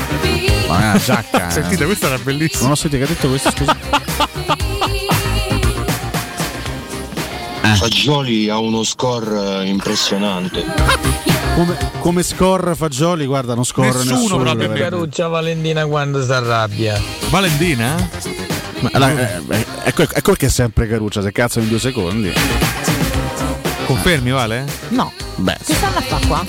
[0.68, 1.48] Ma è una giacca.
[1.48, 1.52] eh.
[1.52, 2.64] Sentite, questa era bellissima.
[2.64, 3.78] Non ho sentito che ha detto questo, scusa.
[7.62, 7.76] Eh.
[7.76, 10.66] Fagioli ha uno score eh, impressionante.
[11.60, 14.44] Come, come score Fagioli, guarda, non scorre Nessuno nessuno.
[14.44, 14.72] proprio.
[14.72, 16.98] Caruccia Valentina quando si arrabbia.
[17.30, 17.98] Valentina?
[18.80, 22.32] Ma allora, eh, eh, ecco, ecco che è sempre Caruccia, se cazzo in due secondi.
[23.88, 24.64] Confermi, Vale?
[24.88, 25.12] No.
[25.36, 26.46] Beh, Che stanno a fa qua?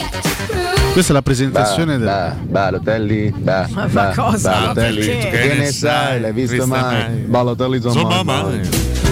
[0.92, 2.06] questa è la presentazione del.
[2.06, 4.50] Bah, Balotelli, bah, Ma bah, cosa?
[4.52, 7.10] Balotelli, che ne sai, l'hai visto mai?
[7.26, 7.80] Balotelli
[8.22, 8.60] mai.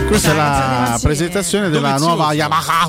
[0.08, 2.88] Questa è la presentazione della nuova Yamaha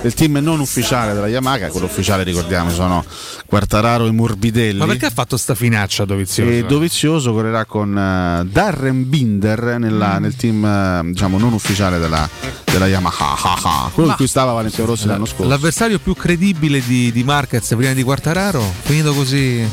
[0.00, 3.04] del team non ufficiale della Yamaha, quello ufficiale ricordiamo sono
[3.44, 4.78] Quartararo e Morbidelli.
[4.78, 6.50] Ma perché ha fatto sta finaccia Dovizioso?
[6.50, 12.26] E Dovizioso correrà con eh, Darren Binder nella- nel team eh, diciamo non ufficiale della,
[12.64, 15.48] della Yamaha, quello in cui stava Valentino Rossi l'anno scorso.
[15.48, 18.62] L'avversario più credibile di, di Marquez prima di Quartararo?
[18.82, 19.66] Finito così.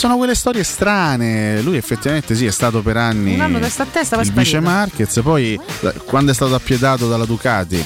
[0.00, 1.60] Sono quelle storie strane.
[1.60, 4.40] Lui effettivamente sì, è stato per anni Un anno testa a testa, il sparito.
[4.40, 7.84] vice Marquez, poi da- quando è stato appiedato dalla Ducati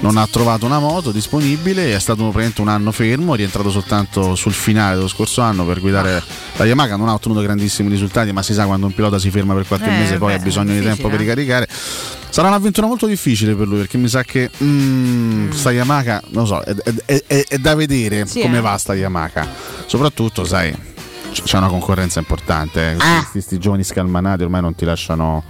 [0.00, 4.34] non ha trovato una moto disponibile, è stato praticamente un anno fermo, è rientrato soltanto
[4.36, 6.22] sul finale dello scorso anno per guidare
[6.56, 9.52] la Yamaha, non ha ottenuto grandissimi risultati, ma si sa quando un pilota si ferma
[9.52, 11.22] per qualche Eh, mese poi beh, ha bisogno di tempo per eh.
[11.24, 11.68] ricaricare.
[12.30, 16.58] Sarà un'avventura molto difficile per lui perché mi sa che mm, sta Yamaha, non so,
[16.62, 16.74] è,
[17.04, 18.60] è- è- è da vedere Sì, come eh.
[18.62, 19.46] va sta Yamaha.
[19.84, 20.74] Soprattutto, sai,
[21.32, 22.92] c'è una concorrenza importante.
[22.92, 22.96] eh.
[22.98, 23.26] Ah.
[23.30, 25.42] Questi, giovani scalmanati ormai non ti lasciano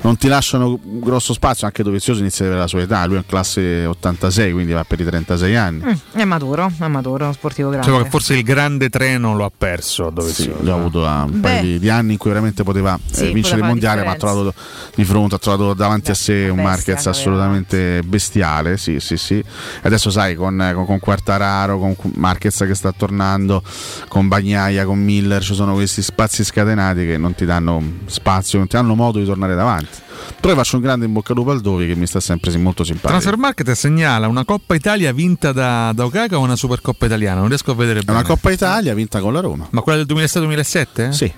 [0.00, 3.18] non ti lasciano grosso spazio, anche Dovizioso inizia ad avere la sua età, lui è
[3.18, 5.82] in classe 86, quindi va per i 36 anni.
[5.84, 7.86] Mm, è maturo, è maturo, uno sportivo grande.
[7.86, 10.58] Diciamo che forse il grande treno lo ha perso Sì, Dovizioso.
[10.60, 11.40] lui ha avuto uh, un Beh.
[11.40, 14.10] paio di, di anni in cui veramente poteva eh, Sì, vincere poteva il mondiale, ma
[14.12, 14.54] ha trovato
[14.94, 17.10] di fronte, ha trovato davanti a sé un bestia Marquez che aveva.
[17.10, 18.76] assolutamente bestiale.
[18.76, 19.38] Sì, sì, sì.
[19.38, 19.44] E
[19.82, 23.62] adesso sai, con, con, con Quartararo, con Marquez che sta tornando,
[24.06, 28.66] con Bagnaia, con Miller, ci sono questi spazi scatenati che non ti danno spazio, non
[28.68, 29.98] ti danno modo di tornare davanti.
[30.40, 32.54] Però io faccio un grande in bocca al lupo al Dovi che mi sta sempre
[32.58, 33.08] molto simpatico.
[33.18, 37.40] Transfermarket segnala una Coppa Italia vinta da, da Okaka o una Supercoppa italiana?
[37.40, 38.18] Non riesco a vedere È bene.
[38.18, 39.66] una Coppa Italia vinta con la Roma.
[39.70, 41.08] Ma quella del 2006-2007?
[41.10, 41.32] Sì.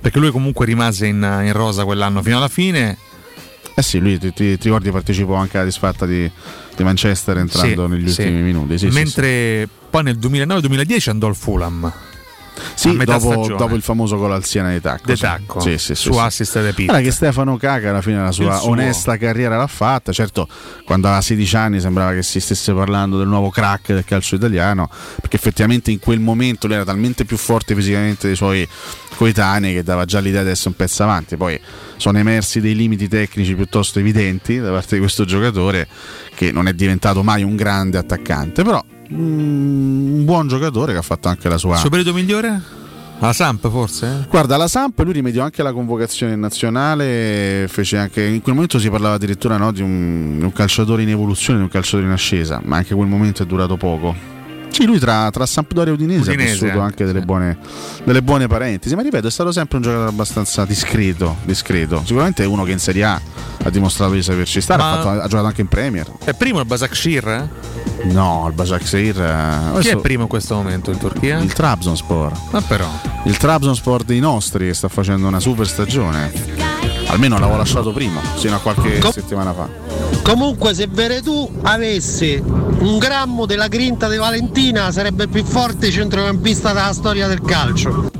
[0.00, 2.98] Perché lui comunque rimase in, in rosa quell'anno fino alla fine.
[3.76, 6.30] Eh sì, lui ti, ti- ti ricordi partecipò anche alla disfatta di,
[6.76, 8.20] di Manchester entrando Sì, negli sì.
[8.22, 8.78] ultimi minuti.
[8.78, 11.92] Sì, Mentre poi nel 2009-2010 andò al Fulham.
[12.74, 15.14] Sì, dopo, dopo il famoso gol al Siena di Tacco.
[15.14, 15.20] Sì.
[15.20, 16.18] Tacco, Sì, sì, sì, su sì.
[16.18, 16.86] assist de Pitt.
[16.86, 20.12] Guarda che Stefano Caca alla fine la sua onesta carriera l'ha fatta.
[20.12, 20.48] Certo,
[20.84, 24.88] quando aveva 16 anni sembrava che si stesse parlando del nuovo crack del calcio italiano,
[25.20, 28.66] perché effettivamente in quel momento lui era talmente più forte fisicamente dei suoi
[29.16, 31.36] coetanei che dava già l'idea di essere un pezzo avanti.
[31.36, 31.58] Poi
[31.96, 35.86] sono emersi dei limiti tecnici piuttosto evidenti da parte di questo giocatore
[36.34, 41.28] che non è diventato mai un grande attaccante, però un buon giocatore che ha fatto
[41.28, 42.60] anche la sua Il suo periodo migliore?
[43.20, 44.26] La Samp forse?
[44.28, 48.90] Guarda, la Samp lui rimediò anche alla convocazione nazionale, fece anche, in quel momento si
[48.90, 52.60] parlava addirittura no, di, un, di un calciatore in evoluzione, di un calciatore in ascesa,
[52.64, 54.33] ma anche quel momento è durato poco.
[54.74, 57.56] Sì, lui tra, tra Sampdoria e Udinese, Udinese, ha vissuto anche delle, buone,
[58.02, 62.02] delle buone parentesi, ma ripeto, è stato sempre un giocatore abbastanza discreto, discreto.
[62.04, 63.20] Sicuramente è uno che in Serie A
[63.62, 66.10] ha dimostrato di saperci stare, ha, fatto- ha giocato anche in Premier.
[66.24, 67.48] È primo il Basakshir?
[68.02, 71.38] No, il Başakşehir eh, Chi è primo in questo momento in Turchia?
[71.38, 72.32] Il Trabzonspor.
[72.50, 72.88] Ma però.
[73.24, 76.63] Il Trabzonspor dei nostri che sta facendo una super stagione.
[77.14, 79.68] Almeno l'avevo lasciato prima, fino a qualche Com- settimana fa.
[80.22, 86.72] Comunque se Veretù avesse un grammo della grinta di Valentina sarebbe il più forte centrocampista
[86.72, 88.10] della storia del calcio.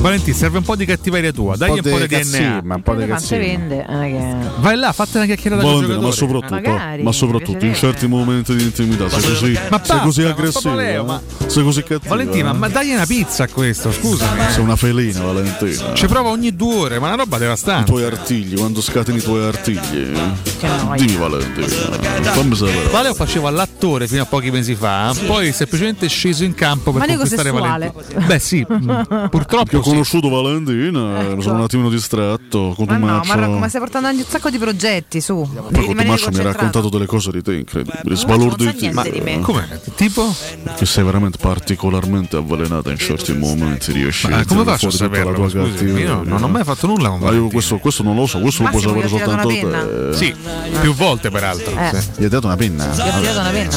[0.00, 1.56] Valentì, serve un po' di cattiveria tua.
[1.56, 2.60] Dai un po' di DNA.
[2.62, 6.54] ma un po' di che- Vai là, fatti una chiacchierata con il Valentina, ma soprattutto,
[6.54, 10.78] Magari, ma soprattutto in certi momenti di intimità sei così, Ma sei così ma aggressivo,
[10.78, 11.02] eh?
[11.02, 12.08] ma- sei così cattivo.
[12.14, 12.56] Valentina, eh?
[12.56, 14.40] ma dai una pizza a questo, scusami.
[14.50, 15.94] sei una felina, Valentina.
[15.94, 17.90] Ci prova ogni due ore, ma una roba I devastante.
[17.90, 20.12] tuoi artigli, quando scateni i tuoi artigli.
[20.60, 21.04] Noia.
[21.04, 22.88] Dimmi Valentina, fammi sapere.
[22.90, 27.00] Valeo faceva l'attore fino a pochi mesi fa, poi semplicemente è sceso in campo per
[27.00, 27.50] Ma conquistare.
[27.50, 28.24] Valentina.
[28.26, 31.40] Beh, sì, mh, purtroppo conosciuto Valentina, Ecco.
[31.40, 32.74] sono un attimino distratto.
[32.86, 35.48] Ma no, ma, ma stai portando avanti un sacco di progetti, su.
[35.70, 38.16] Poi Cotumaccio mi ha raccontato delle cose di te incredibili.
[38.16, 38.88] Sbalorditi.
[38.88, 39.40] niente di me.
[39.40, 39.80] Come?
[39.94, 40.34] Tipo?
[40.76, 43.92] Che sei veramente particolarmente avvelenata in certi momenti.
[43.92, 45.48] Riesci Ma a come faccio a tutta la saperlo?
[45.48, 48.26] tua Scusi, io non ho mai fatto nulla con Ma io questo, questo non lo
[48.26, 50.14] so, questo lo puoi sapere soltanto te.
[50.14, 50.34] Sì,
[50.80, 51.76] più volte peraltro.
[51.76, 52.00] Eh.
[52.00, 52.10] Sì.
[52.16, 52.86] Gli hai dato una penna?
[52.94, 53.76] Gli ha tirato una penna.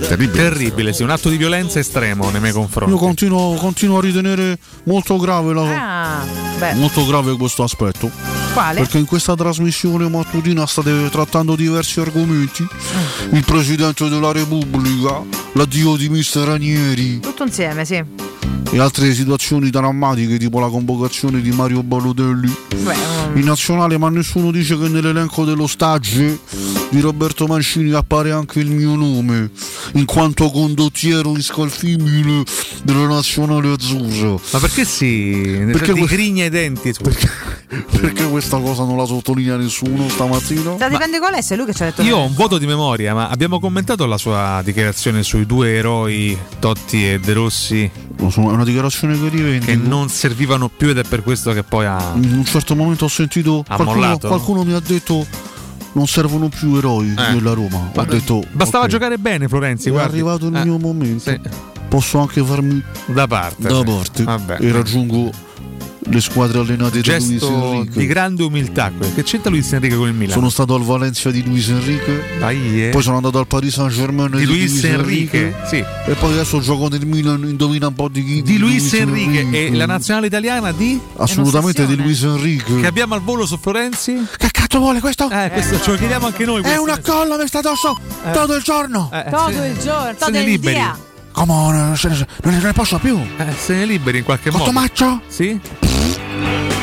[0.00, 0.30] Terribile.
[0.30, 2.92] Terribile, sì, un atto di violenza estremo nei miei confronti.
[2.92, 8.10] Io continuo, continuo a ritenere molto grave, la- Ah, molto grave questo aspetto.
[8.52, 8.80] quale?
[8.80, 12.62] Perché in questa trasmissione mattutina state trattando diversi argomenti.
[12.62, 13.34] Mm.
[13.36, 18.02] Il Presidente della Repubblica, l'addio di Mister Ranieri Tutto insieme, sì.
[18.72, 22.54] E altre situazioni drammatiche tipo la convocazione di Mario Balotelli.
[22.82, 22.94] Beh,
[23.32, 26.38] um, In nazionale, ma nessuno dice che nell'elenco dello stage
[26.90, 29.50] di Roberto Mancini appare anche il mio nome,
[29.94, 32.44] in quanto condottiero inscalfibile
[32.82, 34.36] della nazionale azzurra.
[34.52, 36.92] Ma perché si Perché ti que- grigna i denti?
[36.92, 37.28] scusa?
[38.00, 40.72] Perché questa cosa non la sottolinea nessuno stamattina?
[40.72, 42.58] da dipende qual è, se è lui che ci ha detto Io ho un voto
[42.58, 47.88] di memoria, ma abbiamo commentato la sua dichiarazione sui due eroi Totti e De Rossi
[48.30, 49.66] È una dichiarazione che rivendico.
[49.66, 52.12] che non servivano più ed è per questo che poi ha.
[52.14, 55.26] In un certo momento ho sentito qualcuno, qualcuno mi ha detto
[55.92, 57.32] non servono più eroi Eh.
[57.32, 57.90] nella Roma.
[57.94, 60.12] Ho detto Bastava ok, giocare bene Florenzi, è guardi.
[60.14, 61.30] arrivato il Eh, mio momento.
[61.30, 61.40] sì.
[61.88, 63.66] Posso anche farmi Da parte.
[63.66, 64.58] da parte Vabbè.
[64.60, 65.30] e raggiungo
[66.02, 68.00] le squadre allenate da Luis Gesto Enrique.
[68.00, 68.90] di grande umiltà.
[69.14, 70.32] Che c'entra Luis Enrique con il Milan?
[70.34, 72.88] Sono stato al Valencia di Luis Enrique, Dai, eh.
[72.88, 75.76] poi sono andato al Paris Saint Germain di Luis Enrique, sì.
[75.76, 78.42] e poi adesso gioco nel Milan, indovina un po' di chi?
[78.42, 82.80] Di Luis Enrique e la nazionale italiana di Assolutamente di Luis Enrique.
[82.80, 84.14] che abbiamo al volo su Florenzi?
[84.36, 85.28] Che cazzo vuole questo?
[85.30, 86.62] Eh, questo ce lo chiediamo anche noi.
[86.62, 88.30] È una colla mi sta addosso Eh.
[88.32, 89.10] tutto il giorno.
[89.12, 90.74] Eh, Todo se- il giorno, ne il liberi.
[90.74, 90.96] dia.
[91.40, 93.18] Come on, non, ne- non ne posso più.
[93.38, 94.64] Eh, se ne liberi in qualche modo.
[94.64, 95.22] Cottomaccio?
[95.26, 95.58] Sì?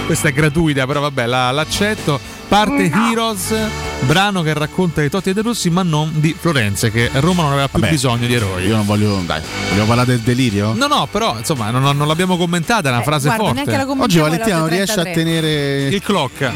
[0.07, 2.19] Questa è gratuita, però vabbè, la- l'accetto.
[2.47, 3.53] Parte Heroes,
[4.01, 7.51] brano che racconta di Totti e De Rossi, ma non di Florenze, che Roma non
[7.51, 8.65] aveva più Vabbè, bisogno di eroi.
[8.65, 9.21] Io non voglio.
[9.25, 10.73] Dai, vogliamo parlare del delirio?
[10.73, 13.71] No, no, però insomma, non, non l'abbiamo commentata, è una Eh, frase guarda, forte.
[13.77, 15.13] la Oggi Valentina le non riesce a 8.33.
[15.13, 15.87] tenere.
[15.87, 16.51] Il clock.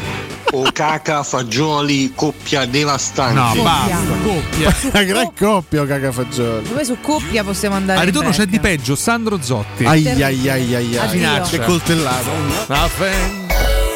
[0.54, 3.58] O caca fagioli coppia devastante.
[3.58, 4.76] No, basta, coppia.
[4.92, 6.68] Una gran coppia, cagafagioli.
[6.68, 7.98] Dove su coppia possiamo andare?
[8.00, 9.84] Al ritorno c'è di peggio, Sandro Zotti.
[9.84, 11.48] Ai ai ai ai ai.
[11.48, 13.51] Che coltellato.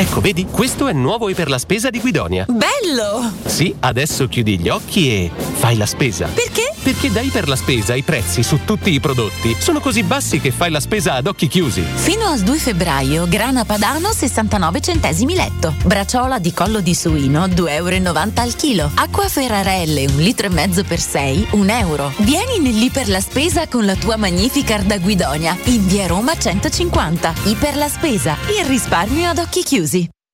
[0.00, 2.46] Ecco, vedi, questo è nuovo e per la spesa di Guidonia.
[2.48, 3.30] Bello!
[3.44, 6.26] Sì, adesso chiudi gli occhi e fai la spesa.
[6.26, 6.59] Perché?
[6.82, 10.50] Perché dai per la spesa i prezzi su tutti i prodotti sono così bassi che
[10.50, 11.82] fai la spesa ad occhi chiusi.
[11.82, 15.74] Fino al 2 febbraio, grana padano 69 centesimi letto.
[15.84, 17.98] Braciola di collo di suino 2,90 euro
[18.34, 18.90] al chilo.
[18.94, 22.12] Acqua Ferrarelle 1 litro e mezzo per 6, 1 euro.
[22.18, 25.56] Vieni nell'Iper la spesa con la tua Magnificar da Guidonia.
[25.64, 27.34] In via Roma 150.
[27.44, 28.36] Iper la spesa.
[28.58, 30.08] Il risparmio ad occhi chiusi.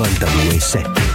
[0.00, 1.09] 92.7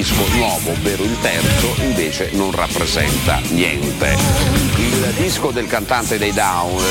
[0.00, 4.16] disco nuovo, ovvero il terzo, invece non rappresenta niente.
[4.76, 6.82] Il disco del cantante dei Down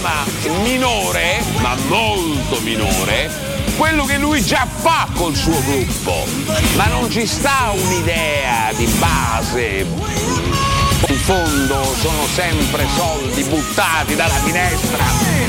[0.00, 0.24] ma
[0.62, 3.28] minore, ma molto minore,
[3.76, 6.24] quello che lui già fa col suo gruppo.
[6.76, 9.86] Ma non ci sta un'idea di base.
[11.08, 15.41] In fondo sono sempre soldi buttati dalla finestra.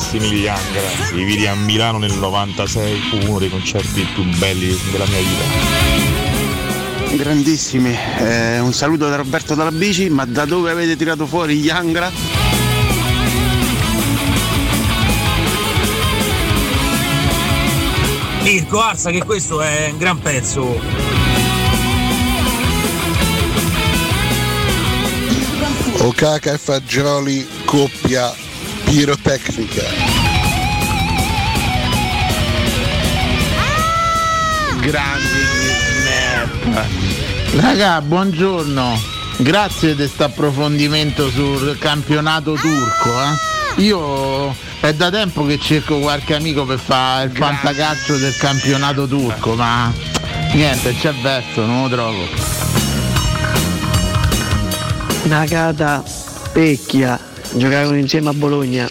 [0.00, 4.74] Grandissimi gli Angra, li vidi a Milano nel 96, fu uno dei concerti più belli
[4.90, 5.44] della mia vita.
[7.22, 11.68] Grandissimi, eh, un saluto da Roberto dalla Bici, ma da dove avete tirato fuori gli
[11.68, 12.10] Angra?
[18.40, 20.80] Mirko, alza che questo è un gran pezzo.
[25.98, 28.48] Okaka e Fagioli coppia
[28.84, 29.82] pirotecnica.
[34.80, 35.42] Grandi
[36.00, 36.84] snap.
[37.60, 38.98] Raga, buongiorno.
[39.38, 43.10] Grazie di questo approfondimento sul campionato turco.
[43.22, 43.82] eh.
[43.82, 49.54] Io è da tempo che cerco qualche amico per fare il fantacalcio del campionato turco,
[49.54, 49.92] ma
[50.52, 52.18] niente, c'è verso, non lo trovo.
[55.24, 56.02] Nagata,
[56.52, 57.18] Pecchia,
[57.54, 58.88] giocavano insieme a Bologna.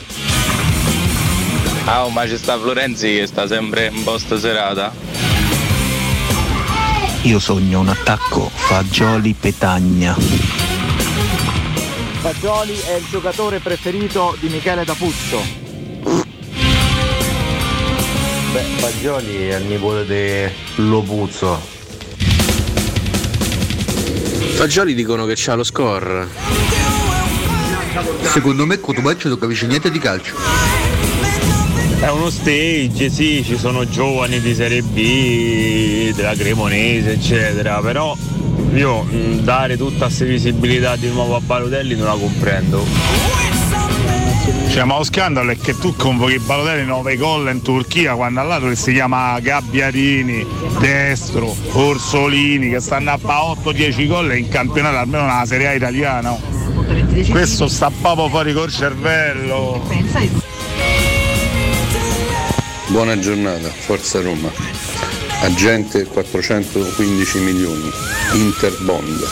[1.86, 4.94] Ah, oh, ma ci sta Florenzi che sta sempre in posta serata.
[7.23, 10.15] Io sogno un attacco Fagioli Petagna.
[12.22, 15.41] Fagioli è il giocatore preferito di Michele D'Apuzzo.
[18.52, 21.60] Beh, Fagioli è il nipote di Lopuzzo.
[24.56, 26.88] Fagioli dicono che c'ha lo score.
[28.23, 30.35] Secondo me Cotumaccio non capisce niente di calcio.
[31.99, 38.15] È uno stage, sì, ci sono giovani di Serie B, della Cremonese, eccetera, però
[38.73, 42.85] io mh, dare tutta questa visibilità di nuovo a Balotelli non la comprendo.
[44.69, 48.69] Cioè, ma lo scandalo è che tu convochi Balotelli 9 gol in Turchia quando all'altro
[48.69, 50.45] che si chiama Gabbiarini,
[50.79, 56.48] Destro, Orsolini che stanno a fa 8-10 gol in campionato almeno nella Serie A italiana.
[57.27, 59.81] Questo sta proprio fuori col cervello.
[62.87, 64.49] Buona giornata, Forza Roma.
[65.41, 67.89] Agente 415 milioni.
[68.33, 69.27] Interbond.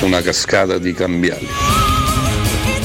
[0.00, 1.48] Una cascata di cambiali.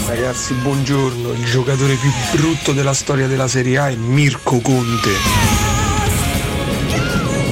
[0.07, 1.31] Ragazzi, buongiorno.
[1.31, 5.11] Il giocatore più brutto della storia della Serie A è Mirko Conte.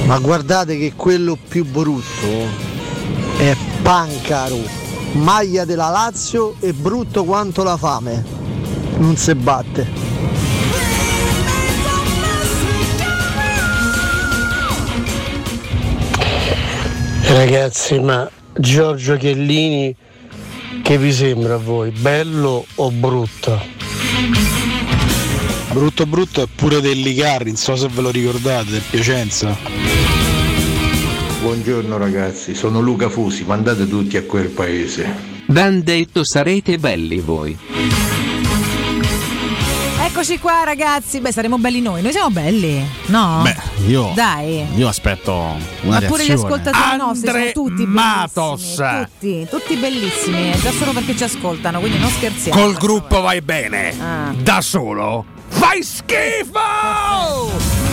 [0.06, 2.46] Ma guardate che quello più brutto
[3.38, 4.60] è Pancaro,
[5.14, 8.24] maglia della Lazio e brutto quanto la fame.
[8.98, 9.86] Non si batte.
[17.26, 19.94] Ragazzi, ma Giorgio Chiellini
[20.82, 21.90] che vi sembra a voi?
[21.90, 23.60] Bello o brutto?
[25.72, 30.23] Brutto brutto è pure del Ligarri, non so se ve lo ricordate, del Piacenza.
[31.44, 35.14] Buongiorno ragazzi, sono Luca Fusi, mandate tutti a quel paese.
[35.44, 37.54] Ben detto sarete belli voi.
[40.00, 43.42] Eccoci qua ragazzi, beh saremo belli noi, noi siamo belli, no?
[43.42, 43.56] Beh,
[43.86, 44.12] io.
[44.14, 44.64] Dai.
[44.74, 45.32] Io aspetto
[45.82, 46.54] una Ma pure gli reazione.
[46.54, 48.76] ascoltatori nostri sono tutti Matos.
[48.76, 52.58] bellissimi, tutti, tutti bellissimi, già solo perché ci ascoltano, quindi non scherziamo.
[52.58, 53.92] Col gruppo vai bene.
[54.00, 54.32] Ah.
[54.34, 57.83] Da solo fai schifo!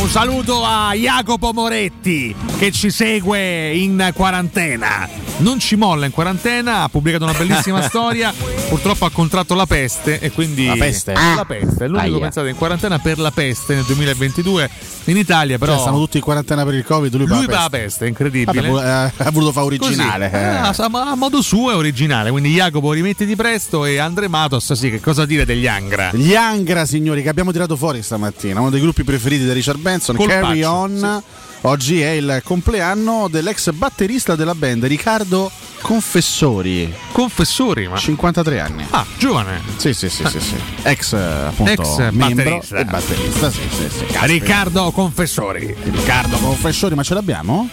[0.00, 5.23] Un saluto a Jacopo Moretti che ci segue in quarantena.
[5.36, 8.32] Non ci molla in quarantena, ha pubblicato una bellissima storia.
[8.68, 11.12] Purtroppo ha contratto la peste e quindi La peste?
[11.12, 12.18] La peste, è l'unico Aia.
[12.20, 14.70] pensato in quarantena per la peste nel 2022
[15.06, 17.68] in Italia, però Cioè, stanno tutti in quarantena per il Covid, lui, lui va la
[17.68, 18.68] peste, è incredibile.
[18.68, 20.30] Vabbè, eh, ha voluto fare originale.
[20.30, 20.42] Così.
[20.42, 20.48] eh.
[20.48, 22.30] Ah, a modo suo è originale.
[22.30, 26.10] Quindi Jacopo rimettiti presto e Andre Matos, sì, che cosa dire degli Angra?
[26.12, 30.14] Gli Angra, signori, che abbiamo tirato fuori stamattina, uno dei gruppi preferiti di Richard Benson,
[30.16, 31.22] Colpaccio, Carry On.
[31.66, 35.50] Oggi è il compleanno dell'ex batterista della band, Riccardo
[35.80, 36.92] Confessori.
[37.10, 38.86] Confessori, ma 53 anni.
[38.90, 39.62] Ah, giovane.
[39.76, 40.54] Sì, sì, sì, sì, sì.
[40.82, 42.76] Ex appunto Ex membro batterista.
[42.78, 43.98] e batterista, sì, sì, sì.
[44.04, 44.24] Caspita.
[44.26, 45.74] Riccardo Confessori.
[45.84, 47.68] Riccardo Confessori, ma ce l'abbiamo?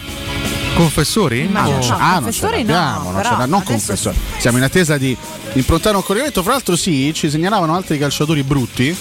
[0.73, 1.47] Confessori?
[1.49, 4.17] Ma Oh, no, ah, non ce confessori no, l'abbiamo, non, ce l'ha- non adesso confessori.
[4.37, 5.15] Siamo in attesa di
[5.53, 6.41] improntare un corridoio.
[6.43, 8.95] Fra l'altro, sì, ci segnalavano altri calciatori brutti.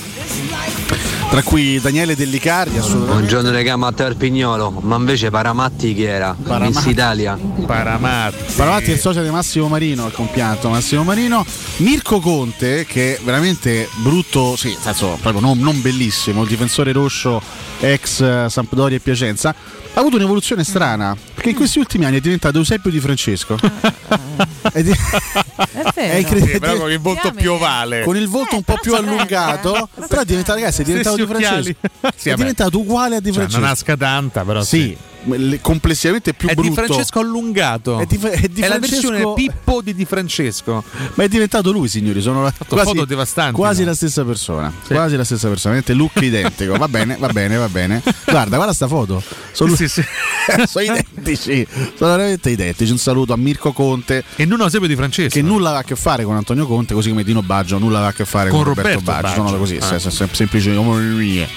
[1.31, 3.13] Tra cui Daniele Dellicardi, assolutamente.
[3.13, 6.35] Buongiorno regà Matteo Arpignolo, ma invece Paramatti chi era?
[6.43, 6.75] Paramatti.
[6.75, 7.39] Miss Italia.
[7.67, 8.53] Paramatti.
[8.57, 11.47] Paravatti è il socio di Massimo Marino, il compianto Massimo Marino.
[11.77, 17.41] Mirko Conte, che è veramente brutto, sì, senso proprio non, non bellissimo, il difensore rosso
[17.79, 19.55] ex eh, Sampdoria e Piacenza,
[19.93, 23.57] ha avuto un'evoluzione strana, perché in questi ultimi anni è diventato Eusebio Di Francesco.
[24.73, 24.93] è, di-
[25.95, 26.53] è incredibile.
[26.53, 28.03] Sì, però con il volto più ovale.
[28.05, 31.39] Con il volto un po' più allungato, però è diventato, ragazzi, è diventato Di.
[31.39, 31.75] Francesco.
[32.17, 32.35] Sì, è vabbè.
[32.37, 33.61] diventato uguale a Di Cioè, Francesco.
[33.61, 34.97] non ha scadanta, però sì, le-
[35.61, 36.69] complessivamente più È brutto.
[36.69, 37.99] di Francesco allungato.
[37.99, 40.83] È di- è di la Francesco- versione Pippo di Di Francesco.
[41.15, 42.21] Ma è diventato lui, signori.
[42.21, 43.05] Sono la- quasi,
[43.53, 43.87] quasi no?
[43.89, 44.73] la stessa persona.
[44.87, 45.75] Quasi la stessa persona.
[45.75, 46.77] Veramente look identico.
[46.77, 48.03] Va bene, va bene, va bene.
[48.27, 49.23] Guarda, guarda sta foto.
[49.53, 50.03] Sono, Sì, sì.
[50.67, 51.67] sono identici.
[51.97, 52.91] Sono veramente identici.
[52.91, 54.25] Un saluto a Mirko Conte.
[54.37, 55.29] E non Eusebio Di Francesco.
[55.35, 58.11] Che nulla aveva a che fare con Antonio Conte, così come Dino Baggio nulla aveva
[58.13, 59.23] a che fare con, Con Roberto, Roberto Baggio.
[59.43, 59.47] Baggio.
[59.49, 59.99] Sono così, Ah.
[59.99, 61.49] se- se- semplici omonimie.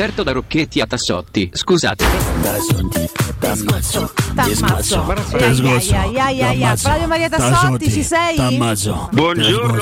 [0.00, 2.06] Certo da Rocchetti a Tassotti, scusate.
[3.38, 4.10] T'ammazzo.
[4.34, 5.04] T'ammazzo.
[6.76, 8.56] Flavio Maria Tassotti, ci sei?
[8.56, 9.10] Buongiorno,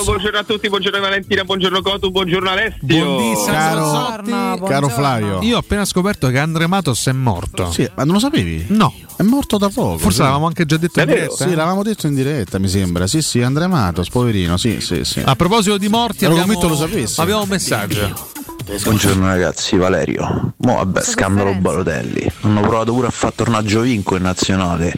[0.02, 2.78] buongiorno a tutti, buongiorno Valentina, buongiorno Cotu, buongiorno Alessio.
[2.80, 3.56] Buonissimo.
[3.56, 5.40] Buongiorno, Caro Flavio.
[5.42, 7.70] Io ho appena scoperto che Andre Matos è morto.
[7.70, 8.64] Sì, ma non lo sapevi?
[8.70, 8.92] No.
[9.16, 9.98] È morto da poco.
[9.98, 10.22] Forse sì.
[10.22, 11.26] l'avevamo anche già detto in Davvero?
[11.26, 11.48] diretta.
[11.48, 13.06] Sì, l'avevamo detto in diretta, mi sembra.
[13.06, 14.56] Sì, sì, Andrea Matos, poverino.
[14.56, 15.22] Sì, sì, sì.
[15.24, 17.20] A proposito di morti, abbiamo, lo sapessi.
[17.20, 18.37] abbiamo un messaggio.
[18.68, 20.52] Buongiorno ragazzi, Valerio.
[20.58, 22.30] Mo vabbè, scandalo Balotelli.
[22.42, 24.92] Hanno provato pure a far tornare Giovinco in nazionale.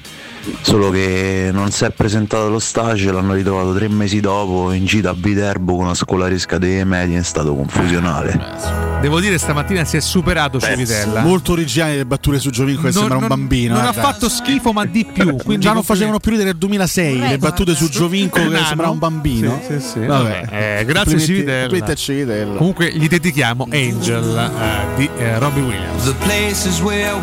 [0.63, 5.11] Solo che non si è presentato allo stage, l'hanno ritrovato tre mesi dopo in gita
[5.11, 8.99] a Viterbo con una scolaresca delle medie in stato confusionale.
[9.01, 11.21] Devo dire, stamattina si è superato Civitella.
[11.23, 13.75] Molto originali le battute su Giovinco che Non- sembra un non- bambino.
[13.75, 14.03] Non eh, ha dai.
[14.03, 15.37] fatto schifo, ma di più.
[15.37, 18.65] Quindi Già non facevano più ridere nel 2006 le battute su Giovinco che Nano.
[18.67, 19.61] sembra un bambino.
[19.67, 20.07] Sì, sì, sì.
[20.07, 20.79] Vabbè.
[20.81, 21.95] Eh, grazie Civitella.
[21.95, 22.57] Civitella.
[22.57, 26.15] Comunque gli dedichiamo Angel eh, di eh, Robbie Williams.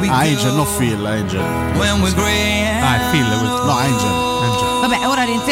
[0.10, 1.40] Ah, Angel, no Phil, Angel.
[1.42, 2.77] Ah, è
[3.12, 3.28] Phil.
[3.38, 3.66] questo.
[3.66, 4.27] No, Angel.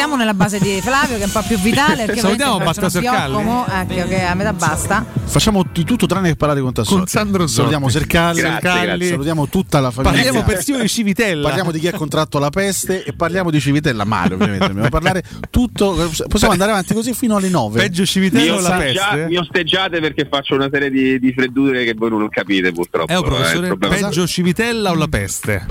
[0.06, 2.14] Rientriamo nella base di Flavio che è un po' più vitale.
[2.16, 5.04] Salutiamo fiocco, mo, Ecco che a metà basta.
[5.24, 6.96] Facciamo di tutto tranne che parlare con Tassotti.
[6.96, 7.54] Con Sandro Zotti.
[7.54, 9.08] Salutiamo Sercalli, Grazie, Sercalli, grazie.
[9.08, 10.14] salutiamo tutta la famiglia.
[10.14, 11.48] Parliamo persino di Civitella.
[11.48, 14.68] Parliamo di chi ha contratto la peste e parliamo di Civitella male, ovviamente.
[14.68, 16.08] Dobbiamo parlare tutto.
[16.28, 17.80] Possiamo andare avanti così fino alle 9.
[17.80, 19.26] Peggio Mi, Civitella o la peste?
[19.26, 23.10] mi osteggiate perché faccio una serie di, di freddure che voi non capite purtroppo.
[23.10, 25.66] Eh, oh, eh, professore, problema- peggio Civitella o la peste?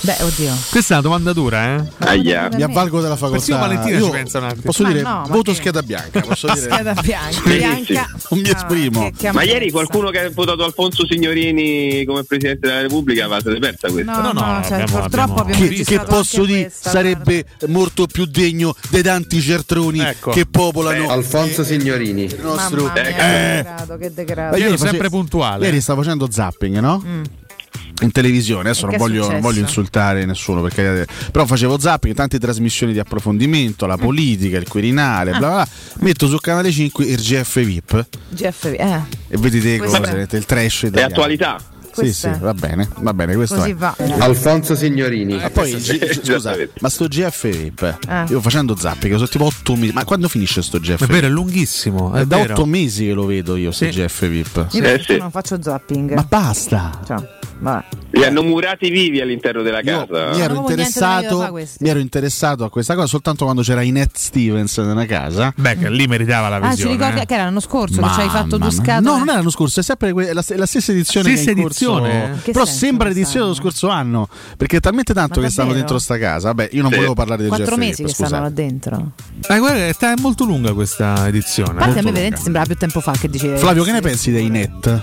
[0.00, 0.56] Beh, oddio.
[0.70, 1.82] Questa è una domanda dura, eh?
[1.98, 2.48] Aia.
[2.54, 3.36] Mi avvalgo della facoltà.
[3.36, 4.62] Persino Valentina Io ci pensa un attimo.
[4.62, 6.20] Posso Ma dire no, voto che- scheda bianca.
[6.20, 7.40] Posso dire Scheda bianca.
[7.44, 8.10] Bianca.
[8.30, 9.02] non mi esprimo.
[9.10, 13.40] che- che Ma ieri qualcuno che ha votato Alfonso Signorini come Presidente della Repubblica va
[13.40, 14.20] se questa.
[14.20, 18.24] No, no, cioè, abbiamo- purtroppo abbiamo, abbiamo- Che, che posso dire questa, sarebbe molto più
[18.26, 20.30] degno dei tanti certroni Ecco.
[20.30, 22.24] che popolano Alfonso Signorini.
[22.24, 22.48] il guarda.
[22.48, 23.12] nostro Mamma mia, Eh.
[23.12, 24.50] che degrado, che degrado.
[24.52, 25.64] Ma Io ero face- sempre puntuale.
[25.64, 27.02] Ieri stavo facendo zapping, no?
[27.04, 27.22] Mm.
[28.02, 32.38] In televisione, adesso E non voglio, non voglio insultare nessuno, perché, però facevo zapping, tante
[32.38, 33.88] trasmissioni di approfondimento, Mm.
[33.88, 35.38] la politica, il Quirinale, Ah.
[35.38, 35.68] bla bla bla.
[36.04, 40.46] Metto su canale 5 il GF VIP GFV, eh, e vedete Questo cose, è- il
[40.46, 41.12] trash È italiano.
[41.12, 41.58] attualità.
[42.04, 43.74] Sì, sì, va bene, va bene, questo così è.
[43.74, 43.94] va.
[44.18, 45.36] Alfonso Signorini.
[45.36, 48.24] Ma poi, G- scusa, ma sto GF VIP, Eh.
[48.28, 51.30] io facendo zapping, sono tipo 8 mesi, ma quando finisce sto GF È vero, è
[51.30, 52.12] lunghissimo.
[52.12, 52.52] È È da vero.
[52.54, 54.00] 8 mesi che lo vedo io, sto Sì.
[54.02, 54.66] GF VIP.
[54.72, 55.18] Io Eh, perché sì.
[55.18, 56.14] non faccio zapping.
[56.14, 57.00] Ma basta!
[57.60, 57.84] Vabbè.
[58.10, 60.30] Li hanno murati vivi all'interno della Io casa.
[60.32, 65.06] mi ero, interessato, mi ero interessato a questa cosa soltanto quando c'era Inet Stevens nella
[65.06, 65.52] casa.
[65.56, 66.92] Beh, che lì meritava la Ah, ci visione.
[66.92, 67.26] ricordi eh.
[67.26, 69.00] che era l'anno scorso che ci hai fatto Mamma due scatole?
[69.10, 71.54] No, non è l'anno scorso, è sempre que- la, la stessa edizione Stessa che è
[71.56, 71.84] in corso.
[71.96, 72.40] Edizione?
[72.42, 76.18] Che Però sembra l'edizione dello scorso anno, perché è talmente tanto che stanno dentro sta
[76.18, 76.48] casa.
[76.48, 79.12] Vabbè, io non volevo parlare del Quattro mesi che stanno là dentro.
[79.48, 81.80] Eh, guarda, è molto lunga questa edizione.
[81.80, 83.58] A parte a me veramente sembrava più tempo fa che dicevi.
[83.58, 85.02] Flavio, che ne pensi dei Net?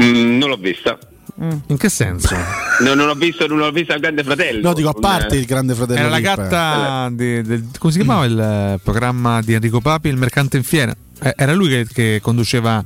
[0.00, 0.98] Mm, non l'ho vista.
[1.40, 2.36] In che senso?
[2.80, 4.68] No, non ho visto, non ho visto il Grande Fratello.
[4.68, 5.98] No, dico a parte il grande fratello.
[5.98, 10.16] Era la gatta di- del, come si chiamava il eh, programma di Enrico Papi, il
[10.16, 10.96] mercante in fiera?
[11.22, 12.82] Eh, era lui che, che conduceva.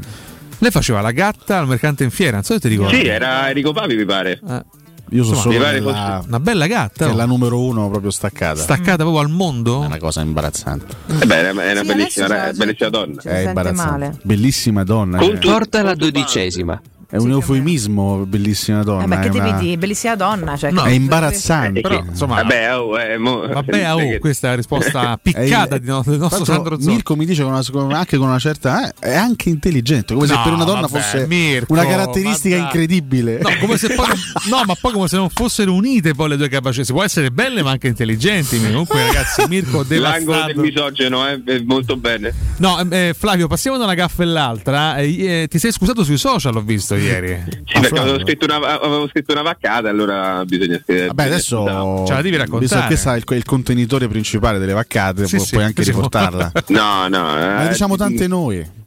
[0.59, 2.97] Lei faceva la gatta al mercante in fiera, non so se ti ricordi.
[2.97, 4.41] Sì, era Enrico Papi, mi pare.
[4.47, 4.65] Eh,
[5.11, 7.05] Io sono Insomma, solo nella, una bella gatta.
[7.05, 7.17] che è oh.
[7.17, 8.61] la numero uno proprio staccata.
[8.61, 9.83] staccata proprio al mondo.
[9.83, 10.87] È una cosa imbarazzante.
[11.21, 13.23] Eh beh, è una, una Sì, bellissima, c'è- bellissima donna.
[13.23, 13.91] È imbarazzante.
[13.91, 14.19] male.
[14.23, 15.19] Bellissima donna.
[15.19, 15.39] Con eh.
[15.39, 16.81] tu- Porta la dodicesima.
[17.09, 19.05] È un eufemismo, bellissima donna.
[19.05, 19.77] Eh, ma che ti una- vedi?
[19.77, 20.57] Bellissima donna.
[20.57, 21.81] Cioè, No, È imbarazzante.
[21.81, 25.87] Però, insomma, Vabbè, oh, eh, mo- vabbè, oh, che- questa è la risposta piccata di
[25.87, 26.93] no- del Tra nostro l'altro, Sandro Zotti.
[26.95, 28.89] Mirko mi dice con una- anche con una certa.
[28.89, 32.57] eh, è anche intelligente, come se No, per una donna vabbè, fosse Mirko, una caratteristica
[32.57, 32.65] dai.
[32.65, 33.39] incredibile.
[33.41, 34.07] No, come se poi,
[34.51, 36.85] no, ma poi come se non fossero unite poi le due capacità.
[36.85, 38.61] Si può essere belle ma anche intelligenti.
[38.61, 40.61] Comunque, ragazzi, Mirko L'angolo del devastato.
[40.61, 42.33] misogeno è è molto bene.
[42.59, 44.97] No, eh, Flavio, passiamo da una gaffa all'altra.
[44.97, 47.43] Eh, eh, ti sei scusato sui social, ho visto ieri.
[47.65, 51.07] Sì, perché avevo scritto, una, avevo scritto una vaccata, allora bisogna scrivere.
[51.09, 52.05] Vabbè, adesso.
[52.07, 52.89] Ce la devi raccontare.
[52.89, 56.53] Visto che è il, il contenitore principale delle vaccate, Sì, pu- sì, puoi anche riportarla.
[56.69, 57.23] No, no.
[57.23, 58.83] Ma eh, diciamo tante noi.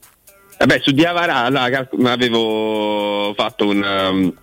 [0.59, 4.33] Vabbè, su Diavara allora, avevo fatto un, um,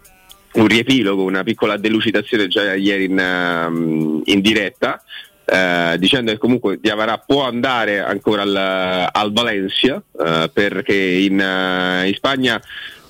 [0.52, 5.02] un riepilogo, una piccola delucidazione già ieri in, um, in diretta.
[5.46, 12.08] eh, dicendo che comunque Diavara può andare ancora al, al Valencia eh, perché in, eh,
[12.08, 12.62] in Spagna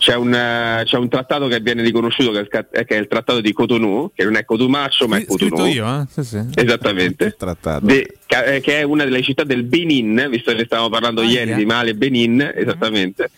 [0.04, 2.96] c'è un, eh, c'è un trattato che viene riconosciuto che è, il, ca- che è
[2.96, 6.04] il trattato di Cotonou che non è Cotumaccio ma è Scritto Cotonou io, eh?
[6.10, 6.42] Sì, sì.
[6.56, 7.34] Esattamente.
[7.38, 7.86] Trattato.
[7.86, 11.48] De- eh, che è una delle città del Benin, visto che stavamo parlando Ah, ieri
[11.48, 11.56] yeah.
[11.56, 13.30] di Mali e Benin, esattamente.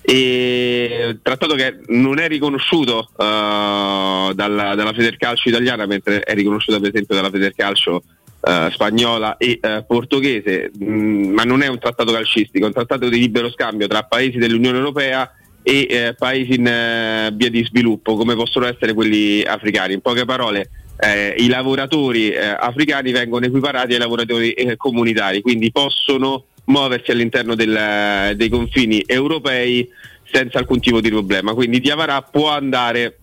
[0.00, 6.88] E trattato che non è riconosciuto uh, dalla, dalla Federcalcio italiana, mentre è riconosciuta per
[6.88, 8.02] esempio dalla Federcalcio
[8.40, 13.10] uh, spagnola e uh, portoghese, Mm, ma non è un trattato calcistico, è un trattato
[13.10, 15.30] di libero scambio tra paesi dell'Unione Europea
[15.66, 19.94] e eh, paesi in eh, via di sviluppo, come possono essere quelli africani.
[19.94, 20.68] In poche parole,
[20.98, 27.54] eh, i lavoratori eh, africani vengono equiparati ai lavoratori eh, comunitari, quindi possono muoversi all'interno
[27.54, 29.88] del- dei confini europei
[30.30, 31.54] senza alcun tipo di problema.
[31.54, 33.18] Quindi Diavara può andare,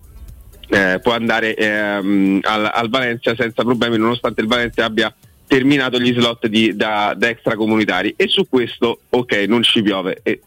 [0.68, 5.14] eh, può andare ehm, al, al Valencia senza problemi, nonostante il Valencia abbia
[5.46, 8.14] terminato gli slot di- da, da extracomunitari.
[8.16, 10.18] E su questo, ok, non ci piove.
[10.22, 10.40] E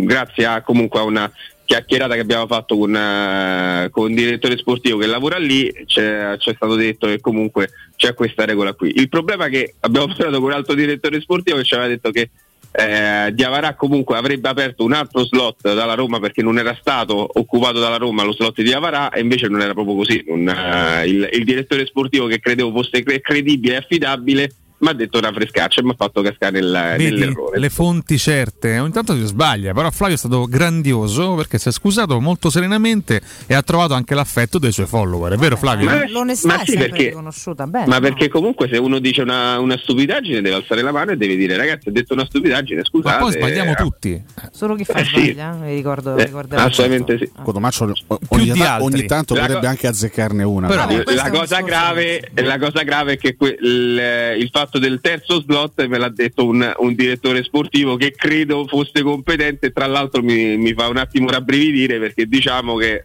[0.00, 1.32] grazie a comunque a una
[1.64, 6.54] chiacchierata che abbiamo fatto con, eh, con un direttore sportivo che lavora lì, c'è, c'è
[6.54, 8.92] stato detto che comunque c'è questa regola qui.
[8.96, 12.10] Il problema è che abbiamo parlato con un altro direttore sportivo che ci aveva detto
[12.10, 12.30] che
[12.74, 17.78] eh, Diavarà comunque avrebbe aperto un altro slot dalla Roma perché non era stato occupato
[17.78, 20.24] dalla Roma lo slot di Diavarà e invece non era proprio così.
[20.26, 24.92] Non, eh, il, il direttore sportivo che credevo fosse cre- credibile e affidabile mi ha
[24.94, 27.58] detto una frescaccia e mi ha fatto cascare nel, Vedi, nell'errore.
[27.60, 31.72] le fonti certe, ogni tanto si sbaglia, però Flavio è stato grandioso perché si è
[31.72, 35.86] scusato molto serenamente e ha trovato anche l'affetto dei suoi follower, è vero Flavio?
[35.88, 37.86] Ma- L'onestà ma è sì, perché- riconosciuta bene.
[37.86, 38.00] Ma no?
[38.00, 41.56] perché comunque se uno dice una, una stupidaggine deve alzare la mano e deve dire
[41.56, 43.14] ragazzi ho detto una stupidaggine scusate.
[43.16, 44.22] Ma poi sbagliamo eh, tutti.
[44.50, 45.10] Solo chi fa Eh, sì.
[45.32, 47.30] sbaglia, mi ricordo, eh, assolutamente sì.
[47.40, 50.66] Cotomaccio Più ogni, ta- ogni tanto La potrebbe co- anche azzeccarne una.
[50.66, 55.40] Però- la, cosa grave, la cosa grave è che que- il, il fatto del terzo
[55.40, 60.22] slot me l'ha detto un, un direttore sportivo che credo fosse competente e tra l'altro
[60.22, 63.04] mi, mi fa un attimo rabbrividire perché diciamo che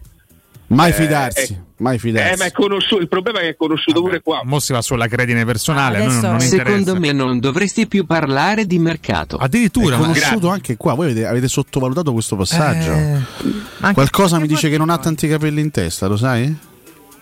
[0.70, 2.34] Mai eh, fidarsi, eh, mai fidarsi.
[2.34, 4.42] eh, ma è conosciuto, il problema è che è conosciuto pure qua.
[4.44, 6.56] Mo si va sulla credine personale, Ah, non, non interessa.
[6.56, 9.36] Secondo me non dovresti più parlare di mercato.
[9.38, 10.92] Addirittura, è ma conosciuto anche qua.
[10.92, 12.92] Voi avete, avete sottovalutato questo passaggio.
[12.92, 16.54] Eh, Qualcosa mi dice che non ha tanti capelli in testa, lo sai?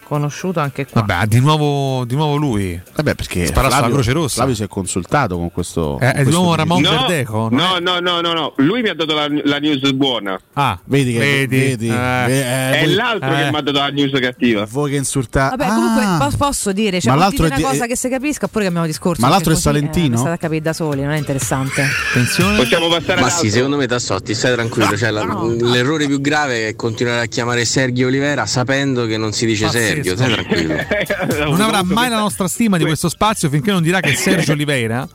[0.06, 1.02] Conosciuto anche qua.
[1.02, 2.80] vabbè, di nuovo, di nuovo lui.
[2.94, 4.34] Vabbè, perché Spara sulla Flavio, Croce Rossa.
[4.36, 5.94] Flavio si è consultato con questo.
[5.94, 6.54] Eh, con è di questo.
[6.54, 7.48] Ramon No, Verdeco?
[7.50, 10.38] No, no, no, no, no, lui mi ha dato la, la news buona.
[10.52, 11.92] Ah, Vedi che vedi, vedi, eh.
[11.92, 13.34] eh, è voi, l'altro eh.
[13.44, 14.66] che mi ha dato la news cattiva.
[14.70, 15.56] voi che insultate.
[15.56, 18.08] Vabbè, comunque po- posso dire, cioè, Ma l'altro è una di- cosa eh, che si
[18.08, 19.20] capisca oppure cambiamo discorso.
[19.22, 20.24] Ma l'altro è così, Salentino?
[20.26, 21.84] Eh, a capire da soli, non è interessante.
[22.10, 22.56] Attenzione.
[22.58, 24.96] Possiamo passare Ma sì, secondo me Tassotti, stai tranquillo.
[24.96, 25.24] Cioè, la-
[25.60, 29.94] l'errore più grave è continuare a chiamare Sergio Olivera sapendo che non si dice Pazzesco.
[30.02, 30.16] Sergio.
[30.16, 30.74] Stai tranquillo.
[31.56, 34.52] Non avrà mai la nostra stima di questo spazio finché non dirà che è Sergio
[34.52, 35.06] Oliveira.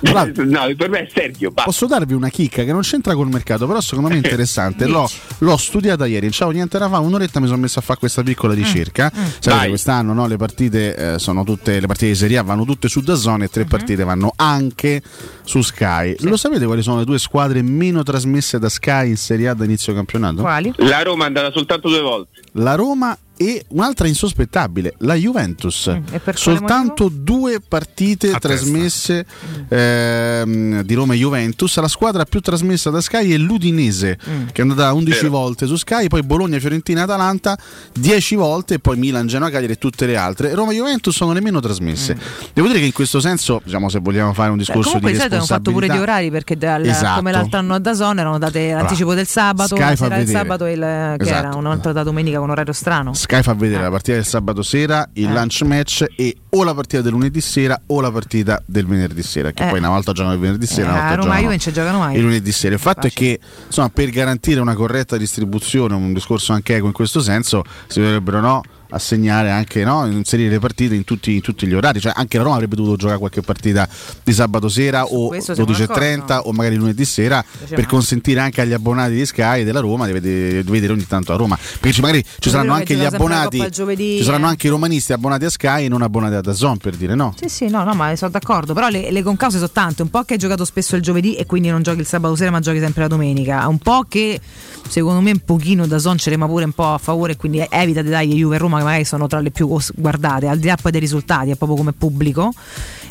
[0.00, 0.26] No,
[0.74, 1.48] per me è Sergio.
[1.50, 1.64] basta.
[1.70, 4.86] Posso darvi una chicca che non c'entra col mercato, però secondo me è interessante.
[4.86, 5.08] l'ho,
[5.38, 6.30] l'ho studiata ieri.
[6.30, 9.10] Ciao, niente era fa, un'oretta mi sono messo a fare questa piccola ricerca.
[9.14, 9.68] Sapete, Vai.
[9.68, 13.00] quest'anno no, le partite eh, sono tutte le partite di Serie A vanno tutte su
[13.00, 15.02] Dazzone e tre partite vanno anche
[15.44, 16.16] su Sky.
[16.20, 19.64] Lo sapete quali sono le due squadre meno trasmesse da Sky in Serie A da
[19.64, 20.40] inizio campionato?
[20.40, 20.72] Quali?
[20.78, 22.40] La Roma è andata soltanto due volte.
[22.52, 25.90] La Roma e un'altra insospettabile, la Juventus.
[25.90, 29.26] Mm, Soltanto due partite A trasmesse
[29.68, 31.76] ehm, di Roma e Juventus.
[31.78, 34.46] La squadra più trasmessa da Sky è l'Udinese, Mm.
[34.52, 35.30] che è andata 11 Vero.
[35.30, 37.56] volte su Sky, poi Bologna, Fiorentina, Atalanta
[37.92, 40.54] 10 volte, e poi Milan, Genoa, Cagliari e tutte le altre.
[40.54, 42.16] Roma e Juventus sono le meno trasmesse.
[42.52, 44.58] Devo dire che in questo senso, diciamo, se vogliamo fare un Mm.
[44.58, 47.16] Beh, discorso comunque di solito hanno fatto pure responsabilità, gli orari perché dal- Esatto.
[47.18, 50.38] come l'altro anno a Dazon erano date l'anticipo del sabato, Sky sera del vedere.
[50.38, 50.78] sabato e il,
[51.18, 51.46] che Esatto.
[51.48, 53.12] era un'altra da domenica con orario strano.
[53.12, 55.32] Sky fa vedere la partita del sabato sera, il Eh.
[55.32, 59.50] lunch match e o la partita del lunedì sera o la partita del venerdì sera.
[59.52, 59.68] Che Eh.
[59.70, 61.72] poi una volta giocano il venerdì sera, Eh, una volta Roma giocano Juve non ci
[61.72, 62.16] giocano mai.
[62.16, 62.74] il lunedì sera.
[62.74, 63.32] Il fatto Facile.
[63.32, 67.62] è che insomma, per garantire una corretta distribuzione, un discorso anche equo in questo senso,
[67.86, 72.00] si dovrebbero no, assegnare anche no, inserire le partite in tutti, in tutti gli orari.
[72.00, 73.88] Cioè, anche la Roma avrebbe dovuto giocare qualche partita
[74.22, 76.48] di sabato sera o questo siamo 12.30 d'accordo.
[76.48, 80.12] o magari lunedì sera per consentire anche agli abbonati di Sky e della Roma di
[80.12, 81.58] vedere, di vedere ogni tanto a Roma.
[81.80, 84.50] Perché magari ci saranno anche gli abbonati, giovedì, ci saranno eh.
[84.50, 87.34] anche i romanisti abbonati a Sky e non abbonati a Dazon per dire no.
[87.38, 88.74] Sì, sì, no, no, ma sono d'accordo.
[88.74, 90.02] Però le, le concause sono tante.
[90.02, 92.50] Un po' che hai giocato spesso il giovedì e quindi non giochi il sabato sera,
[92.50, 93.66] ma giochi sempre la domenica.
[93.68, 94.40] Un po' che
[94.88, 97.36] secondo me un pochino da Son ce l'ema pure un po' a favore.
[97.36, 100.76] Quindi evita di dargli Juve Roma, magari sono tra le più guardate, al di là
[100.80, 102.52] poi dei risultati, è proprio come pubblico.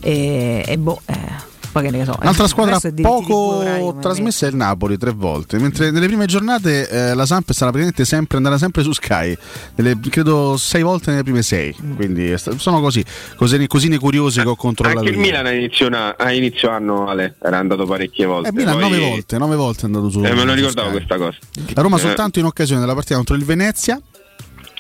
[0.02, 2.16] E, e boh, eh, poi che ne so.
[2.22, 6.88] Un'altra eh, squadra poco orari trasmessa è il Napoli tre volte, mentre nelle prime giornate
[6.88, 9.36] eh, la Samp sarà praticamente sempre andata sempre su Sky,
[9.76, 11.96] nelle- credo sei volte nelle prime sei, Mm.
[11.96, 13.04] quindi eh, sono così,
[13.36, 15.00] cosine, cosine curiose che ho controllato.
[15.00, 15.18] Anche il.
[15.18, 18.50] Milan a inizio, a inizio anno Ale, era andato parecchie volte.
[18.50, 20.24] Eh, Milan Poi- nove volte, nove volte è andato su.
[20.24, 20.98] Eh, me lo ricordavo Sky.
[20.98, 21.38] questa cosa.
[21.74, 24.00] La Roma Eh, soltanto in occasione della partita contro il Venezia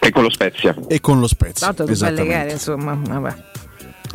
[0.05, 0.75] E con lo Spezia.
[0.87, 1.67] e con lo Spezia.
[1.73, 3.35] Tanto che belle gare, insomma, vabbè.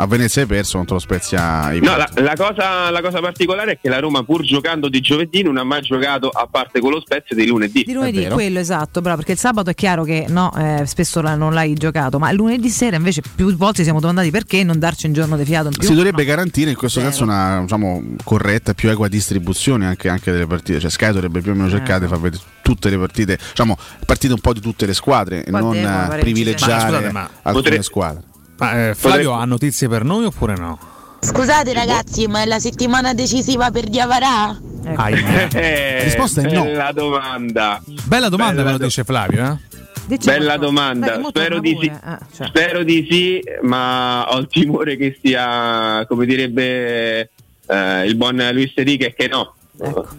[0.00, 1.72] A Venezia hai perso contro lo Spezia.
[1.78, 5.42] No, la, la cosa, la cosa particolare è che la Roma, pur giocando di giovedì,
[5.42, 7.82] non ha mai giocato a parte con lo Spezia di lunedì.
[7.84, 11.34] Di lunedì, quello esatto, bravo, perché il sabato è chiaro che no, eh, spesso la-
[11.34, 15.04] non l'hai giocato, ma il lunedì sera invece più volte siamo domandati perché non darci
[15.06, 15.86] un giorno di fiato in più.
[15.86, 17.10] Si dovrebbe garantire in questo Zero.
[17.12, 20.80] senso una diciamo, corretta, più equa distribuzione anche, anche delle partite.
[20.80, 21.70] Cioè Sky dovrebbe più o meno Eh.
[21.72, 25.44] cercare di far vedere tutte le partite, diciamo, partite un po' di tutte le squadre
[25.44, 28.22] e Qua non eh, privilegiare Ma scusate, ma alcune potre- squadre.
[28.60, 30.78] Ma, eh, Flavio ha notizie per noi oppure no?
[31.20, 34.56] Scusate ragazzi, ma è la settimana decisiva per Diavarà?
[34.84, 35.06] Ecco.
[35.56, 36.62] Eh, La risposta è no.
[36.62, 37.82] bella domanda.
[38.04, 39.44] Bella domanda, Bella me lo dice Flavio.
[39.44, 39.78] Eh?
[40.16, 40.56] Bella qualcosa.
[40.56, 41.86] domanda, Dai, spero di sì.
[41.86, 42.46] eh, cioè.
[42.48, 47.30] Spero di sì, ma ho il timore che sia, come direbbe
[47.66, 49.54] eh, il buon Luis Enrique, che no.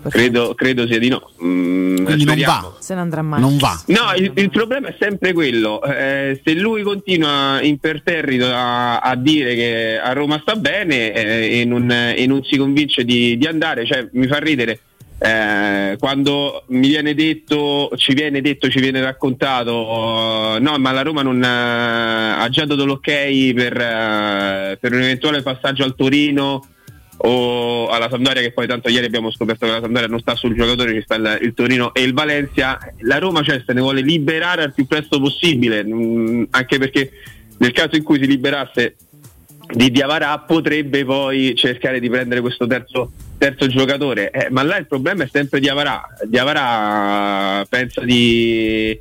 [0.10, 1.30] Credo, credo sia di no.
[1.44, 2.70] Mm, Quindi non speriamo.
[2.70, 2.76] va.
[2.80, 3.40] Se ne andrà mai.
[3.42, 3.82] Non va.
[3.88, 5.82] No, il, il problema è sempre quello.
[5.84, 11.66] eh, se lui continua imperterrito a, a dire che a Roma sta bene eh, e,
[11.66, 14.80] non, e non si convince di, di andare, cioè, mi fa ridere.
[15.24, 21.04] eh, quando mi viene detto, ci viene detto, ci viene raccontato, oh, no, ma la
[21.04, 23.02] Roma non eh, ha già dato l'ok
[23.54, 26.66] per, eh, per un eventuale passaggio al Torino
[27.24, 30.56] o alla Sampdoria che poi tanto ieri abbiamo scoperto che la Sampdoria non sta sul
[30.56, 34.02] giocatore, ci sta il, il Torino e il Valencia, la Roma cioè, se ne vuole
[34.02, 37.12] liberare al più presto possibile, mm, anche perché
[37.58, 38.96] nel caso in cui si liberasse
[39.74, 44.88] di Diavarà potrebbe poi cercare di prendere questo terzo, terzo giocatore, Eh, ma là il
[44.88, 49.00] problema è sempre Diavarà, Diavarà pensa di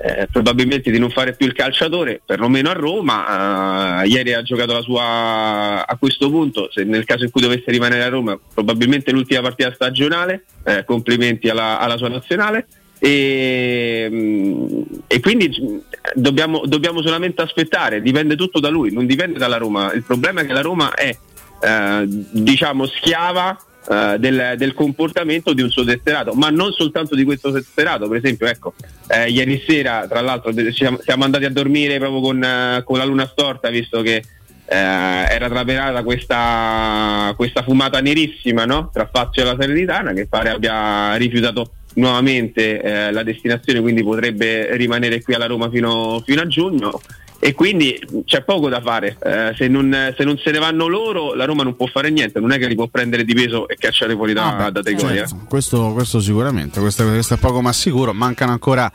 [0.00, 4.02] eh, probabilmente di non fare più il calciatore, perlomeno a Roma.
[4.02, 7.70] eh, ieri ha giocato la sua a questo punto, se nel caso in cui dovesse
[7.70, 10.44] rimanere a Roma, probabilmente l'ultima partita stagionale.
[10.64, 12.66] eh, complimenti alla, alla sua nazionale.
[13.00, 15.78] E, mm, e quindi mm,
[16.14, 19.92] dobbiamo, dobbiamo solamente aspettare, dipende tutto da lui, non dipende dalla Roma.
[19.92, 21.16] Il problema è che la Roma è
[21.60, 23.56] eh, diciamo schiava
[23.90, 28.06] eh, del, del comportamento di un suo tesserato, ma non soltanto di questo tesserato.
[28.06, 28.74] Per esempio, ecco,
[29.06, 33.04] eh, ieri sera, tra l'altro, siamo, siamo andati a dormire proprio con, eh, con la
[33.04, 38.90] luna storta, visto che eh, era trapenata questa, questa fumata nerissima no?
[38.92, 45.22] tra Fazio e la Salernitana, che pare abbia rifiutato nuovamente la destinazione, quindi potrebbe rimanere
[45.22, 47.00] qui alla Roma fino, fino a giugno.
[47.40, 51.34] E quindi c'è poco da fare, Eh, se, non, se non se ne vanno loro
[51.34, 53.76] la Roma non può fare niente, non è che li può prendere di peso e
[53.76, 55.44] cacciare fuori da, Ah, beh, da certo.
[55.48, 58.12] questo, questo sicuramente, questo, questo è poco ma sicuro.
[58.12, 58.90] Mancano ancora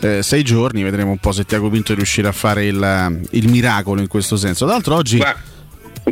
[0.00, 4.00] eh, sei giorni, vedremo un po' se Tiago Pinto riuscirà a fare il, il miracolo
[4.00, 4.64] in questo senso.
[4.64, 5.18] Tra l'altro oggi...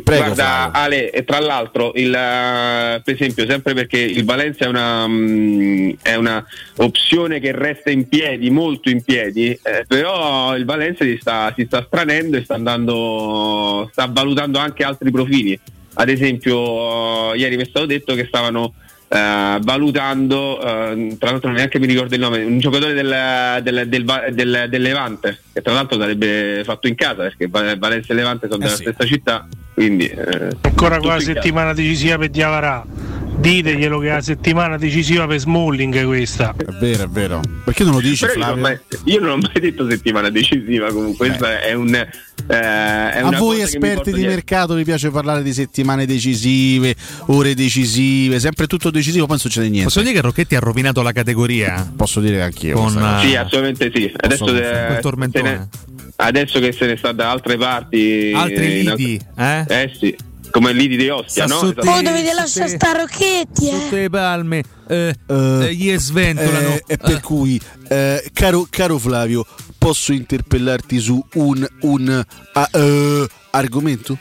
[0.01, 4.69] Prego, Guarda Ale, e tra l'altro, il, eh, per esempio, sempre perché il Valencia è
[4.69, 6.45] una, mm, è una
[6.77, 11.65] opzione che resta in piedi, molto in piedi, eh, però il Valencia si sta, si
[11.67, 15.59] sta stranendo e sta andando, sta valutando anche altri profili.
[15.95, 18.73] Ad esempio, eh, ieri mi è stato detto che stavano
[19.13, 24.67] eh, valutando, eh, tra l'altro neanche mi ricordo il nome, un giocatore del, del, del,
[24.71, 28.61] del- Levante, che tra l'altro sarebbe fatto in casa perché Va- Valencia e Levante sono
[28.63, 28.83] Eh della sì.
[28.85, 30.07] stessa città, quindi...
[30.07, 32.85] eh, Ancora qua la settimana decisiva per Diavarà.
[33.35, 36.55] Diteglielo che è la settimana decisiva per Smalling questa.
[36.57, 37.41] È vero, è vero.
[37.65, 40.93] Perché non lo dici, Però io, non mai, io non ho mai detto settimana decisiva
[40.93, 41.93] comunque, questa è un...
[41.95, 42.07] eh,
[42.47, 44.35] è A una voi cosa che mi esperti di dietro.
[44.35, 46.95] mercato vi piace parlare di settimane decisive,
[47.27, 49.85] ore decisive, sempre tutto decisivo, poi non succede niente.
[49.85, 51.91] Posso dire che Rocchetti ha rovinato la categoria?
[51.97, 52.75] Posso dire anch'io.
[52.77, 53.19] Con, cosa.
[53.21, 54.13] Sì, assolutamente sì.
[54.15, 55.49] Adesso, eh, tormentone.
[55.49, 55.69] se ne-
[56.17, 58.31] adesso che se ne sta da altre parti...
[58.35, 59.91] Altri lidi, alt- eh?
[59.99, 60.17] sì,
[60.53, 61.63] come lidi di Ostia, no?
[61.63, 61.91] Esatto.
[61.91, 63.73] Oh, dovete lasciare sta Rocchetti, eh.
[63.73, 66.75] Sotto le palme, eh, eh, gli sventolano.
[66.75, 69.45] Eh, e per cui, eh, caro, caro Flavio,
[69.79, 72.25] posso interpellarti su un, un
[72.73, 74.17] eh, argomento?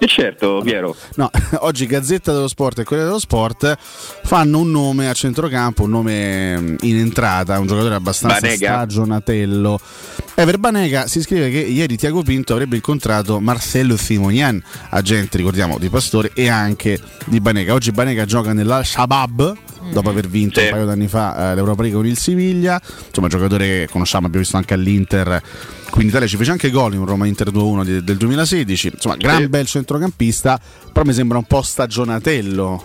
[0.00, 0.94] E certo, Piero.
[1.16, 1.28] No,
[1.60, 6.58] oggi Gazzetta dello Sport e Corriere dello Sport fanno un nome a centrocampo, un nome
[6.58, 8.74] mm, in entrata, un giocatore abbastanza Banega.
[8.74, 9.80] stagionatello.
[10.36, 15.88] Ever Banega si scrive che ieri Tiago Pinto avrebbe incontrato Marcello Simonian, agente, ricordiamo, di
[15.88, 17.74] Pastore e anche di Banega.
[17.74, 19.56] Oggi Banega gioca nell'Al-Shabaab
[19.90, 22.80] dopo aver vinto un paio d'anni fa eh, l'Europa League con il Siviglia.
[23.06, 25.42] Insomma, un giocatore che conosciamo, abbiamo visto anche all'Inter.
[25.90, 28.90] Qui in Italia ci fece anche gol in un Roma Inter 2-1 di- del 2016.
[28.94, 29.48] Insomma, gran Sì.
[29.48, 30.60] bel centrocampista,
[30.92, 32.84] però mi sembra un po' stagionatello.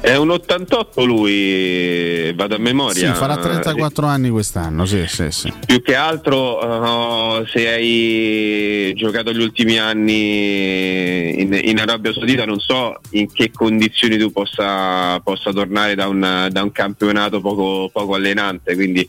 [0.00, 3.14] È un 88 lui, vado a memoria.
[3.14, 5.50] Sì, farà 34 anni quest'anno, sì, sì, sì.
[5.64, 12.60] Più che altro uh, se hai giocato gli ultimi anni in, in Arabia Saudita non
[12.60, 18.14] so in che condizioni tu possa, possa tornare da un, da un campionato poco, poco
[18.14, 19.08] allenante, quindi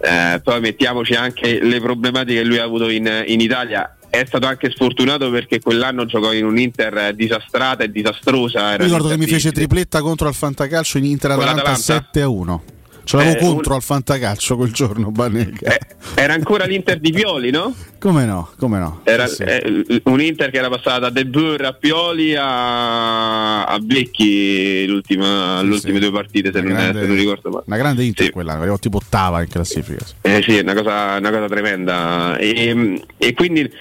[0.00, 3.96] eh, poi mettiamoci anche le problematiche che lui ha avuto in, in Italia.
[4.10, 8.72] È stato anche sfortunato perché quell'anno giocò in un Inter disastrata e disastrosa.
[8.72, 11.82] Era ricordo che mi fece tripletta contro al Fantacalcio in Inter Atalanta l'Atalanta?
[11.82, 12.62] 7 a 1.
[13.08, 15.78] Ce l'avevo Eh, contro un- al Fantacalcio quel giorno, Banega.
[16.14, 17.74] Era ancora l'Inter di Pioli, no?
[17.98, 18.50] Come no?
[18.58, 19.00] Come no?
[19.04, 19.42] Era Sì, sì.
[19.44, 25.62] eh, un Inter che era passata da De Boer a Pioli a, a Becchi l'ultima-
[25.62, 27.62] le ultime due partite, se non, grande- se non ricordo male.
[27.66, 30.04] Una grande Inter quella, arrivò tipo ottava in classifica.
[30.04, 30.14] sì.
[30.20, 32.36] Eh sì, è una cosa, una cosa tremenda.
[32.36, 33.72] E, e quindi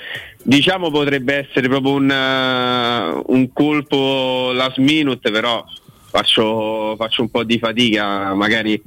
[0.41, 5.65] diciamo potrebbe essere proprio un, eh, un colpo last minute, però
[6.09, 8.81] faccio, faccio un po' di fatica, magari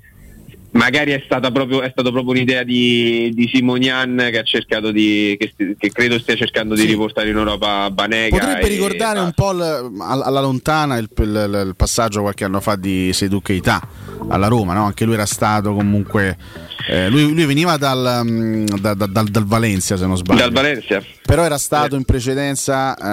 [0.73, 5.37] magari è stata proprio, è stata proprio un'idea di, di Simonian che ha cercato di
[5.39, 6.87] che, st- che credo stia cercando di Sì.
[6.89, 9.61] riportare in Europa Banega Potrebbe e- ricordare un po' l-
[10.01, 13.81] al- alla lontana il, il- il passaggio qualche anno fa di Seydou Keita
[14.29, 14.85] alla Roma, no?
[14.85, 16.37] anche lui era stato comunque.
[16.89, 20.41] eh, lui, lui veniva dal, mm, da- da- dal- dal Valencia, se non sbaglio.
[20.41, 23.07] dal Valencia Però era stato in precedenza eh,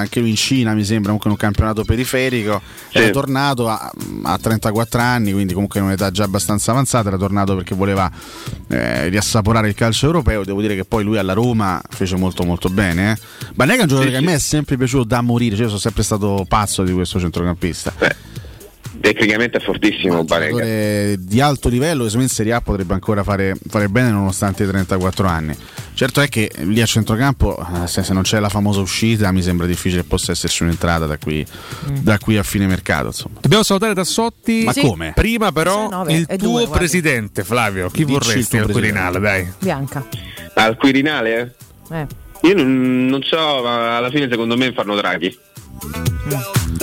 [0.00, 2.60] anche lui in Cina, mi sembra, comunque in un campionato periferico.
[2.92, 3.10] Era Sì.
[3.12, 3.90] tornato a,
[4.24, 6.92] a 34 anni, quindi comunque in un'età già abbastanza avanzata.
[6.98, 8.10] Era tornato perché voleva
[8.68, 10.44] eh, riassaporare il calcio europeo.
[10.44, 13.12] Devo dire che poi lui alla Roma fece molto molto bene.
[13.12, 13.50] Eh.
[13.54, 15.54] Banega è un giocatore Sì, che a me è sempre piaciuto da morire.
[15.54, 17.92] Cioè, io sono sempre stato pazzo di questo centrocampista.
[19.12, 23.88] Tecnicamente è fortissimo giocatore di alto livello me in Serie A potrebbe ancora fare, fare
[23.88, 25.54] bene nonostante i 34 anni.
[25.94, 29.42] Certo è che lì a centrocampo, eh, se, se non c'è la famosa uscita, mi
[29.42, 31.44] sembra difficile che possa esserci un'entrata da qui,
[32.00, 33.06] da qui a fine mercato.
[33.06, 33.38] Insomma.
[33.40, 34.62] Dobbiamo salutare Tassotti.
[34.64, 34.80] Ma Sì.
[34.80, 35.12] come?
[35.14, 37.88] Prima, però, 19 il e tuo due, presidente, Flavio.
[37.90, 38.72] Chi Dici il vorresti al presidente.
[38.72, 39.20] Quirinale?
[39.20, 39.52] Dai.
[39.58, 40.06] Bianca.
[40.54, 41.54] al Quirinale
[41.90, 42.06] Eh.
[42.42, 45.36] io non, non so ma alla fine secondo me fanno Draghi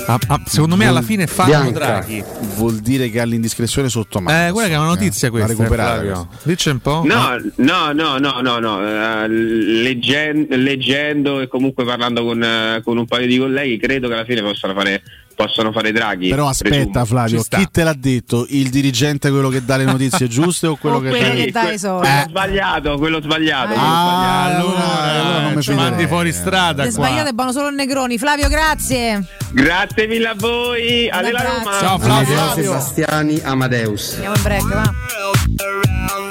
[0.08, 1.72] Ah, ah, secondo me alla fine fanno Bianca.
[1.72, 2.24] Draghi.
[2.56, 4.48] Vuol dire che ha l'indiscrezione sotto mano.
[4.48, 5.48] Eh, guarda che è una notizia Eh, questa.
[5.54, 6.28] da recuperare.
[6.44, 7.04] Dice un po'.
[7.06, 8.88] No, no, no, no, no, no.
[9.24, 14.14] eh, leggen- leggendo e comunque parlando con, eh, con un paio di colleghi, credo che
[14.14, 15.02] alla fine possano fare,
[15.46, 16.30] possano fare Draghi.
[16.30, 17.06] Però aspetta presumo.
[17.06, 18.46] Flavio, chi te l'ha detto?
[18.50, 21.72] Il dirigente quello che dà le notizie giuste o quello O che quello che dà
[21.72, 22.08] i soldi.
[22.08, 23.68] Quello sbagliato, quello sbagliato.
[23.68, 24.68] quello Ah, sbagliato.
[24.68, 26.84] allora, allora non mi ci mandi fuori strada.
[26.84, 28.18] Le sbagliate buono solo il Negroni.
[28.18, 29.24] Flavio, grazie.
[29.52, 31.10] Grazie mille a voi.
[31.10, 31.48] Abbraccio.
[31.64, 31.78] Roma.
[31.80, 32.54] Ciao Flavio.
[32.54, 34.14] Sebastiani Amadeus.
[34.14, 36.31] Andiamo in break, va.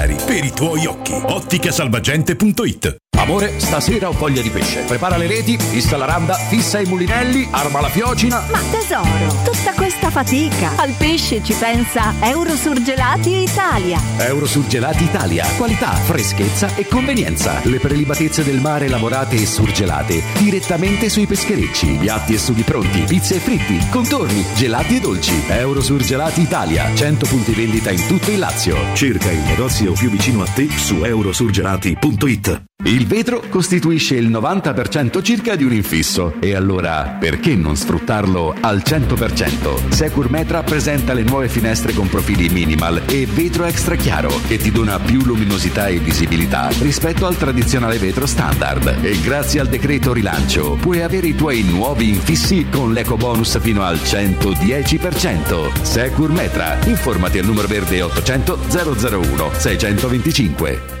[0.07, 1.13] per i tuoi occhi.
[1.13, 4.81] Otticasalvagente.it Amore, stasera ho voglia di pesce.
[4.81, 8.43] Prepara le reti, fissa la randa, fissa i mulinelli, arma la fiocina.
[8.49, 10.75] Ma tesoro, tutta questa fatica.
[10.77, 13.99] Al pesce ci pensa Eurosurgelati Italia.
[14.17, 15.45] Eurosurgelati Italia.
[15.57, 17.59] Qualità, freschezza e convenienza.
[17.63, 21.97] Le prelibatezze del mare lavorate e surgelate direttamente sui pescherecci.
[21.99, 25.43] Piatti e sughi pronti, pizze e fritti, contorni, gelati e dolci.
[25.47, 26.93] Eurosurgelati Italia.
[26.93, 28.77] 100 punti vendita in tutto il Lazio.
[28.93, 32.63] Cerca il negozio più vicino a te su eurosurgelati.it.
[32.83, 38.81] Il vetro costituisce il 90% circa di un infisso e allora perché non sfruttarlo al
[38.83, 39.89] 100%?
[40.01, 44.71] Secur Metra presenta le nuove finestre con profili minimal e vetro extra chiaro che ti
[44.71, 50.73] dona più luminosità e visibilità rispetto al tradizionale vetro standard e grazie al decreto rilancio
[50.81, 55.83] puoi avere i tuoi nuovi infissi con l'eco bonus fino al 110%.
[55.83, 61.00] Secur Metra, informati al numero verde 800 001 625.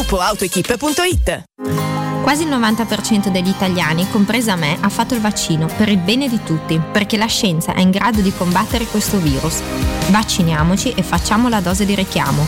[0.00, 1.44] www.gruppoautoequip.it
[2.22, 6.42] Quasi il 90% degli italiani, compresa me, ha fatto il vaccino per il bene di
[6.42, 9.60] tutti, perché la scienza è in grado di combattere questo virus.
[10.10, 12.46] Vacciniamoci e facciamo la dose di richiamo.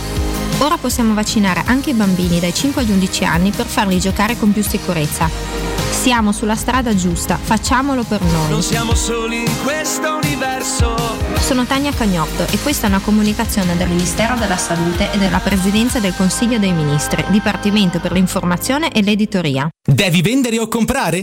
[0.58, 4.52] Ora possiamo vaccinare anche i bambini dai 5 agli 11 anni per farli giocare con
[4.52, 5.81] più sicurezza.
[6.02, 8.50] Siamo sulla strada giusta, facciamolo per noi.
[8.50, 10.96] Non siamo soli in questo universo.
[11.38, 16.00] Sono Tania Cagnotto e questa è una comunicazione del Ministero della Salute e della Presidenza
[16.00, 19.68] del Consiglio dei Ministri, Dipartimento per l'informazione e l'editoria.
[19.80, 21.22] Devi vendere o comprare?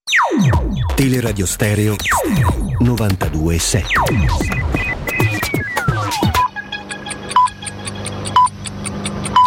[0.95, 1.95] Teleradio Stereo
[2.79, 3.85] 927.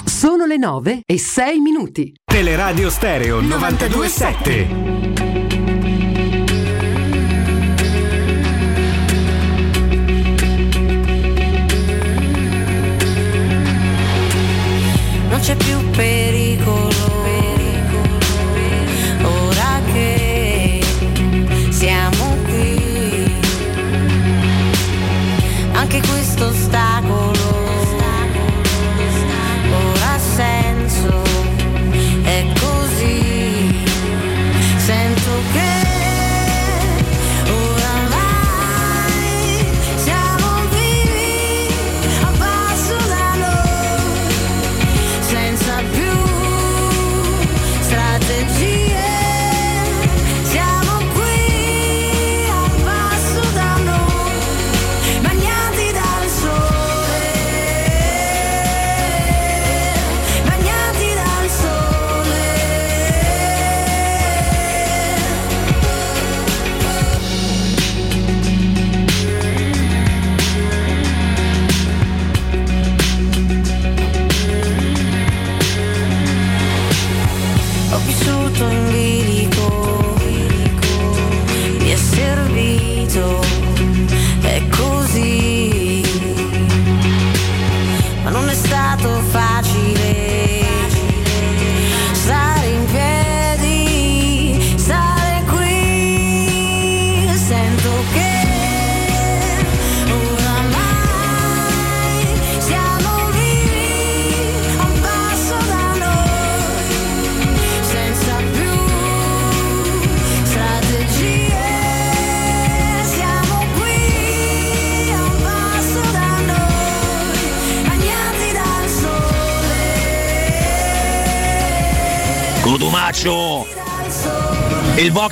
[0.07, 2.15] Sono le 9 e 6 minuti.
[2.25, 5.04] Teleradio Stereo 927.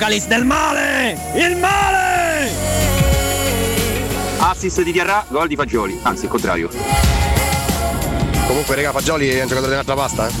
[0.03, 1.17] Vocalist del male!
[1.33, 2.51] Il male!
[4.39, 6.69] Assist di Diarra, gol di Fagioli, anzi il contrario.
[8.45, 10.31] Comunque, raga, Fagioli è un giocatore dell'altra pasta, eh?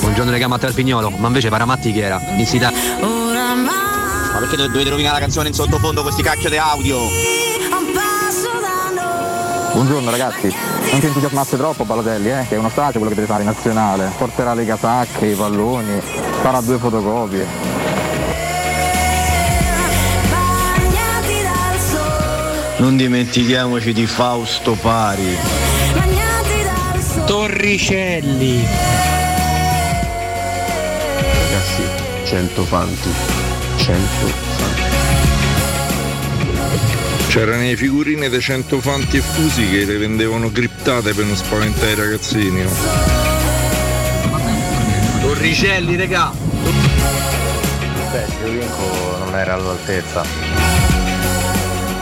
[0.00, 2.20] Buongiorno regà Matteo Alpignolo, ma invece Paramatti chi era?
[2.36, 6.98] In Sita- Ma perché dovete rovinare la canzone in sottofondo questi cacchio di audio?
[9.72, 10.52] Buongiorno ragazzi,
[10.90, 13.48] non ti entusiasmasse troppo Balotelli, eh, che è uno stage quello che deve fare in
[13.48, 17.46] nazionale, porterà le casacche, i palloni, farà due fotocopie.
[22.78, 25.36] Non dimentichiamoci di Fausto Pari.
[27.26, 28.66] Torricelli.
[31.20, 31.82] Ragazzi,
[32.24, 33.08] 100 fanti.
[33.76, 34.00] 100
[34.56, 34.82] fanti.
[37.28, 41.92] C'erano le figurine dei 100 fanti e fusi che le vendevano criptate per non spaventare
[41.92, 43.19] i ragazzini.
[45.40, 45.46] No?
[45.46, 46.32] Torricelli, regà!
[48.12, 50.22] Beh, Giovinco non era all'altezza.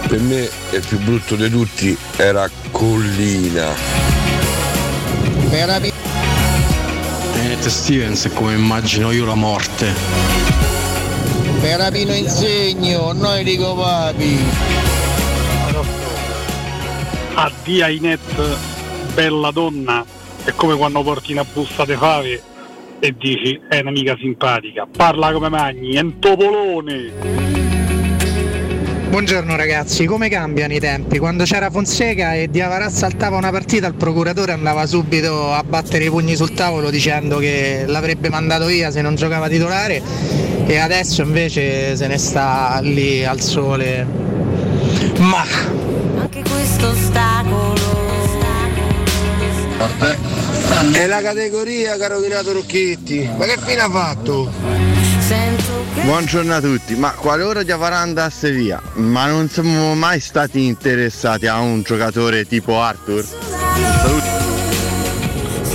[0.09, 3.75] Per me il più brutto di tutti era Collina.
[7.33, 9.95] Tenete Stevens è come immagino io la morte.
[11.61, 14.39] Per Rapino insegno, noi dico papi.
[17.35, 18.57] Addio Inet,
[19.15, 20.05] bella donna,
[20.45, 22.43] è come quando porti una busta di fave
[23.01, 27.47] e dici è un'amica simpatica, parla come magni, è un topolone.
[29.09, 31.19] Buongiorno ragazzi, come cambiano i tempi?
[31.19, 36.11] Quando c'era Fonseca e Diavarà saltava una partita, il procuratore andava subito a battere i
[36.11, 40.03] pugni sul tavolo dicendo che l'avrebbe mandato via se non giocava titolare
[40.67, 44.07] e adesso invece se ne sta lì al sole.
[45.21, 45.43] Ma
[46.19, 47.89] Anche questo ostacolo.
[50.79, 53.29] È la categoria che ha rovinato Rocchetti.
[53.37, 54.49] Ma che fine ha fatto?
[56.03, 61.59] Buongiorno a tutti, ma qualora Diavara andasse via, ma non siamo mai stati interessati a
[61.59, 63.27] un giocatore tipo Arthur?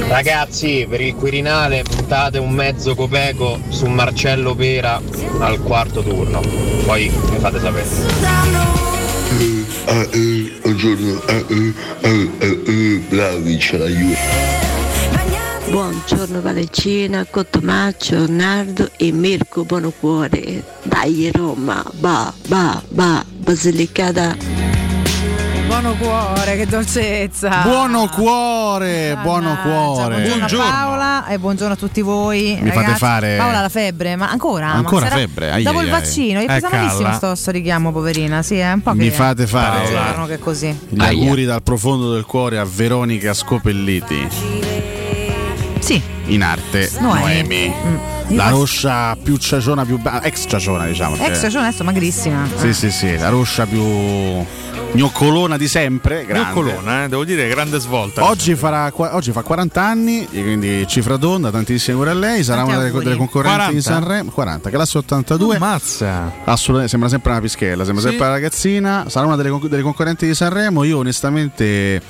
[0.07, 5.01] Ragazzi, per il Quirinale puntate un mezzo copeco su Marcello Pera
[5.39, 6.39] al quarto turno.
[6.85, 7.87] Poi mi fate sapere.
[9.85, 11.73] Ah, eh, buongiorno, ah, eh,
[12.03, 12.07] ah,
[12.39, 14.62] eh, eh, Vlaovic, la Juve.
[15.73, 20.63] Buongiorno Valentina, Cottomaccio, Nardo e Mirko Buonocuore.
[20.83, 24.35] Dai Roma, ba, ba, ba, Basilicata.
[25.65, 27.63] Buono cuore, che dolcezza.
[27.63, 30.21] Buono cuore, buono cuore.
[30.21, 32.55] Buongiorno, a Paola e buongiorno a tutti voi.
[32.61, 32.99] Mi fate ragazzi.
[32.99, 34.71] fare- Paola la febbre, ma ancora?
[34.73, 35.51] Ancora Ma sarà- febbre?
[35.53, 35.99] Ai, Dopo ai, il ai.
[35.99, 38.43] vaccino, è Eh, presa malissimo sto, sto richiamo, poverina.
[38.43, 40.77] Sì, è un po' che Mi fate fare giorno che è così.
[40.89, 44.91] gli auguri dal profondo del cuore a Veronica Scopelliti.
[45.83, 46.01] Sì.
[46.27, 47.23] In arte Noemi.
[47.67, 47.73] Noemi.
[48.29, 48.35] Mm.
[48.37, 51.17] La roscia più ciaciona, più ba- ex ciaciona diciamo.
[51.17, 52.47] Ex giorno adesso magrissima.
[52.55, 53.83] Sì, sì, sì, la roscia più
[54.93, 56.25] gnoccolona di sempre.
[56.25, 56.47] Grande.
[56.61, 58.23] Gnoccolona, eh, devo dire, grande svolta.
[58.29, 62.43] Oggi, farà, oggi fa 40 anni, quindi cifra tonda, tantissimi auguri a lei.
[62.45, 63.91] Sarà Tanti una delle, delle concorrenti di 40?
[64.07, 64.31] Sanremo.
[64.31, 65.57] 40, classe 82.
[65.59, 66.31] Mazza.
[66.45, 68.07] Assolutamente, sembra sempre una pischella, sembra Sì.
[68.09, 69.05] sempre una ragazzina.
[69.09, 70.85] Sarà una delle, delle concorrenti di Sanremo.
[70.85, 72.01] Io onestamente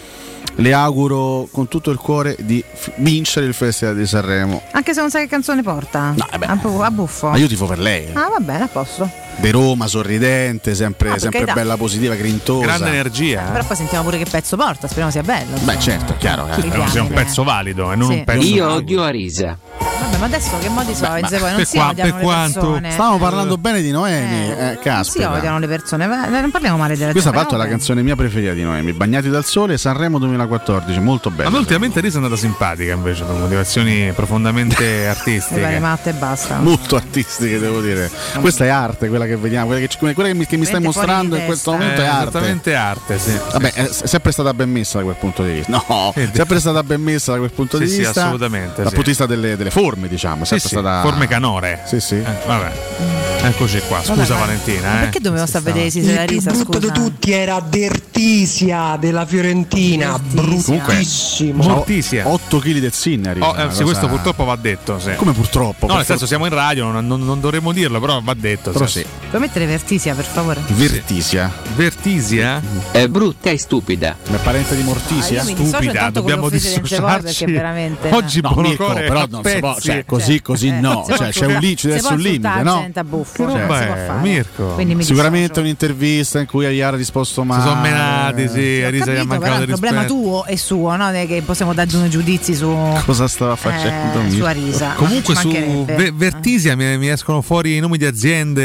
[0.56, 4.62] le auguro con tutto il cuore di f- vincere il Festival di Sanremo.
[4.72, 6.14] Anche se non sai che canzone porta.
[6.18, 7.30] a, bu- a buffo.
[7.30, 8.08] Ma io tifo per lei.
[8.14, 9.10] Ah, va bene, a posto.
[9.36, 12.78] De Roma, sorridente, sempre, Ah, sempre bella, positiva, grintosa.
[12.78, 15.58] Però poi sentiamo pure che pezzo porta, speriamo sia bello.
[15.64, 16.48] Beh, certo, chiaro.
[16.60, 18.24] Sì, però sia un pezzo valido e non un Sì.
[18.24, 18.74] pezzo Io valido.
[18.76, 19.58] odio Arisa.
[20.04, 21.20] Vabbè, ma adesso che modi sono?
[21.20, 22.92] ma Poi non per si qua- odiano per le quanto- persone.
[22.92, 25.32] Stavamo parlando bene di Noemi, eh, Non si caspita.
[25.32, 27.44] odiano le persone, non parliamo male della Questa gente.
[27.44, 31.30] fatto è la parliamo canzone mia preferita di Noemi, Bagnati dal sole, Sanremo 2014, molto
[31.32, 31.50] bella.
[31.50, 35.80] A me ultimamente Risa è andata simpatica invece, per motivazioni profondamente artistiche.
[35.80, 36.60] matte e basta.
[36.60, 38.10] Molto artistiche, devo dire.
[38.40, 41.36] Questa è arte, quella che vediamo, quella che, quella che mi, che mi stai mostrando
[41.36, 42.22] in questo momento è Eh, arte.
[42.30, 43.38] esattamente arte, sì.
[43.52, 45.72] Vabbè, è sempre stata ben messa da quel punto di vista.
[45.88, 48.24] No, sempre stata ben messa da quel punto Sì, di sì, vista.
[48.24, 48.96] assolutamente, Dal sì.
[48.96, 50.44] punto di vista delle, delle forme, diciamo.
[50.44, 51.82] è Sì, Sempre sì, stata forme canore.
[51.86, 52.22] Sì, sì.
[52.46, 53.33] vabbè.
[53.46, 54.88] Eccoci qua, scusa Vabbè, Valentina.
[54.90, 55.00] ma eh.
[55.02, 56.94] perché dobbiamo stare a vedere se Il la più risa, brutto scusa?
[56.94, 61.62] di tutti era Dertisia della Fiorentina, bruttissimo.
[61.62, 62.26] Mortisia.
[62.30, 63.42] 8 kg del Zinnari.
[63.42, 64.98] Oh, eh, sì, questo purtroppo va detto.
[64.98, 65.16] sì.
[65.18, 65.88] Come purtroppo?
[65.88, 68.72] No, nel senso siamo in radio, non, non- non dovremmo dirlo, però va detto.
[68.72, 69.06] Però sì.
[69.30, 70.62] Puoi mettere Vertisia, per favore?
[70.68, 71.52] Vertisia.
[71.76, 72.62] Vertisia?
[72.92, 74.16] È brutta e stupida.
[74.30, 75.42] Ma è parente di Mortisia?
[75.42, 77.46] Ah, Stupida, dobbiamo dissociarci.
[77.46, 81.46] veramente Oggi No, Bonocore però non si può, cioè, così, così no, si cioè, c'è
[81.46, 82.90] un lì, ci deve si essere un limite, no?
[83.34, 84.22] Che cioè, roba è.
[84.22, 84.76] Mirko?
[84.78, 87.62] Mi Sicuramente un'intervista in cui Aiara ha risposto male.
[87.62, 90.96] Si sono menati, sì, Ho a Risa gli ha mancato il problema tuo e suo,
[90.96, 91.12] no?
[91.12, 92.72] Che possiamo dare due giudizi su
[93.06, 94.20] Cosa stava facendo?
[94.20, 94.38] eh, Mirko?
[94.38, 94.94] su Arisa.
[94.96, 98.62] Comunque su Vertisia mi, mi escono fuori i nomi di aziende.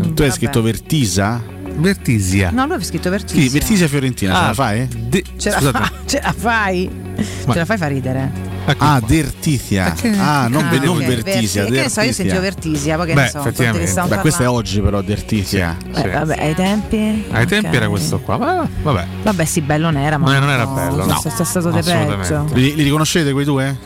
[0.00, 1.58] eh, Tu hai scritto Vertisa?
[1.80, 2.50] Vertisia.
[2.50, 3.42] No, lui aveva scritto Vertisia.
[3.42, 4.88] Sì, Vertisia Fiorentina, ce Ah, la fai?
[5.36, 5.78] Ce la, Scusate.
[5.78, 6.90] fa- ce la fai?
[7.16, 8.48] Ce la fai fa ridere.
[8.78, 9.94] Ah, Dertizia.
[10.18, 11.62] Ah, non, Ah, non ok, Vertisia.
[11.62, 14.48] Verti- Che ne so, io sentivo Vertisia, poi che Beh, ne so, Beh, questa è
[14.48, 15.76] oggi però, Dertizia.
[15.94, 17.24] Eh, vabbè, ai tempi.
[17.30, 18.36] Ai tempi era questo qua.
[18.36, 19.06] Ma vabbè.
[19.22, 21.20] Vabbè, sì, bello non era, ma No, non era bello, no.
[21.22, 22.46] È stato di peggio.
[22.52, 23.76] Li, li riconoscete quei due?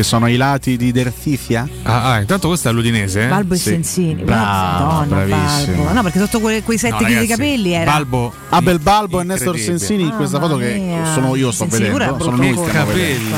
[0.00, 1.68] Che sono ai lati di Dertizia?
[1.82, 3.24] Ah, ah, intanto questo è all'udinese.
[3.24, 3.28] eh?
[3.28, 3.68] Balbo Sì.
[3.68, 4.22] e Sensini.
[4.22, 5.76] Bravo, Madonna, bravissimo.
[5.76, 5.92] Balbo.
[5.92, 7.90] No, perché sotto quei, quei sette No, chili di capelli era.
[7.90, 8.32] Balbo.
[8.48, 9.58] Abel Balbo e Nestor.
[9.58, 12.18] Sensini in questa foto che sono io sto Sensini vedendo.
[12.24, 12.92] Sono stiamo colpo.
[12.92, 13.36] vedendo.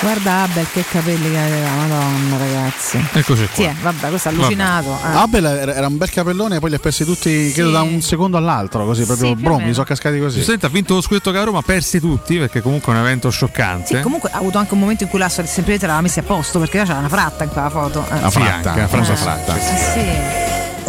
[0.00, 3.04] Guarda Abel che capelli che aveva, madonna ragazzi.
[3.14, 3.54] Eccoci qua.
[3.54, 4.96] Sì, eh, vabbè, questo è allucinato.
[5.02, 5.16] eh.
[5.16, 8.84] Abel era un bel capellone, poi li ha persi tutti, credo, da un secondo all'altro,
[8.84, 9.66] così proprio, più o bro, meno.
[9.66, 10.36] mi sono cascati così.
[10.36, 13.28] Giustamente ha vinto lo scudetto che a Roma, persi tutti perché comunque è un evento
[13.28, 13.96] scioccante.
[13.96, 16.60] Sì, comunque ha avuto anche un momento in cui la semplicemente l'aveva messa a posto
[16.60, 18.06] perché c'era una fratta in quella foto.
[18.08, 18.18] Eh.
[18.18, 19.54] Una Sì, fratta, anche, una famosa Eh, fratta.
[19.58, 20.37] Sì.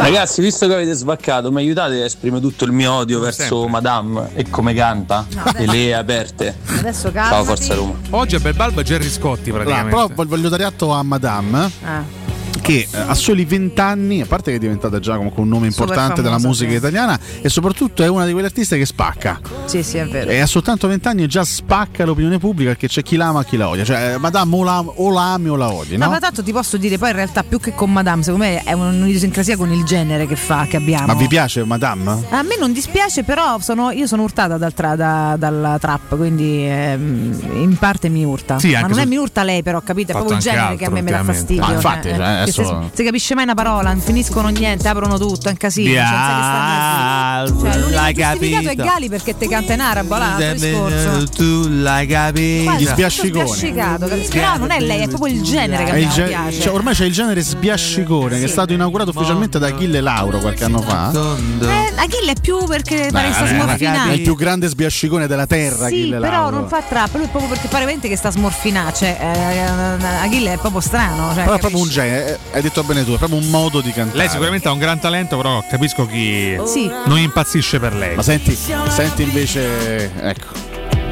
[0.01, 4.29] Ragazzi, visto che avete sbaccato, mi aiutate a esprimere tutto il mio odio verso Madame
[4.33, 6.55] e come canta e le aperte.
[6.77, 7.33] Adesso calmati.
[7.35, 7.93] Ciao Forza Roma.
[8.11, 9.95] Oggi è Bel Balbo e Gerry Scotti Allora, praticamente.
[9.95, 12.03] però voglio- voglio dare atto a Madame Ah.
[12.61, 15.67] Che eh, a soli 20 anni, a parte che è diventata già comunque un nome
[15.67, 16.77] importante della famosa, musica sì.
[16.77, 19.39] italiana e soprattutto è una di quelle artiste che spacca.
[19.65, 20.29] Sì, sì, è vero.
[20.29, 23.57] E a soltanto 20 anni già spacca l'opinione pubblica perché c'è chi l'ama e chi
[23.57, 23.83] la odia.
[23.83, 26.77] Cioè, Madame o la, o la ami o la odi, No, ma tanto ti posso
[26.77, 30.25] dire, poi in realtà più che con Madame, secondo me è un'idiosincrasia con il genere
[30.27, 31.07] che fa, che abbiamo.
[31.07, 32.23] Ma vi piace Madame?
[32.29, 36.65] A me non dispiace, però sono- io sono urtata dal tra- da- dalla trap, quindi
[36.65, 38.59] ehm, in parte mi urta.
[38.59, 40.11] Sì, ma non è su- mi urta lei, però, capite?
[40.11, 41.65] È proprio il genere che a me mi dà altro, fastidio.
[41.65, 44.87] Ma infatti, eh, cioè, eh, adesso- se, se capisce mai una parola, non finiscono niente,
[44.87, 45.89] aprono tutto, è un casino.
[45.89, 48.83] cioè, che stanno- cioè, l'unico l'hai giustificato è capito.
[48.83, 51.27] Gali perché te canta in arabo, là, l'altro discorso.
[51.29, 52.71] Tu l'hai capito.
[52.73, 53.73] Gli sbiasciconi.
[54.29, 56.61] però non è lei, è proprio il genere che È gen- piace.
[56.61, 60.63] cioè, ormai c'è il genere sbiascicone che è stato inaugurato ufficialmente da Achille Lauro qualche
[60.63, 61.11] anno fa.
[61.11, 64.13] Eh, Achille è più perché pare che sta Beh, è smorfinando.
[64.13, 66.59] il più grande sbiascicone della terra, Sì, Achille però Lauro.
[66.59, 68.93] non fa trap, lui è proprio perché pare che sta smorfinando.
[68.93, 71.33] Cioè, eh, Achille è proprio strano.
[71.33, 73.81] Cioè, Però è proprio un genere, eh, hai detto bene tu, è proprio un modo
[73.81, 74.17] di cantare.
[74.17, 76.89] Lei sicuramente ha un gran talento, però capisco chi Sì.
[77.05, 78.15] non impazzisce per lei.
[78.15, 78.57] Ma senti,
[78.89, 80.47] senti invece, ecco,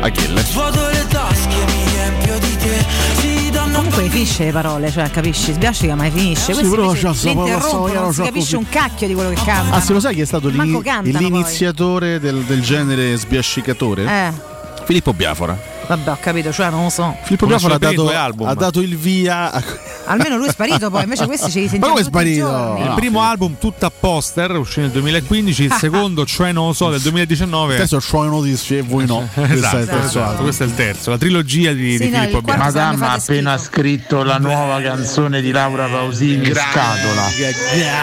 [0.02, 0.42] Achille.
[0.44, 2.86] Svuoto le tasche, mi riempio di te.
[3.20, 5.54] Si danno Comunque finisce le parole, cioè capisci?
[5.54, 6.54] Sbiascica mai finisce.
[6.54, 9.76] Sì, però c'ha interrompono, storia, non si capisce un cacchio di quello che canta.
[9.76, 10.78] Ah, se lo sai chi è stato poi.
[11.04, 14.04] l'iniziatore del, del genere sbiascicatore?
[14.06, 14.32] Eh,
[14.86, 15.58] Filippo Biafora.
[15.88, 17.16] vabbè, ho capito, cioè non lo so.
[17.24, 19.52] Filippo Biafora ha dato, ha dato il via.
[19.52, 19.64] a-
[20.08, 22.46] Almeno lui è sparito poi, invece questi ce li Ma sentiamo come è sparito?
[22.48, 22.82] giorni.
[22.82, 26.74] Il No, primo album tutto a poster uscì nel 2015, il secondo, cioè non lo
[26.74, 27.76] so, del 2019.
[27.76, 29.28] Adesso c'ho notizie e voi no.
[29.34, 30.44] Questo è il Esatto, terzo esatto, album.
[30.44, 33.12] questo è il terzo, la trilogia di, Sì, di no, Filippo il sarà- Madame ha
[33.14, 37.24] appena scritto la nuova canzone di Laura Pausini Scatola.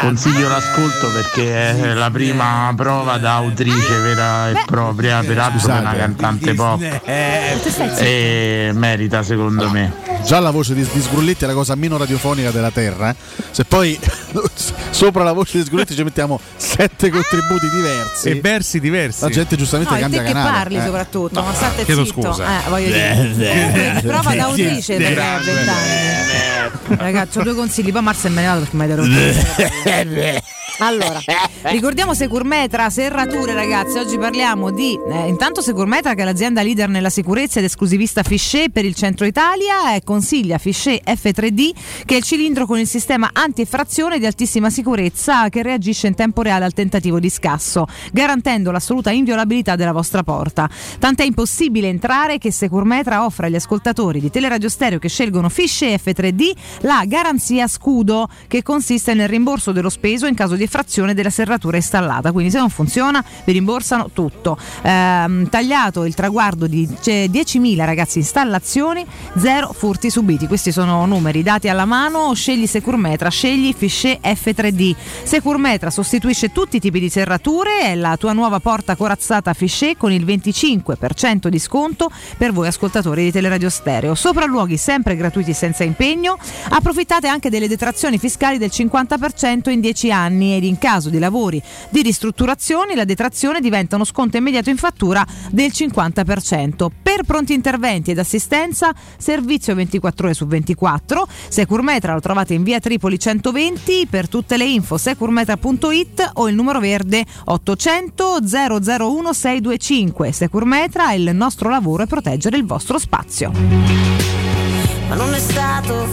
[0.00, 5.94] Consiglio l'ascolto perché è la prima prova da autrice vera e propria, peraltro è una
[5.94, 6.82] cantante pop.
[7.04, 10.13] E merita secondo me.
[10.24, 13.10] Già la voce di, di Sgrulletti è la cosa meno radiofonica della terra.
[13.10, 13.14] eh.
[13.50, 13.98] Se poi
[14.90, 18.28] sopra la voce di Sgrulletti ci mettiamo sette contributi diversi.
[18.30, 19.20] E versi diversi.
[19.22, 20.50] La gente giustamente No, cambia te che canale.
[20.56, 20.82] parli eh.
[20.84, 22.22] soprattutto, ma state chiedo zitto.
[22.22, 22.64] scusa.
[22.64, 24.00] Eh, voglio dire.
[24.02, 26.96] Prova da autrice per a vent'anni.
[26.96, 30.42] Ragazzi, ho due consigli, poi Marzo è me ne vado perché mi hai detto.
[30.78, 31.20] Allora,
[31.70, 37.10] ricordiamo Securmetra, serrature ragazzi, oggi parliamo di eh, intanto Securmetra che è l'azienda leader nella
[37.10, 41.70] sicurezza ed esclusivista Fichet per il centro Italia e consiglia Fichet F3D
[42.04, 46.42] che è il cilindro con il sistema anti-effrazione di altissima sicurezza che reagisce in tempo
[46.42, 50.68] reale al tentativo di scasso, garantendo l'assoluta inviolabilità della vostra porta.
[50.98, 56.50] Tant'è impossibile entrare che Securmetra offre agli ascoltatori di Teleradio Stereo che scelgono Fichet F3D
[56.80, 61.76] la garanzia scudo che consiste nel rimborso dello speso in caso di effrazione della serratura
[61.76, 62.32] installata.
[62.32, 64.56] Quindi se non funziona vi rimborsano tutto.
[64.82, 69.04] Ehm, tagliato il traguardo di c'è 10.000 ragazzi installazioni,
[69.36, 70.46] zero furti subiti.
[70.46, 72.34] Questi sono numeri dati alla mano.
[72.34, 74.94] Scegli Securmetra, scegli Fichet F3D.
[75.22, 80.12] Securmetra sostituisce tutti i tipi di serrature, è la tua nuova porta corazzata Fichet con
[80.12, 84.14] il 25% di sconto per voi ascoltatori di Teleradio Stereo.
[84.14, 86.38] Sopralluoghi sempre gratuiti senza impegno.
[86.70, 91.62] Approfittate anche delle detrazioni fiscali del 50% in 10 anni ed in caso di lavori
[91.90, 96.88] di ristrutturazione la detrazione diventa uno sconto immediato in fattura del 50%.
[97.02, 101.26] Per pronti interventi ed assistenza, servizio 24 ore su 24.
[101.48, 104.06] Securmetra lo trovate in via Tripoli 120.
[104.08, 110.32] Per tutte le info securmetra.it o il numero verde 800 001 625.
[110.32, 114.43] Securmetra, il nostro lavoro è proteggere il vostro spazio.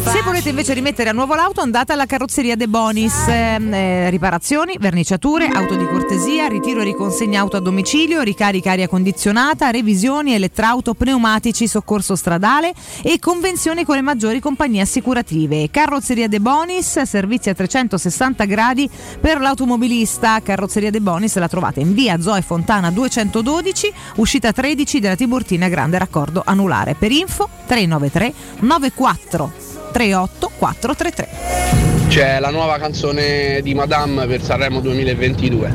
[0.04, 4.78] Se volete invece rimettere a nuovo l'auto andate alla carrozzeria De Bonis, Ehm, eh, riparazioni,
[4.80, 10.94] verniciature, auto di cortesia, ritiro e riconsegna auto a domicilio, ricarica aria condizionata, revisioni, elettrauto,
[10.94, 15.70] pneumatici, soccorso stradale e convenzioni con le maggiori compagnie assicurative.
[15.70, 18.90] Carrozzeria De Bonis, servizi a 360 gradi
[19.20, 20.42] per l'automobilista.
[20.42, 25.98] Carrozzeria De Bonis la trovate in via Zoe Fontana 212, uscita 13 della Tiburtina Grande
[25.98, 26.96] Raccordo Anulare.
[26.96, 28.34] Per info 393
[28.82, 29.52] 94
[29.92, 32.08] 38 433.
[32.08, 35.74] C'è la nuova canzone di Madame per Sanremo 2022.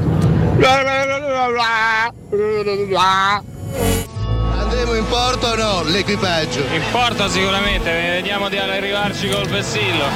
[4.58, 5.82] Andremo in porto o no?
[5.84, 6.60] L'equipaggio.
[6.72, 10.06] In porto sicuramente, vediamo di arrivarci col vessillo.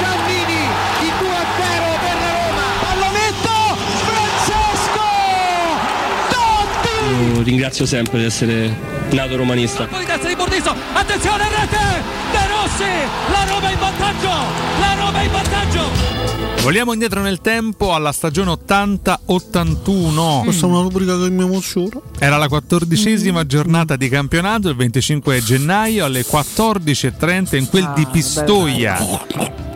[0.00, 0.62] Giannini,
[1.02, 2.66] il 2 a 0 per la Roma.
[2.80, 3.76] Pallonetto,
[4.08, 5.06] Francesco
[6.30, 7.42] Totti.
[7.44, 9.86] Ringrazio sempre di essere nato romanista.
[9.86, 11.78] Poi testa di Bordiso, attenzione rete!
[12.30, 12.84] De Rossi,
[13.30, 14.28] la Roma in vantaggio,
[14.78, 16.20] la Roma in vantaggio.
[16.62, 20.42] Vogliamo indietro nel tempo alla stagione 80-81.
[20.44, 22.00] Questa è una rubrica che mi emoziona.
[22.18, 28.98] Era la quattordicesima giornata di campionato, il 25 gennaio alle 14.30 in quel di Pistoia.
[28.98, 29.69] È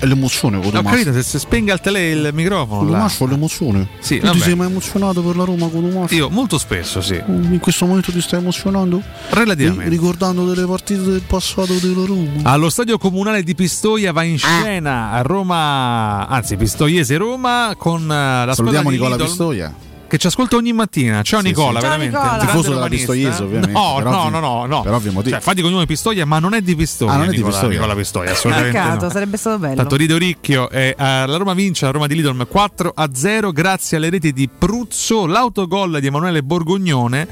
[0.00, 0.96] l'emozione con Ho Tommaso.
[0.96, 3.06] capito, se si spenga al tele il microfono.
[3.06, 3.88] è l'emozione.
[3.98, 6.14] Sì, tu ti sei mai emozionato per la Roma con Tommaso?
[6.14, 7.20] Io molto spesso, sì.
[7.26, 9.02] In questo momento ti stai emozionando?
[9.30, 9.84] Relativamente.
[9.90, 12.30] Ri- ricordando delle partite del passato della Roma.
[12.42, 14.60] Allo stadio comunale di Pistoia va in Ah.
[14.60, 19.74] scena a Roma, anzi Pistoiese Roma con eh, la squadra Salutiamo di Nicola Lidl, Pistoia.
[20.08, 21.22] Che ci ascolta ogni mattina.
[21.22, 21.86] Ciao Sì, Nicola, sì.
[21.86, 22.16] Ciao, veramente.
[22.18, 22.38] Nicola.
[22.38, 22.88] Tifoso della.
[22.88, 24.80] Pistoiese, ovviamente, No, per no, ovvi- no, no, no.
[24.80, 25.30] per ovvi motivi.
[25.32, 27.12] Cioè, fatti cognome Pistoia, ma non è di Pistoia.
[27.12, 27.72] Ah, non è di Nicola, Pistoia.
[27.78, 29.10] Nicola Pistoia, assolutamente Peccato, no.
[29.10, 29.74] sarebbe stato bello.
[29.76, 33.52] Tanto ride Oricchio, eh, eh, la Roma vince, la Roma di Lidl 4 a 0
[33.52, 37.28] grazie alle reti di Pruzzo, l'autogol di Emanuele Borgognone.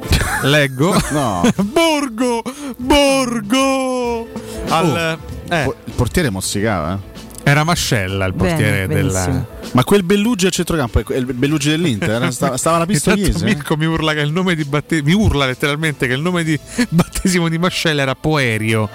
[0.42, 0.96] Leggo.
[1.10, 1.42] No.
[1.62, 2.42] Borgo!
[2.78, 4.26] Borgo!
[4.68, 7.09] Al, eh, Oh, Il portiere mozzicava, eh?
[7.50, 9.44] Era Mascella il portiere del.
[9.72, 12.32] Ma quel Bellugi a centrocampo è il Bellugi dell'Inter?
[12.32, 13.44] Stava, stava la Intanto pistoiese?
[13.44, 16.58] Mirko mi urla che il nome di batte- mi urla letteralmente che il nome di
[16.88, 18.88] battesimo di Mascella era Poerio.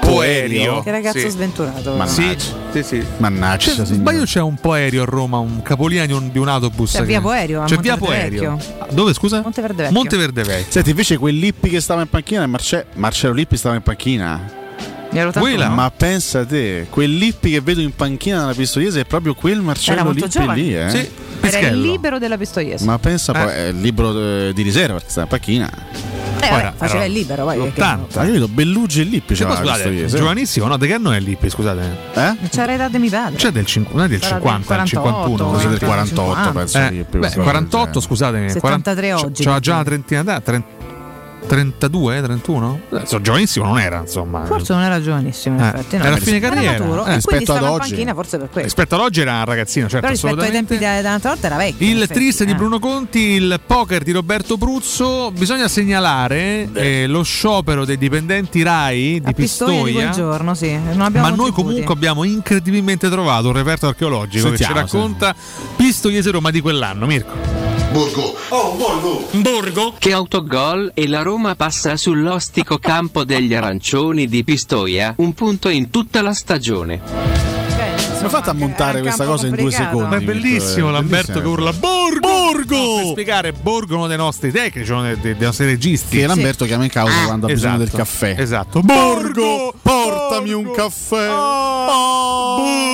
[0.00, 0.80] Poerio.
[0.80, 1.28] Che ragazzo Sì.
[1.28, 1.94] sventurato.
[1.94, 2.34] Ma- Sì,
[2.72, 3.04] sì, sì.
[3.18, 3.94] Mannaggia, Cioè, signore.
[3.94, 6.92] sbaglio c'è un Poerio a Roma, un capolinea di un, di un autobus.
[6.92, 8.58] C'è che- via Poerio, C'è via Poerio.
[8.78, 9.42] Ah, Dove scusa?
[9.42, 9.98] Monteverde Vecchio.
[9.98, 10.72] Monteverde Vecchio.
[10.72, 14.56] Senti, invece quel Lippi che stava in panchina, Marce- Marcello Lippi stava in panchina.
[15.10, 15.68] Ero tanto Quella?
[15.68, 20.10] Ma pensa te, quel Lippi che vedo in panchina nella pistoiese è proprio quel Marcello
[20.10, 20.60] Lippi giovane.
[20.60, 20.90] lì, eh?
[20.90, 22.84] Sì, Era il libero della Pistoiese.
[22.84, 23.54] Ma pensa poi, Eh.
[23.54, 25.70] è il libro eh, di riserva perché sta in panchina.
[26.40, 27.72] Eh, vabbè, Ora, faceva il libero, poi.
[27.72, 28.26] che- Ma l'80.
[28.26, 30.76] io vedo Bellugi e Lippi Cioè, c'era la scusate, giovanissimo, no?
[30.76, 31.80] Di che anno è Lippi, scusate?
[32.14, 32.36] Eh?
[32.50, 33.36] C'era l'età di mio padre.
[33.36, 35.50] C'è del, cinqu- non è del Sarà del 50, del 48, 51.
[35.50, 36.14] Cos'è del 50.
[36.22, 38.00] 48 penso Eh, Lippi, beh, questa cosa 48, del genere.
[38.06, 38.50] scusatemi.
[38.50, 40.66] 73 40 oggi, C'ha già una trentina d'età, 30
[41.46, 42.80] 32, 31?
[42.90, 44.44] Eh, so, giovanissimo non era, insomma.
[44.44, 45.96] Forse non era giovanissimo, in Eh, effetti.
[45.96, 46.72] No, era a fine carriera.
[46.72, 47.88] maturo, Eh, e quindi rispetto stava ad oggi.
[47.90, 48.62] panchina forse per questo.
[48.62, 50.74] Rispetto ad oggi era un ragazzino, certo, Però rispetto ai assolutamente.
[50.76, 51.86] tempi de- dell'altra volta era vecchio.
[51.86, 52.54] Il effetti, triste di eh.
[52.54, 55.30] Bruno Conti, il poker di Roberto Pruzzo.
[55.32, 60.10] Bisogna segnalare eh, lo sciopero dei dipendenti RAI di A Pistoia quel Pistoia.
[60.10, 60.76] giorno, sì.
[60.76, 61.52] Ma noi contributi.
[61.52, 65.34] comunque abbiamo incredibilmente trovato un reperto archeologico Sentiamo, che ci racconta
[65.76, 67.57] Pistoiese Roma di quell'anno, Mirko.
[67.98, 68.36] Borgo.
[68.50, 69.28] Oh, Borgo.
[69.32, 69.94] Borgo?
[69.98, 75.90] Che autogol e la Roma passa sull'ostico campo degli arancioni di Pistoia, un punto in
[75.90, 77.00] tutta la stagione.
[78.18, 80.10] Come fate a montare questa cosa in due secondi?
[80.10, 82.27] Ma è bellissimo Lamberto che urla Borgo!
[82.52, 82.96] Borgo!
[82.96, 86.18] per spiegare Borgo uno dei nostri tecnici, uno dei, dei- nostri registi.
[86.18, 88.34] Che Lamberto chiama in causa quando ha bisogno esatto, del caffè.
[88.38, 88.80] Esatto.
[88.80, 91.26] Borgo, portami un caffè.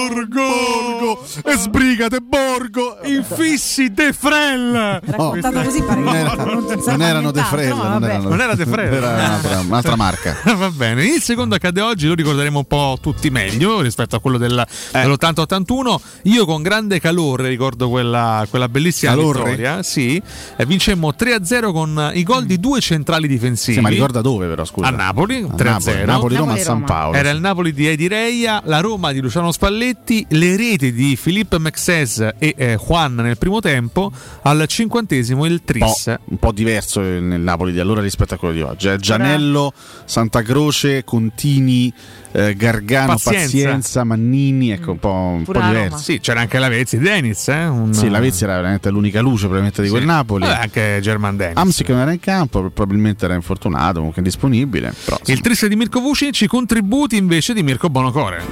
[0.04, 1.22] Borgo!
[1.44, 2.98] E sbrigate, Borgo.
[3.04, 5.00] Infissi De Frel!
[5.04, 8.54] Raccontato così pare Non, era- non non erano De Frella, no, non erano, Non era
[8.54, 8.96] De Frella.
[8.96, 10.36] Era un'altra, un'altra marca.
[10.56, 14.38] Va bene, il secondo accade oggi, lo ricorderemo un po' tutti meglio rispetto a quello
[14.38, 14.58] del,
[14.92, 15.00] Eh.
[15.00, 15.96] dell'80-81.
[16.24, 19.43] Io con grande calore ricordo quella, quella bellissima Calore?
[19.44, 19.82] Vittoria.
[19.82, 20.20] Sì,
[20.66, 23.76] vincemmo 3-0 con i gol di due centrali difensivi.
[23.76, 24.86] Sì, ma ricorda dove però, scusa?
[24.86, 25.64] A Napoli, A 3-0.
[25.64, 26.84] Napoli, Napoli, Roma, San Napoli-Roma.
[26.84, 27.16] Paolo.
[27.16, 31.58] Era il Napoli di Edi Reia, la Roma di Luciano Spalletti, le reti di Filippo
[31.58, 34.10] Mexes e eh, Juan nel primo tempo,
[34.42, 36.14] al cinquantesimo il un po', Tris.
[36.24, 38.88] un po' diverso nel Napoli di allora rispetto a quello di oggi.
[38.88, 39.72] Eh, Gianello,
[40.04, 41.92] Santa Croce, Contini,
[42.36, 43.40] eh, Gargano, Pazienza.
[43.42, 44.04] Pazienza.
[44.04, 45.82] Mannini, ecco un po', un po' diverso.
[45.90, 45.96] Roma.
[45.98, 47.64] Sì, c'era anche la Vezzi, Dennis, eh?
[47.66, 49.92] Un- Sì, la Vezzi era veramente l'unica luce probabilmente di Sì.
[49.94, 50.44] quel Napoli.
[50.44, 51.56] Vabbè, anche German Dennis.
[51.56, 54.92] Amsic non era in campo, probabilmente era infortunato, comunque indisponibile.
[55.04, 58.42] Però, Il triste di Mirko Vucic, i contributi invece di Mirko Bonocore.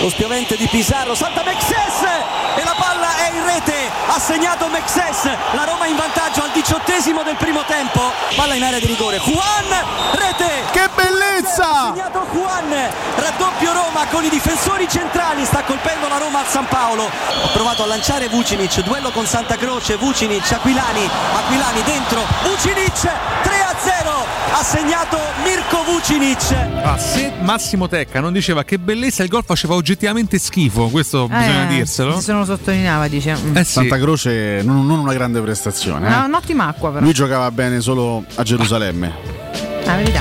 [0.00, 2.00] Lo spiovente di Pizarro, salta Mexes
[2.58, 3.74] e la palla è in rete,
[4.08, 8.78] ha segnato Mexes, la Roma in vantaggio al diciottesimo del primo tempo, palla in area
[8.78, 9.64] di rigore, Juan,
[10.12, 10.48] rete!
[10.72, 11.68] Che bellezza!
[11.88, 12.68] Ha segnato Juan,
[13.16, 17.82] raddoppio Roma con i difensori centrali, sta colpendo la Roma al San Paolo, ha provato
[17.82, 21.08] a lanciare Vucinic, duello con Santa Croce, Vucinic, Aquilani,
[21.38, 23.10] Aquilani dentro, Vucinic, 3
[23.62, 26.54] a 0, ha segnato Mirko Vucinic.
[26.82, 31.64] Ah, se Massimo Tecca non diceva che bellezza il gol faceva oggettivamente schifo, questo bisogna
[31.70, 32.20] Eh, dirselo.
[32.20, 33.36] Se lo sottolineava, dice.
[33.54, 33.72] Eh sì.
[33.72, 34.08] Santa Croce
[34.62, 36.06] non, non una grande prestazione.
[36.06, 36.10] eh.
[36.10, 37.04] No, un'ottima acqua, però.
[37.04, 39.12] Lui giocava bene solo a Gerusalemme.
[39.84, 40.20] La verità.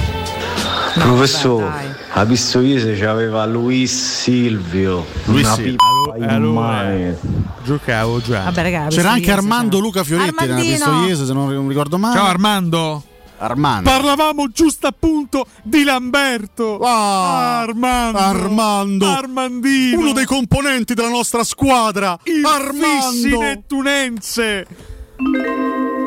[0.95, 5.77] No, Professore, vabbè, a Pistoiese c'aveva Luis Silvio, Luis Silvio.
[6.18, 7.18] Allora- immane.
[7.64, 8.43] Giocavo già.
[8.45, 10.56] Vabbè, raga, C'era anche Armando Luca Fioretti nella!
[10.59, 12.16] Pistoiese, se non ricordo male.
[12.18, 13.03] Ciao Armando.
[13.40, 13.90] Armando.
[13.90, 16.80] Parlavamo giusto appunto di Lamberto.
[16.80, 18.18] Ah, Armando.
[18.18, 19.06] Armando.
[19.08, 20.00] Armandino.
[20.00, 22.18] Uno dei componenti della nostra squadra.
[22.24, 23.40] il Armando.
[23.40, 24.68] nettunense.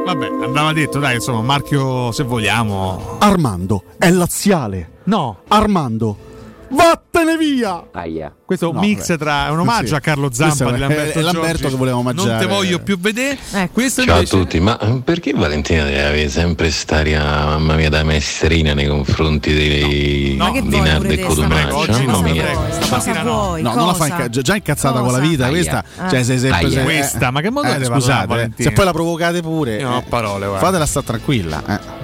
[0.05, 3.17] Vabbè, andava detto, dai, insomma, marchio se vogliamo.
[3.19, 5.01] Armando è laziale.
[5.05, 6.31] No, Armando
[6.75, 7.85] Vattene via!
[7.93, 8.33] Aia.
[8.45, 9.19] Questo è un No, mix beh.
[9.19, 9.95] tra è un omaggio Sì.
[9.95, 12.39] a Carlo Zampa di Lamberto, è Lamberto che voleva Non omaggiare.
[12.39, 13.39] te voglio più vedere.
[13.73, 17.89] Questo Ciao a invece tutti, ma eh, perché Valentina deve avere sempre st'aria, mamma mia,
[17.91, 21.49] da maestrina nei confronti dei, Ma che di vuoi Nerd pure e stamattina?
[21.49, 22.45] Mamma Cosa mia.
[22.89, 23.63] Cosa vuoi?
[23.63, 24.25] No, non la fa Cosa?
[24.25, 25.29] inca- già incazzata con la Cosa?
[25.31, 25.53] vita, Aia.
[25.53, 25.85] questa.
[25.99, 26.09] Ah.
[26.09, 26.59] Cioè, sei sempre.
[26.67, 26.71] Aia.
[26.71, 28.69] se- Questa, ma che modo di Scusate, eh, Valentina?
[28.69, 30.65] se poi la provocate pure, non ho eh, parole, guarda.
[30.67, 31.63] fatela sta tranquilla.
[31.69, 32.02] eh.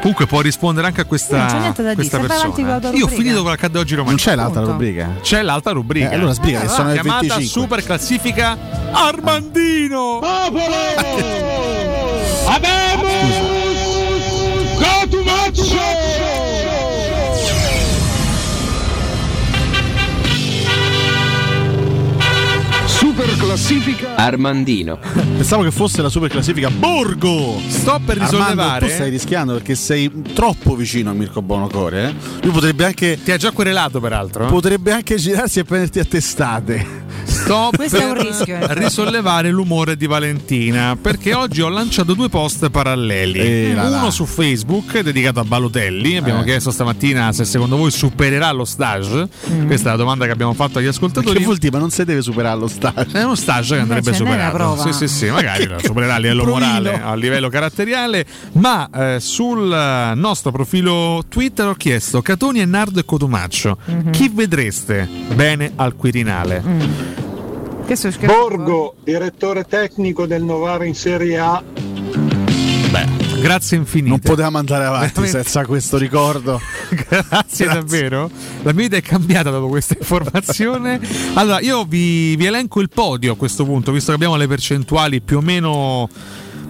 [0.00, 2.68] Comunque può rispondere anche a questa, Non c'è da dire, questa stai persona.
[2.68, 4.16] la tua Io ho finito con l'accadde oggi romano.
[4.16, 4.78] Non c'è l'altra Appunto.
[4.78, 5.10] rubrica?
[5.20, 6.10] C'è l'altra rubrica.
[6.10, 7.46] Eh, allora spiega che sono le chiamata 25.
[7.46, 8.56] super classifica
[8.92, 10.20] Armandino.
[10.22, 11.80] Super
[23.60, 24.14] classifica.
[24.16, 24.98] Armandino.
[25.12, 27.60] Pensavo che fosse la super classifica Borgo.
[27.68, 28.86] Sto per Armando, risollevare.
[28.86, 32.08] tu stai rischiando perché sei troppo vicino a Mirko Bonocore.
[32.08, 32.14] Eh?
[32.42, 33.18] Lui potrebbe anche.
[33.22, 34.46] Ti ha già querelato, peraltro.
[34.46, 37.08] Potrebbe anche girarsi e prenderti a testate.
[37.24, 38.74] Sto Questo è per un rischio, eh.
[38.74, 43.38] risollevare l'umore di Valentina perché oggi ho lanciato due post paralleli.
[43.38, 44.10] Eh, Uno là.
[44.10, 46.16] su Facebook dedicato a Balotelli.
[46.16, 46.44] Abbiamo Eh.
[46.44, 49.28] chiesto stamattina se secondo voi supererà lo stage.
[49.66, 51.38] Questa è la domanda che abbiamo fatto agli ascoltatori.
[51.38, 51.72] Che vuol dire?
[51.72, 53.18] Ma non si deve superare lo stage.
[53.18, 54.56] È uno stage che andrebbe superato.
[54.56, 54.82] prova.
[54.82, 56.66] Sì, sì, sì, magari lo supererà a livello Provino.
[56.66, 58.24] morale, a livello caratteriale.
[58.52, 63.78] Ma eh, sul eh, nostro profilo Twitter ho chiesto Catoni e Nardo e Cotumaccio.
[63.84, 64.10] Mhm.
[64.10, 66.62] Chi vedreste bene al Quirinale?
[66.64, 66.80] Mm.
[68.24, 71.60] Borgo, direttore tecnico del Novara in Serie A.
[73.40, 74.08] Grazie infinite.
[74.10, 75.42] Non potevamo andare avanti Veramente.
[75.42, 76.60] senza questo ricordo.
[77.08, 78.30] Grazie, davvero.
[78.62, 81.00] La mia vita è cambiata dopo questa informazione.
[81.34, 85.20] Allora, io vi, vi elenco il podio a questo punto, visto che abbiamo le percentuali
[85.20, 86.08] più o meno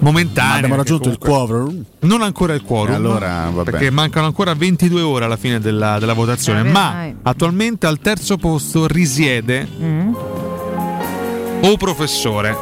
[0.00, 0.50] momentanee.
[0.50, 1.84] Ma abbiamo raggiunto il quorum.
[2.00, 2.92] Non ancora il quorum.
[2.92, 3.70] E allora, vabbè.
[3.70, 6.60] Perché mancano ancora 22 ore alla fine della, della votazione.
[6.60, 10.14] Eh, ma attualmente al terzo posto risiede Mm.
[11.62, 12.56] O Professore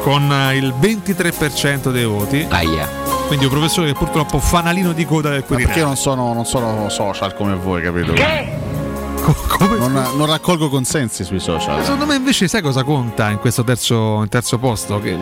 [0.00, 2.46] con eh, il 23% dei voti.
[2.48, 2.88] Aia.
[3.26, 5.80] Quindi un professore che purtroppo fanalino di coda del Ma perché Quirinale.
[5.80, 8.12] io non sono, non sono social come voi, capito?
[9.46, 11.82] Come Non, non raccolgo consensi sui social.
[11.82, 15.00] Secondo me invece sai cosa conta in questo terzo, in terzo posto?
[15.00, 15.16] Che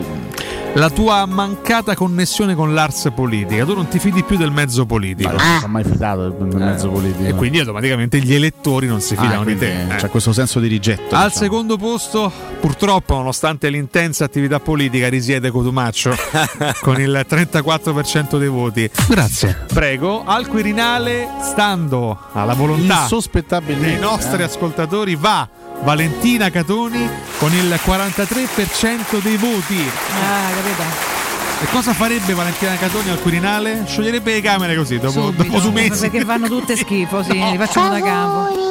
[0.75, 3.65] la tua mancata connessione con l'ars politica.
[3.65, 5.35] Tu non ti fidi più del mezzo politico.
[5.35, 7.25] Ma non sono mai fidato del mezzo politico.
[7.29, 9.97] E quindi automaticamente gli elettori non si Ah, fidano di quindi te.
[9.97, 10.09] C'è Eh.
[10.09, 11.15] questo senso di rigetto.
[11.17, 11.31] Al diciamo.
[11.45, 12.31] secondo posto,
[12.61, 16.15] purtroppo, nonostante l'intensa attività politica, risiede Cotumaccio
[16.83, 18.89] con il 34% dei voti.
[19.09, 19.65] Grazie.
[19.73, 23.98] Prego, al Quirinale, stando alla volontà Insospettabilmente.
[23.99, 24.45] Dei nostri eh.
[24.45, 25.49] ascoltatori, va
[25.83, 29.91] Valentina Catoni con il 43% dei voti.
[30.11, 31.18] Ah, capito?
[31.61, 33.83] E cosa farebbe Valentina Catoni al Quirinale?
[33.85, 36.09] Scioglierebbe le camere così, dopo, Subito, dopo su mesi.
[36.09, 38.67] Perché fanno tutte schifo, sì, li facciamo da capo.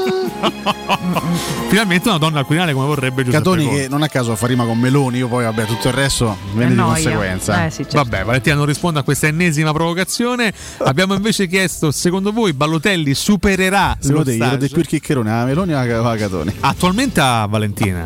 [1.67, 3.81] Finalmente una donna al Quirinale come vorrebbe Giuseppe Catoni Conte.
[3.81, 6.75] che non a caso fa rima con Meloni, io poi vabbè tutto il resto viene
[6.75, 7.65] di conseguenza.
[7.65, 7.97] Eh, sì, certo.
[7.97, 10.53] Vabbè, Valentina non risponde a questa ennesima provocazione.
[10.77, 14.57] Abbiamo invece chiesto, secondo voi Ballotelli supererà Secondo lo te io stage?
[14.65, 16.53] di più il chiccherone a Meloni o a Catoni?
[16.61, 18.05] Attualmente a Valentina.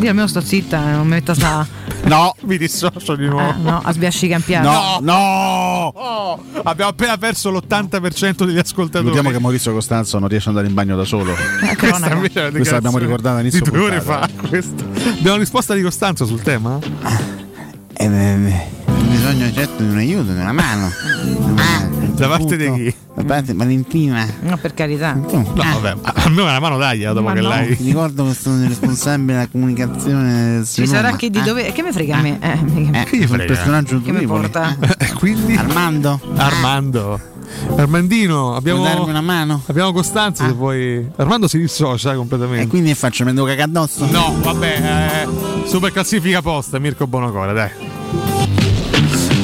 [0.00, 1.82] Io almeno sto zitta, non mi metto a sta.
[2.06, 3.54] No, mi dissocio di Eh, nuovo.
[3.62, 4.64] no, a sbiasci campiare.
[4.66, 5.92] No, no!
[5.94, 9.06] Oh, abbiamo appena perso l'80% degli ascoltatori.
[9.06, 11.32] Notiamo che Maurizio Costanzo non riesce ad andare in bagno da solo.
[11.32, 14.28] Eh, Questa invece Questa l'abbiamo ricordata di all'inizio due ore fa.
[14.48, 14.84] questa.
[15.18, 16.78] Abbiamo risposta di Costanzo sul tema?
[17.96, 18.83] Eh,
[19.14, 20.90] bisogno certo di un aiuto, di una mano.
[22.14, 22.94] Da parte di chi?
[23.14, 24.26] Da parte Valentina.
[24.42, 25.14] No, per carità.
[25.14, 27.48] No, vabbè, a me una mano taglia dopo Ma che no.
[27.48, 27.76] lei.
[27.76, 30.92] Ti ricordo che sono il responsabile della comunicazione del Ci Roma.
[30.92, 31.72] sarà chi di dove.
[31.72, 32.38] Che mi frega a me?
[32.40, 33.44] Eh, Eh, gli un frega?
[33.44, 34.76] personaggio che mi porta?
[35.18, 36.20] Quindi Armando.
[36.36, 37.20] Armando.
[37.76, 39.62] Armandino, abbiamo, una mano?
[39.66, 41.08] abbiamo Costanzo se vuoi.
[41.16, 42.64] Armando si dissocia completamente.
[42.64, 43.22] E quindi che faccio?
[43.22, 44.06] Prendo cacca addosso?
[44.10, 47.70] No, vabbè, eh, super classifica posta, Mirko Bonocore, dai.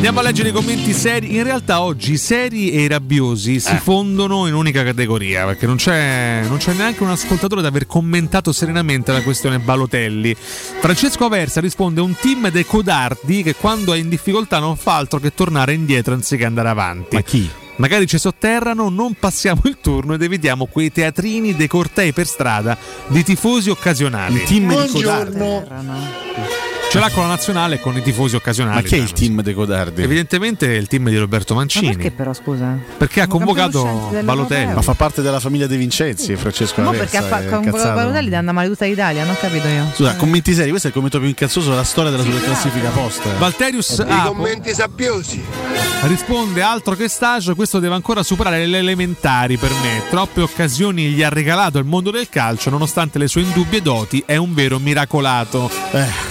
[0.01, 1.37] Andiamo a leggere i commenti seri.
[1.37, 5.77] In realtà oggi i seri e i rabbiosi si fondono in unica categoria perché non
[5.77, 10.35] c'è, non c'è neanche un ascoltatore ad aver commentato serenamente la questione Balotelli.
[10.35, 15.19] Francesco Aversa risponde: Un team dei codardi che quando è in difficoltà non fa altro
[15.19, 17.17] che tornare indietro anziché andare avanti.
[17.17, 17.51] Ma chi?
[17.77, 22.75] Magari ci sotterrano, non passiamo il turno ed evitiamo quei teatrini dei cortei per strada
[23.09, 24.37] di tifosi occasionali.
[24.37, 26.60] Il team di Codardi.
[26.91, 28.83] Ce l'ha con la nazionale e con i tifosi occasionali.
[28.83, 30.03] Ma chi è il team dei codardi?
[30.03, 31.93] Evidentemente è il team di Roberto Ma Mancini.
[31.95, 32.77] perché però scusa?
[32.97, 34.11] Perché ha convocato.
[34.25, 34.75] Balotelli.
[34.75, 37.05] Ma fa parte della famiglia dei Vincenzi, Francesco Ma Aversa.
[37.05, 37.95] perché ha fa- è con incazzato.
[37.95, 39.87] Balotelli deve andare male tutta l'Italia, non ho capito io.
[39.95, 43.37] Scusa, commenti seri, questo è il commento più incazzoso della storia della superclassifica post.
[43.39, 45.45] Valterius I commenti sabbiosi.
[46.09, 50.03] risponde altro che stage, questo deve ancora superare le elementari per me.
[50.11, 54.35] Troppe occasioni gli ha regalato il mondo del calcio, nonostante le sue indubbie doti, è
[54.35, 55.71] un vero miracolato.
[55.93, 56.30] Eh.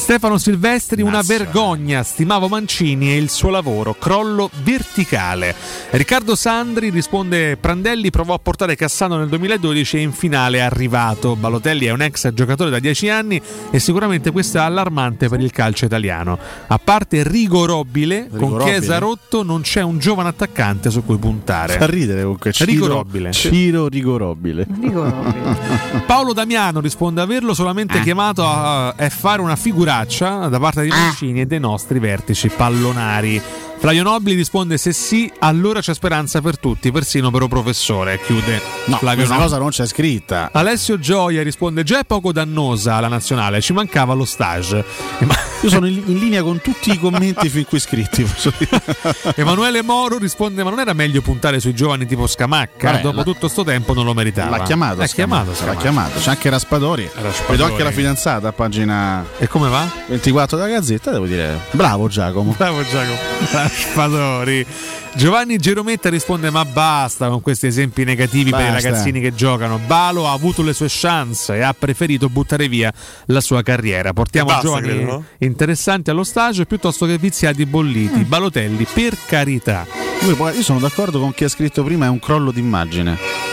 [0.00, 5.54] Stefano Silvestri, una vergogna, stimavo Mancini e il suo lavoro, crollo verticale.
[5.90, 11.36] Riccardo Sandri risponde Prandelli provò a portare Cassano nel 2012 e in finale è arrivato.
[11.36, 15.52] Balotelli è un ex giocatore da 10 anni e sicuramente questo è allarmante per il
[15.52, 16.38] calcio italiano.
[16.66, 18.70] A parte rigorobile, con Rigorobile?
[18.78, 21.76] Chiesa rotto non c'è un giovane attaccante su cui puntare.
[21.76, 22.52] Fa ridere comunque.
[22.52, 23.32] Ciro, Rigorobile.
[23.32, 24.66] Ciro Rigorobile.
[26.06, 28.02] Paolo Damiano risponde averlo solamente Ah.
[28.02, 29.56] chiamato a, a fare una
[29.90, 33.42] figuraccia da parte di Mancini e dei nostri vertici pallonari.
[33.80, 38.20] Flavio Nobili risponde se sì, allora c'è speranza per tutti, persino per un professore.
[38.22, 39.40] Chiude No, Flavio Nobili.
[39.42, 40.50] cosa non c'è scritta.
[40.52, 44.84] Alessio Gioia risponde già è poco dannosa alla nazionale, ci mancava lo stage.
[45.62, 48.26] Io sono in, in linea con tutti i commenti fin qui scritti.
[49.34, 52.90] Emanuele Moro risponde ma non era meglio puntare sui giovani tipo Scamacca?
[52.90, 54.58] Vabbè, Dopo la- tutto sto tempo non lo meritava.
[54.58, 54.98] L'ha chiamato.
[55.00, 55.80] L'ha Scamacca, chiamato, L'ha Scamacca.
[55.80, 56.18] chiamato.
[56.18, 57.10] C'è anche Raspadori.
[57.48, 59.88] Vedo anche la fidanzata a pagina E come va?
[60.08, 61.10] 24 della Gazzetta.
[61.12, 62.54] Devo dire, bravo Giacomo.
[62.58, 63.68] Bravo Giacomo.
[63.70, 64.66] Raspadori.
[65.14, 68.88] Giovanni Gerometta risponde: Ma basta con questi esempi negativi per i Basta.
[68.88, 69.78] ragazzini che giocano.
[69.78, 72.92] Balo ha avuto le sue chance e ha preferito buttare via
[73.26, 74.12] la sua carriera.
[74.12, 75.24] Portiamo Basta, giovani credo, no?
[75.38, 78.24] interessanti allo stage piuttosto che viziati bolliti.
[78.24, 79.86] Balotelli, per carità.
[80.22, 83.49] Io sono d'accordo con chi ha scritto prima, è un crollo d'immagine.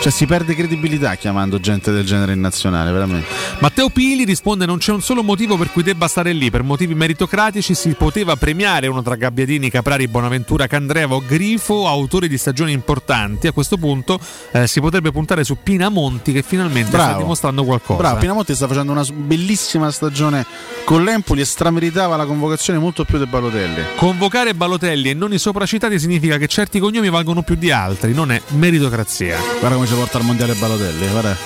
[0.00, 3.26] Cioè si perde credibilità chiamando gente del genere in nazionale, veramente.
[3.58, 6.48] Matteo Pili risponde: Non c'è un solo motivo per cui debba stare lì.
[6.50, 12.28] Per motivi meritocratici si poteva premiare uno tra Gabbiadini, Caprari, Bonaventura, Candreva o Grifo, autori
[12.28, 13.48] di stagioni importanti.
[13.48, 14.20] A questo punto
[14.52, 17.18] eh, si potrebbe puntare su Pinamonti, che finalmente sta Bravo.
[17.22, 17.98] dimostrando qualcosa.
[17.98, 20.46] Bravo, Pinamonti sta facendo una bellissima stagione
[20.84, 23.82] con l'Empoli e strameritava la convocazione molto più del Balotelli.
[23.96, 28.30] Convocare Balotelli e non i sopracitati significa che certi cognomi valgono più di altri, non
[28.30, 29.38] è meritocrazia.
[29.58, 31.36] Guarda come ci porta al mondiale Balotelli, guarda.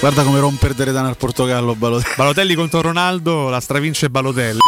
[0.00, 2.14] Guarda come rompe il Deredano al Portogallo Balotelli.
[2.16, 4.58] Balotelli contro Ronaldo, la stravince Balotelli.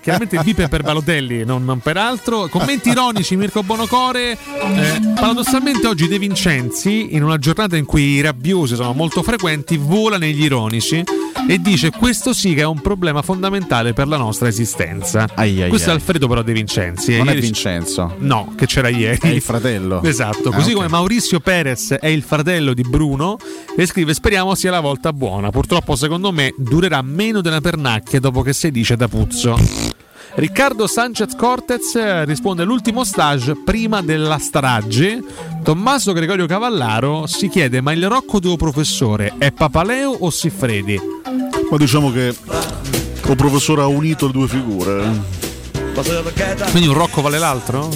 [0.00, 2.48] Chiaramente il bip è per Balotelli, non, non per altro.
[2.48, 4.32] Commenti ironici, Mirko Bonocore.
[4.32, 9.76] Eh, paradossalmente oggi De Vincenzi, in una giornata in cui i rabbiosi sono molto frequenti,
[9.76, 11.02] vola negli ironici
[11.48, 15.26] e dice questo sì che è un problema fondamentale per la nostra esistenza.
[15.34, 15.96] ai, questo ai.
[15.96, 17.14] è Alfredo però De Vincenzi.
[17.14, 18.14] eh, Non è Vincenzo.
[18.18, 19.18] No, che c'era ieri.
[19.20, 20.02] È il fratello.
[20.02, 20.76] Esatto, Ah, così ok.
[20.76, 23.36] come Maurizio Perez è il fratello di Bruno
[23.76, 25.50] e scrive speriamo sia la volta buona.
[25.50, 29.41] Purtroppo secondo me durerà meno della pernacchia dopo che si dice da puzzo.
[30.34, 35.22] Riccardo Sanchez Cortez eh, risponde l'ultimo stage prima della strage.
[35.62, 40.98] Tommaso Gregorio Cavallaro si chiede ma il Rocco tuo professore è Papaleo o Siffredi?
[41.70, 42.34] Ma diciamo che
[43.24, 45.04] il professore ha unito le due figure.
[45.04, 46.70] eh.
[46.70, 47.90] Quindi un Rocco vale l'altro?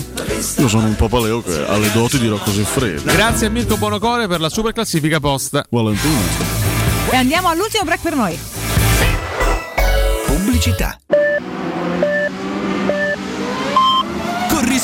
[0.58, 3.02] Io sono un papaleo che ha le doti di Rocco Siffredi.
[3.04, 5.62] Grazie a Mirko Bonocore per la super classifica post.
[5.70, 6.18] Valentino.
[7.10, 8.55] E andiamo all'ultimo break per noi.
[10.46, 10.96] Pubblicità.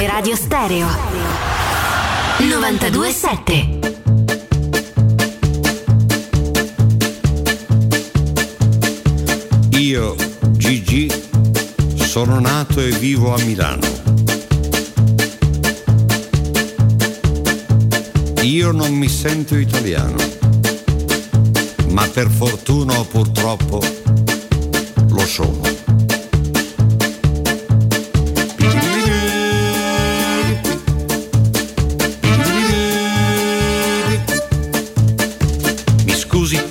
[0.00, 0.88] Teleradio Stereo
[2.38, 3.78] 927.
[9.72, 10.16] Io,
[10.52, 11.12] Gigi,
[11.96, 13.86] sono nato e vivo a Milano.
[18.40, 20.16] Io non mi sento italiano,
[21.88, 23.82] ma per fortuna o purtroppo
[25.10, 25.79] lo sono.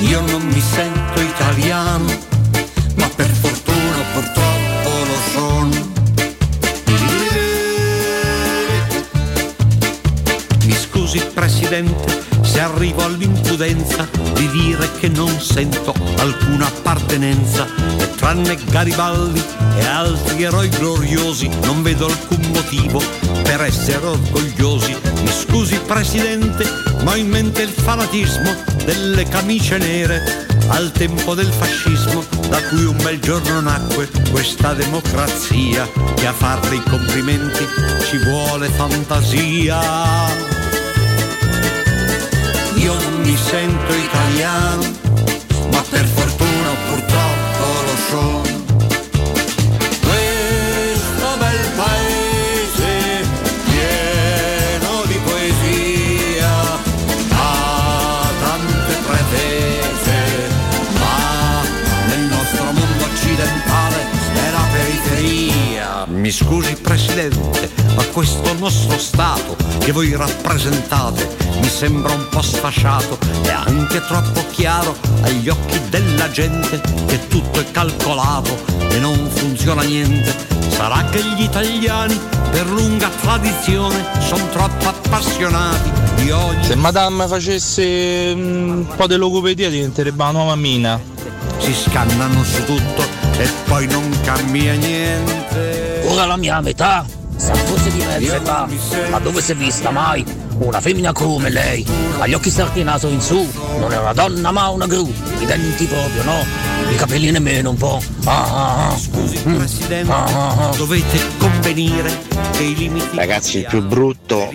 [0.00, 2.06] Io non mi sento italiano,
[2.96, 5.92] ma per fortuna purtroppo lo sono.
[10.64, 17.66] Mi scusi Presidente se arrivo all'impudenza di dire che non sento alcuna appartenenza
[17.98, 19.42] e tranne Garibaldi
[19.76, 23.02] e altri eroi gloriosi non vedo alcun motivo
[23.50, 24.96] per essere orgogliosi.
[25.22, 26.64] Mi scusi Presidente,
[27.02, 28.54] ma ho in mente il fanatismo
[28.84, 35.84] delle camicie nere al tempo del fascismo da cui un bel giorno nacque questa democrazia
[36.14, 37.66] che a farle i complimenti
[38.08, 39.80] ci vuole fantasia.
[42.76, 44.82] Io mi sento italiano,
[45.72, 46.06] ma per
[66.30, 71.28] Mi scusi Presidente, ma questo nostro Stato che voi rappresentate
[71.60, 77.58] mi sembra un po' sfasciato e anche troppo chiaro agli occhi della gente che tutto
[77.58, 78.56] è calcolato
[78.90, 80.32] e non funziona niente.
[80.68, 82.16] Sarà che gli italiani
[82.52, 86.62] per lunga tradizione sono troppo appassionati di ogni...
[86.62, 91.00] Se Madame facesse mm, un po' di logopedia diventerebbe una nuova mina.
[91.58, 93.02] Si scannano su tutto
[93.36, 95.39] e poi non cambia niente.
[96.06, 97.04] Ora la mia metà,
[97.36, 98.66] sa forse di mezza età,
[99.10, 100.24] ma dove si è vista mai?
[100.58, 101.86] Una femmina come lei,
[102.18, 103.48] ha gli occhi starti e naso in su,
[103.78, 106.44] non è una donna ma una gru, i denti proprio no,
[106.90, 108.02] i capelli nemmeno un po'.
[108.24, 108.96] Ah, ah, ah.
[108.98, 109.56] Scusi Mm.
[109.56, 110.76] Presidente, Ah, ah, ah.
[110.76, 112.10] dovete convenire
[113.14, 114.52] Ragazzi, il più brutto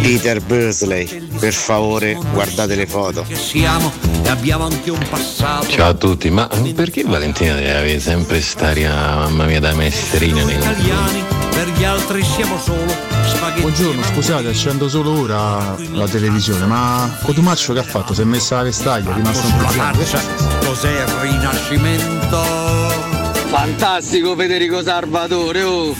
[0.00, 1.28] Peter Bursley.
[1.38, 3.24] Per favore, guardate le foto.
[3.28, 3.92] che siamo
[4.22, 5.66] e abbiamo anche un passato.
[5.68, 10.56] Ciao a tutti, ma perché Valentina deve avere sempre st'aria, mamma mia, da maestrina nei
[10.56, 12.94] italiani, per gli altri siamo solo
[13.26, 13.60] spaghetti.
[13.60, 18.14] Buongiorno, scusate, accendo solo ora la televisione, ma Cotumaccio che ha fatto?
[18.14, 20.22] Si è messa la vestaglia, è rimasto un po' marcia,
[20.64, 23.12] cos'è il rinascimento?
[23.48, 25.94] Fantastico Federico Salvatore, oh,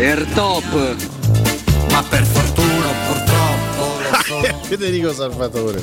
[0.00, 0.96] er top.
[1.90, 5.82] Ma per fortuna purtroppo Federico Salvatore.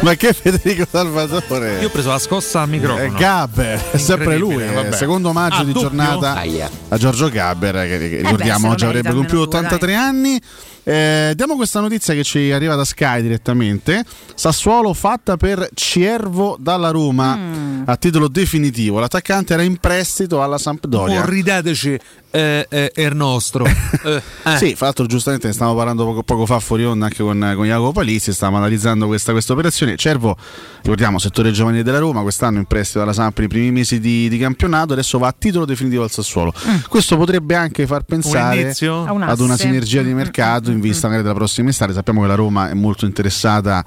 [0.00, 1.78] Ma che Federico Salvatore?
[1.80, 3.02] Io ho preso la scossa al microfono.
[3.02, 4.52] Eh, Gabber, è sempre lui.
[4.52, 4.96] Incredibile, eh, vabbè.
[4.96, 5.88] Secondo omaggio Ah, di doppio?
[5.88, 6.70] giornata Aia.
[6.88, 10.40] a Giorgio Gabber, che, che beh, ricordiamo lo oggi avrebbe compiuto almeno due, 83 anni.
[10.88, 14.02] Eh, diamo questa notizia che ci arriva da Sky direttamente.
[14.34, 17.82] Sassuolo fatta per Ciervo dalla Roma Mm.
[17.84, 18.98] a titolo definitivo.
[18.98, 21.20] L'attaccante era in prestito alla Sampdoria.
[21.20, 21.98] Oh, rideteci,
[22.30, 23.66] eh, eh, è il nostro.
[24.08, 24.56] Eh, eh.
[24.56, 27.66] Sì, fra l'altro giustamente ne stavamo parlando poco, poco fa fuori onda anche con, con
[27.66, 29.96] Jacopo Palizzi, stavamo analizzando questa, questa operazione.
[29.96, 30.36] Cervo,
[30.82, 34.38] ricordiamo, settore giovanile della Roma, quest'anno in prestito dalla Samp nei primi mesi di, di
[34.38, 36.54] campionato, adesso va a titolo definitivo al Sassuolo.
[36.88, 41.34] Questo potrebbe anche far pensare un ad una sinergia di mercato in vista magari della
[41.36, 41.92] prossima estate.
[41.92, 43.84] Sappiamo che la Roma è molto interessata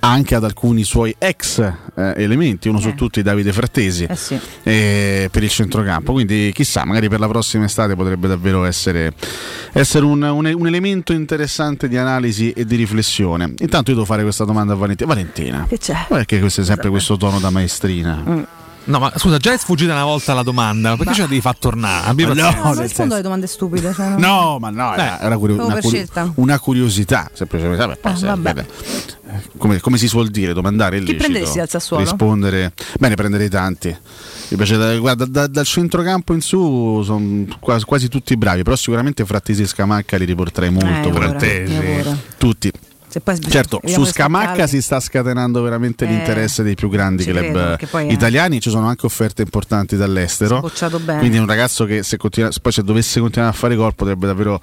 [0.00, 1.74] anche ad alcuni suoi ex eh,
[2.16, 4.38] elementi, uno su tutti Davide Frattesi Eh sì.
[4.62, 6.12] eh, per il centrocampo.
[6.12, 9.12] Quindi chissà, magari per la prossima estate potrebbe davvero essere,
[9.72, 13.52] essere un, un- un elemento interessante di analisi e di riflessione.
[13.58, 15.08] Intanto io devo fare questa domanda a Valentina.
[15.12, 16.06] Valentina, Che c'è?
[16.08, 18.22] perché questo è sempre questo tono da maestrina?
[18.24, 18.42] Mm.
[18.88, 21.58] No, ma scusa, già è sfuggita una volta la domanda, perché ce la devi far
[21.58, 22.06] tornare?
[22.08, 23.92] Abbi Ma no, non nel rispondo alle domande stupide.
[23.92, 24.16] Cioè, no.
[24.18, 26.32] No, ma no, era, era curio- una, scelta.
[26.36, 27.98] una curiosità, semplicemente.
[28.00, 28.54] Poi Ah, se- vabbè.
[28.54, 28.66] beh,
[29.58, 32.02] come, come si suol dire, domandare al Sassuolo?
[32.02, 33.94] Rispondere, bene, prenderei tanti.
[34.48, 38.74] Mi piace da- guarda, da- dal centrocampo in su sono quasi, quasi tutti bravi, però
[38.74, 42.16] sicuramente Frattesi e Scamacca li riporterei molto Eh, ora.
[42.38, 42.72] Tutti.
[43.22, 47.72] Poi Certo, su Scamacca si sta scatenando veramente Eh, l'interesse dei più grandi club credo,
[47.72, 47.76] è-
[48.12, 50.60] italiani, ci sono anche offerte importanti dall'estero.
[51.18, 54.26] Quindi è un ragazzo che se, continua- poi se dovesse continuare a fare gol potrebbe
[54.26, 54.60] davvero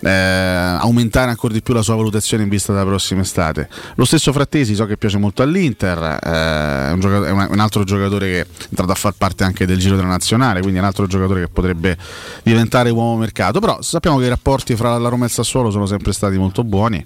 [0.00, 3.68] eh, aumentare ancora di più la sua valutazione in vista della prossima estate.
[3.94, 7.84] Lo stesso Frattesi so che piace molto all'Inter, eh, è, un giocato- è un altro
[7.84, 10.86] giocatore che è entrato a far parte anche del giro della nazionale, quindi è un
[10.86, 11.96] altro giocatore che potrebbe
[12.42, 13.60] diventare uomo mercato.
[13.60, 16.64] Però sappiamo che i rapporti fra la Roma e il Sassuolo sono sempre stati molto
[16.64, 17.04] buoni.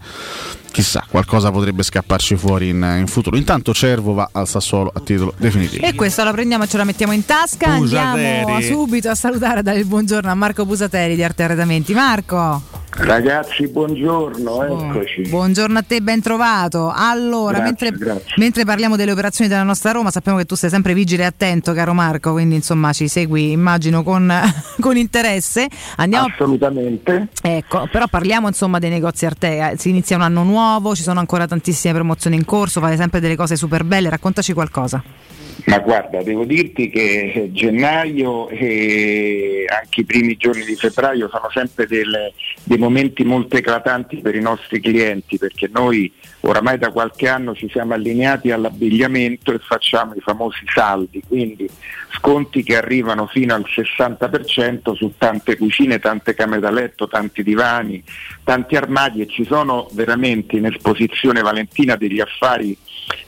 [0.71, 3.37] Chissà, qualcosa potrebbe scapparci fuori in, in futuro.
[3.37, 5.85] Intanto Cervo va al Sassuolo a titolo definitivo.
[5.85, 7.67] E questa la prendiamo e ce la mettiamo in tasca.
[7.67, 8.65] Andiamo Pusateri.
[8.65, 11.93] subito a salutare e dare il buongiorno a Marco Pusateri di Arte Arredamenti.
[11.95, 15.29] Marco, Ragazzi, buongiorno, eccoci.
[15.29, 16.91] buongiorno a te, ben trovato.
[16.93, 18.35] Allora, Grazie, mentre, grazie.
[18.39, 21.73] mentre parliamo delle operazioni della nostra Roma, sappiamo che tu sei sempre vigile e attento,
[21.75, 24.33] caro Marco, quindi insomma ci segui, immagino, con,
[24.81, 25.69] con interesse.
[25.97, 27.29] Andiamo Assolutamente.
[27.41, 29.75] Ecco, però parliamo insomma dei negozi Arte.
[29.77, 30.58] Si inizia un anno nuovo,
[30.95, 35.03] ci sono ancora tantissime promozioni in corso, fate sempre delle cose super belle, raccontaci qualcosa.
[35.67, 41.87] Ma guarda, devo dirti che gennaio e anche i primi giorni di febbraio sono sempre
[41.87, 47.55] delle- dei momenti molto eclatanti per i nostri clienti perché noi oramai da qualche anno
[47.55, 51.69] ci siamo allineati all'abbigliamento e facciamo i famosi saldi, quindi
[52.13, 58.03] sconti che arrivano fino al 60% su tante cucine, tante camere da letto, tanti divani,
[58.45, 62.77] tanti armadi e ci sono veramente in esposizione Valentina degli affari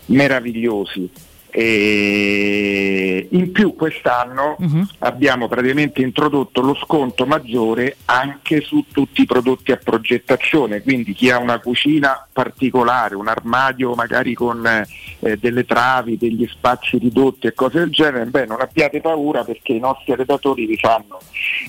[0.07, 1.10] meravigliosi.
[1.51, 4.57] E in più quest'anno
[5.01, 11.31] abbiamo praticamente introdotto lo sconto maggiore anche su tutti i prodotti a progettazione, quindi chi
[11.31, 17.55] ha una cucina particolare, un armadio magari con eh, delle travi, degli spazi ridotti e
[17.55, 21.19] cose del genere, beh non abbiate paura perché i nostri redattori vi fanno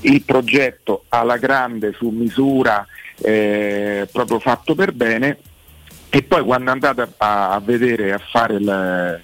[0.02, 2.86] il progetto alla grande su misura,
[3.18, 5.38] eh, proprio fatto per bene.
[6.14, 9.22] E poi quando andate a, a vedere a fare il,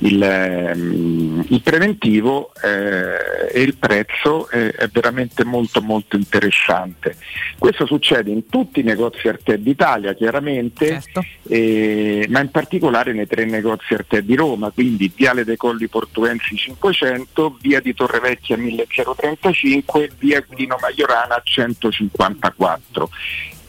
[0.00, 7.16] il, ehm, il preventivo eh, e il prezzo è, è veramente molto molto interessante.
[7.58, 11.02] Questo succede in tutti i negozi Arte d'Italia chiaramente,
[11.48, 16.56] eh, ma in particolare nei tre negozi Arte di Roma, quindi Viale dei Colli Portuensi
[16.56, 23.10] 500, Via di Torrevecchia 1035, Via Guidino Maiorana 154.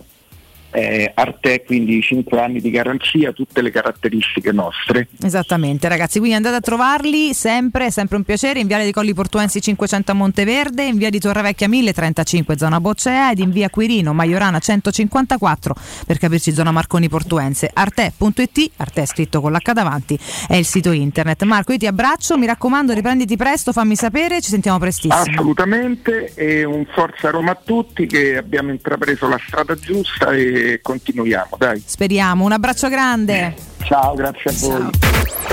[0.74, 5.08] Eh, Arte quindi 5 anni di garanzia, tutte le caratteristiche nostre.
[5.22, 6.18] Esattamente, ragazzi.
[6.18, 8.60] Quindi andate a trovarli sempre, è sempre un piacere.
[8.60, 13.32] In Viale dei Colli Portuensi 500 a Monteverde, in via di Torrevecchia 1035 zona Boccea
[13.32, 15.76] ed in via Quirino Maiorana 154
[16.08, 17.69] per capirci zona Marconi Portuense.
[17.72, 21.43] Arte.it, Arte è scritto con l'H davanti, è il sito internet.
[21.43, 25.22] Marco, io ti abbraccio, mi raccomando, riprenditi presto, fammi sapere, ci sentiamo prestissimo.
[25.22, 31.56] Assolutamente e un forza Roma a tutti che abbiamo intrapreso la strada giusta e continuiamo,
[31.58, 31.82] dai.
[31.85, 32.45] Speriamo.
[32.45, 33.56] Un abbraccio grande.
[33.83, 34.90] Ciao, grazie a voi.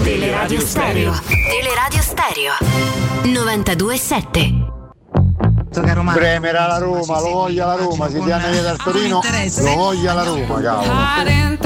[0.02, 1.12] Teleradio Stereo.
[1.48, 2.52] Teleradio Stereo.
[3.24, 4.79] 927.
[5.70, 9.20] Bremer alla Roma, lo voglia la Roma, si via dal Torino,
[9.62, 11.58] lo voglia la Roma, cavolo.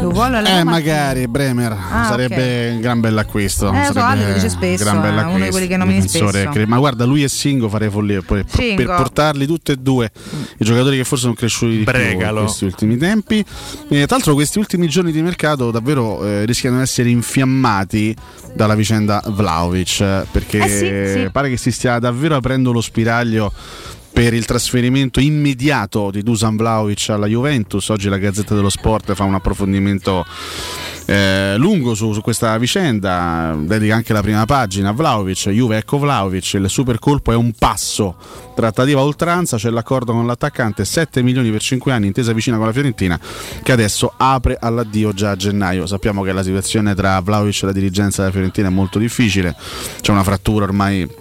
[0.00, 0.70] Lo vuole la Eh, Roma?
[0.70, 3.70] magari Bremer Ah, sarebbe un gran bell'acquisto.
[3.72, 6.64] Eh, so, sarebbe lo dice spesso, gran è uno di bell'acquisto, quelli che nomini spesso.
[6.66, 10.10] Ma guarda, lui e Singo farei follia poi, per, per portarli tutti e due
[10.58, 12.38] i giocatori che forse sono cresciuti di più Bregalo.
[12.40, 13.38] in questi ultimi tempi.
[13.88, 18.16] E, tra l'altro, questi ultimi giorni di mercato davvero eh, rischiano di essere infiammati
[18.54, 21.28] dalla vicenda Vlaovic eh, perché Eh sì, sì.
[21.30, 23.00] pare che si stia davvero aprendo lo spiraglio
[24.12, 27.88] per il trasferimento immediato di Dusan Vlaovic alla Juventus.
[27.88, 30.24] Oggi la Gazzetta dello Sport fa un approfondimento
[31.06, 34.90] eh, lungo su, su questa vicenda, dedica anche la prima pagina.
[34.90, 38.16] A Vlaovic, Juve ecco Vlaovic, il super colpo è un passo,
[38.54, 42.66] trattativa a oltranza, c'è l'accordo con l'attaccante, 7 milioni per 5 anni, intesa vicina con
[42.66, 43.18] la Fiorentina,
[43.62, 45.86] che adesso apre all'addio già a gennaio.
[45.86, 49.56] Sappiamo che la situazione tra Vlaovic e la dirigenza della Fiorentina è molto difficile,
[50.00, 51.20] c'è una frattura ormai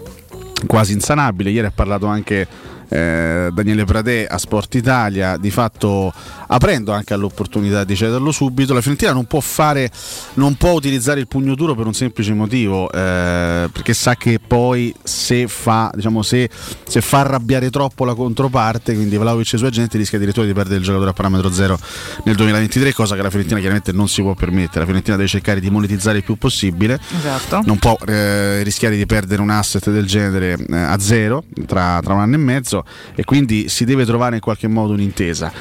[0.65, 1.49] quasi insanabile.
[1.49, 2.47] Ieri ha parlato anche
[2.91, 6.13] eh, Daniele Pradè a Sport Italia, di fatto
[6.47, 8.73] aprendo anche all'opportunità di cederlo subito.
[8.73, 9.89] La Fiorentina non può fare,
[10.33, 14.93] non può utilizzare il pugno duro per un semplice motivo, eh, perché sa che poi
[15.01, 16.49] se fa, diciamo, se,
[16.85, 20.53] se fa arrabbiare troppo la controparte, quindi Vlaovic e i suoi agenti rischia addirittura di
[20.53, 21.79] perdere il giocatore a parametro zero
[22.25, 24.79] nel 2023, cosa che la Fiorentina chiaramente non si può permettere.
[24.79, 27.61] La Fiorentina deve cercare di monetizzare il più possibile Esatto.
[27.65, 32.13] non può eh, rischiare di perdere un asset del genere eh, a zero tra, tra
[32.13, 32.80] un anno e mezzo
[33.15, 35.51] e quindi si deve trovare in qualche modo un'intesa.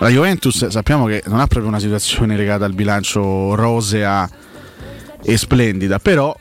[0.00, 4.28] La Juventus sappiamo che non ha proprio una situazione legata al bilancio rosea
[5.22, 6.36] e splendida, però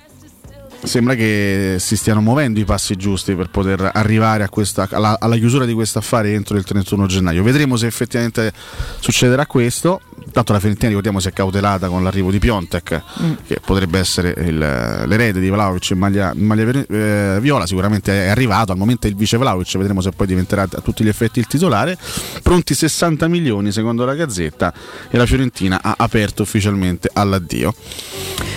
[0.84, 5.36] sembra che si stiano muovendo i passi giusti per poter arrivare a questa- alla, alla
[5.36, 7.44] chiusura di questo affare entro il 31 gennaio.
[7.44, 8.52] Vedremo se effettivamente
[9.00, 10.02] succederà questo.
[10.32, 13.34] Tanto la Fiorentina ricordiamo si è cautelata con l'arrivo di Piontek, Mm.
[13.48, 18.28] che potrebbe essere il- l'erede di Vlaovic in maglia, in maglia eh, viola, sicuramente è
[18.30, 21.40] arrivato, al momento è il vice Vlaovic, vedremo se poi diventerà a tutti gli effetti
[21.40, 21.98] il titolare.
[22.44, 24.74] Pronti 60 milioni secondo la Gazzetta
[25.10, 27.74] e la Fiorentina ha aperto ufficialmente all'addio.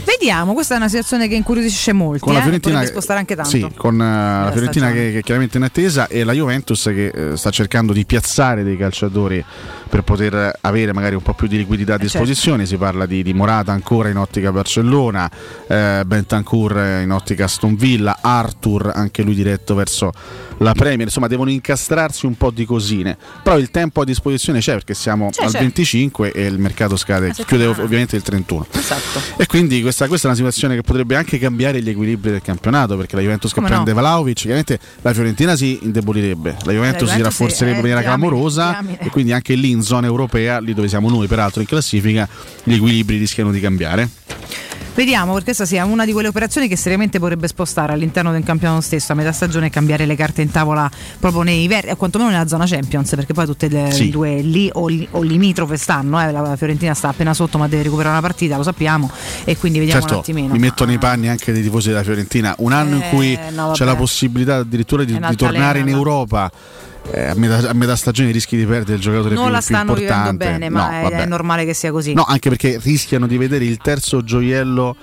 [0.05, 2.25] Vediamo, questa è una situazione che incuriosisce molti.
[2.25, 3.51] Con la eh, Fiorentina, potrebbe spostare anche tanto.
[3.51, 7.07] Sì, con eh, la Fiorentina che, che è chiaramente in attesa e la Juventus che
[7.07, 9.45] eh, sta cercando di piazzare dei calciatori
[9.91, 12.19] per poter avere magari un po' più di liquidità a certo.
[12.19, 12.65] disposizione.
[12.65, 15.31] Si parla di, di Morata ancora in ottica Barcellona,
[15.67, 20.13] eh, Bentancur in ottica Aston Villa, Arthur anche lui diretto verso
[20.59, 21.07] la Premier.
[21.07, 23.17] Insomma, devono incastrarsi un po' di cosine.
[23.43, 25.59] Però il tempo a disposizione c'è perché siamo C'è, al c'è.
[25.59, 28.67] 25 e il mercato scade, chiude ov- ovviamente il 31.
[28.71, 29.21] Esatto.
[29.37, 32.97] E quindi questa, questa è una situazione che potrebbe anche cambiare gli equilibri del campionato
[32.97, 34.01] perché la Juventus che Come prende no?
[34.01, 38.17] Vlaovic, chiaramente la Fiorentina si indebolirebbe, la Juventus, si Juventus rafforzerebbe sì, in maniera eh,
[38.17, 41.67] diamine, clamorosa e quindi anche lì in zona europea, lì dove siamo noi peraltro in
[41.67, 42.29] classifica,
[42.63, 44.09] gli equilibri rischiano di cambiare.
[44.93, 48.81] Vediamo, perché questa sia una di quelle operazioni che seriamente potrebbe spostare all'interno del campionato
[48.83, 52.47] stesso a metà stagione e cambiare le carte in tavola proprio nei vertici, quantomeno nella
[52.49, 54.11] zona Champions, perché poi tutte le Sì.
[54.11, 57.85] due lì o, li- o limitrofe stanno, eh, la Fiorentina sta appena sotto ma deve
[57.85, 59.11] recuperare una partita, lo sappiamo,
[59.45, 60.53] e quindi vediamo un certo, attimino.
[60.53, 63.71] mi metto nei panni anche dei tifosi della Fiorentina, un anno in Eh, cui no,
[63.71, 65.89] c'è la possibilità addirittura di, di tornare in.
[65.89, 66.51] Europa.
[67.13, 69.67] Eh, a, metà, a metà stagione rischi di perdere il giocatore non più, la più
[69.67, 70.45] stanno vivendo importante.
[70.45, 71.23] bene, ma No, è, vabbè.
[71.23, 72.13] è normale che sia così.
[72.15, 74.97] No, anche perché rischiano di vedere il terzo gioiello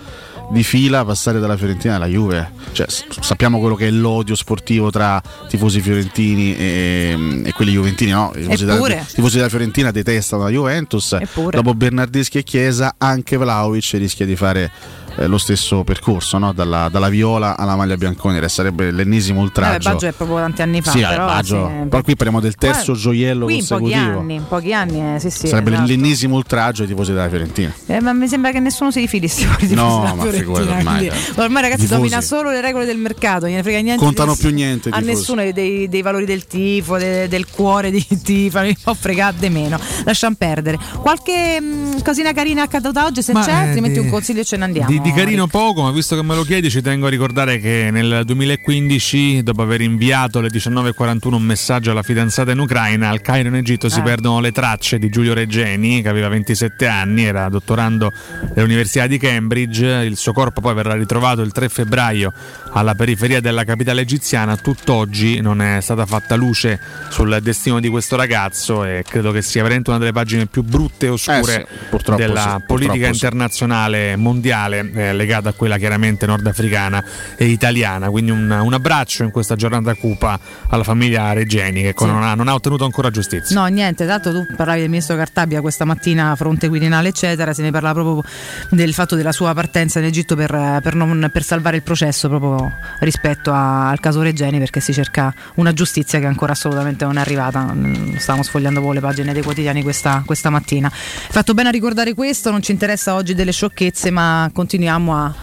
[0.50, 2.51] di fila passare dalla Fiorentina alla Juve.
[2.72, 2.88] Cioè,
[3.19, 8.32] sappiamo quello che è l'odio sportivo tra tifosi fiorentini e, e quelli juventini, no?
[8.34, 11.17] I tifosi, della, tifosi della Fiorentina detestano la Juventus.
[11.19, 11.58] Eppure.
[11.58, 14.72] Dopo Bernardeschi e Chiesa, anche Vlaovic rischia di fare
[15.18, 16.54] eh, lo stesso percorso, no?
[16.54, 18.48] dalla, dalla viola alla maglia bianconera.
[18.48, 19.90] Sarebbe l'ennesimo oltraggio.
[19.92, 22.56] Baggio è proprio tanti anni fa, sì, però, vabbè, Baggio- sì, però qui parliamo del
[22.56, 24.20] terzo Guarda, gioiello qui in pochi consecutivo.
[24.20, 25.48] anni, in pochi anni, eh, sì, sì.
[25.48, 25.88] Sarebbe esatto.
[25.88, 27.74] l'ennesimo oltraggio ai tifosi della Fiorentina.
[27.88, 30.70] Eh, ma mi sembra che nessuno si rifili sti tifosi No, della ma Fiorentina, figurati
[30.78, 31.12] ormai, eh.
[31.36, 32.00] ormai ragazzi Tifosi.
[32.00, 34.04] domina solo le regole del mercato, non gliene frega niente.
[34.04, 38.06] Contano di più niente A nessuno dei, dei valori del tifo, de- del cuore di
[38.24, 39.80] tifo, mi può fregare di meno.
[40.06, 40.78] Lasciamo perdere.
[41.02, 44.46] Qualche mh, cosina carina accaduta oggi se Ma, c'è, eh, altrimenti di- un consiglio e
[44.46, 44.90] ce ne andiamo.
[44.90, 47.88] Di, di carino poco, ma visto che me lo chiedi, ci tengo a ricordare che
[47.92, 53.48] nel 2015, dopo aver inviato alle 19.41 un messaggio alla fidanzata in Ucraina, al Cairo
[53.48, 54.02] in Egitto si Eh.
[54.02, 58.11] perdono le tracce di Giulio Reggeni, che aveva 27 anni, era dottorando
[58.56, 59.86] all'Università di Cambridge.
[59.86, 62.34] Il suo corpo poi verrà ritrovato il 3 febbraio
[62.74, 64.58] alla periferia della capitale egiziana.
[64.58, 66.80] Tutt'oggi non è stata fatta luce
[67.10, 71.06] sul destino di questo ragazzo e credo che sia veramente una delle pagine più brutte
[71.06, 77.03] e oscure Eh sì, della sì, politica internazionale mondiale eh, legata a quella chiaramente nordafricana
[77.38, 78.09] e italiana.
[78.09, 82.06] Quindi un, un abbraccio in questa giornata cupa alla famiglia Regeni che Sì.
[82.06, 83.59] non, ha, non ha ottenuto ancora giustizia.
[83.59, 87.72] No, niente, tanto tu parlavi del ministro Cartabia questa mattina, fronte Quirinale, eccetera, se ne
[87.72, 88.24] parlava proprio
[88.72, 92.72] del fatto della sua partenza in Egitto per, per non- per salvare il processo proprio
[93.00, 97.22] rispetto a- al caso Regeni, perché si cerca una giustizia che ancora assolutamente non è
[97.22, 97.72] arrivata.
[97.74, 100.90] Mm, Stavamo sfogliando le pagine dei quotidiani questa, questa mattina.
[100.92, 105.34] Fatto bene a ricordare questo, non ci interessa oggi delle sciocchezze, ma continuiamo a,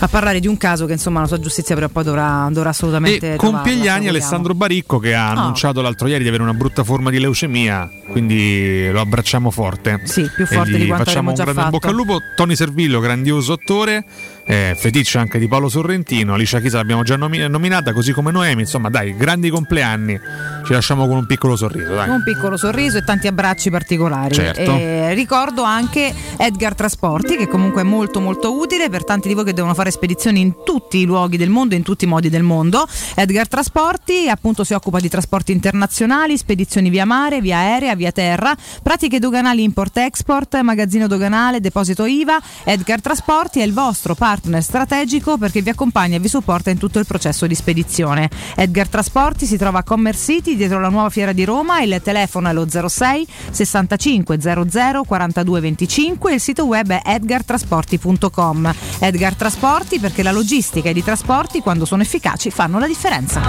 [0.00, 3.34] a parlare di un caso che insomma la sua giustizia o poi dovrà, dovrà assolutamente...
[3.34, 4.08] E compie gli anni.
[4.08, 5.30] Alessandro Baricco che ha Ah.
[5.40, 10.00] annunciato l'altro ieri di avere una brutta forma di leucemia, quindi lo abbracciamo forte.
[10.04, 11.70] Sì, più forte di quanto facciamo un grande in fatto.
[11.70, 12.18] bocca al lupo.
[12.36, 14.04] Tony Servillo, grandioso attore,
[14.50, 18.62] eh, feticcio anche di Paolo Sorrentino, Alicia Chisa l'abbiamo già nomi- nominata, così come Noemi,
[18.62, 20.18] insomma dai, grandi compleanni,
[20.64, 21.94] ci lasciamo con un piccolo sorriso.
[21.94, 22.08] Dai.
[22.08, 24.34] Un piccolo sorriso e tanti abbracci particolari.
[24.34, 24.74] Certo.
[24.74, 29.44] E ricordo anche Edgar Trasporti, che comunque è molto molto utile per tanti di voi
[29.44, 32.42] che devono fare spedizioni in tutti i luoghi del mondo, in tutti i modi del
[32.42, 32.88] mondo.
[33.16, 38.56] Edgar Trasporti appunto si occupa di trasporti internazionali, spedizioni via mare, via aerea, via terra,
[38.82, 42.40] pratiche doganali import-export, magazzino doganale, deposito IVA.
[42.64, 46.98] Edgar Trasporti è il vostro partner strategico perché vi accompagna e vi supporta in tutto
[46.98, 48.28] il processo di spedizione.
[48.56, 52.48] Edgar Trasporti si trova a Commerce City dietro la nuova fiera di Roma, il telefono
[52.48, 58.74] è lo 06 65 00 42 25 e il sito web è edgartrasporti.com.
[59.00, 63.40] Edgar Trasporti perché la logistica e i trasporti quando sono efficaci fanno la differenza.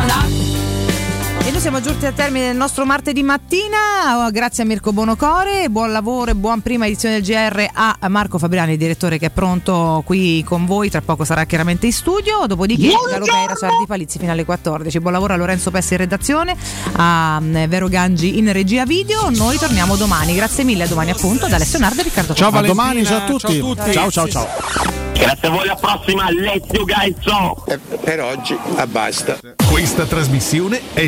[1.46, 3.78] E noi siamo giunti al termine del nostro martedì mattina,
[4.26, 8.38] Oh, grazie a Mirko Bonocore, buon lavoro e buon prima edizione del GR a Marco
[8.38, 12.90] Fabriani, direttore che è pronto qui con voi, tra poco sarà chiaramente in studio, dopodiché
[13.10, 15.00] Galopera Sardi Palizzi fino alle 14.
[15.00, 16.56] Buon lavoro a Lorenzo Pessi in redazione,
[16.94, 21.48] a mm, Vero Gangi in regia video, noi torniamo domani, grazie mille, a domani appunto
[21.48, 22.64] da Alessio Nardo e Riccardo Ciao Coppa.
[22.64, 23.62] a domani, ciao a tutti.
[23.92, 24.48] Ciao ciao ciao.
[25.14, 27.64] Grazie a voi, alla prossima, let's you guys so.
[28.04, 29.38] per oggi, basta.
[29.70, 31.08] Questa trasmissione è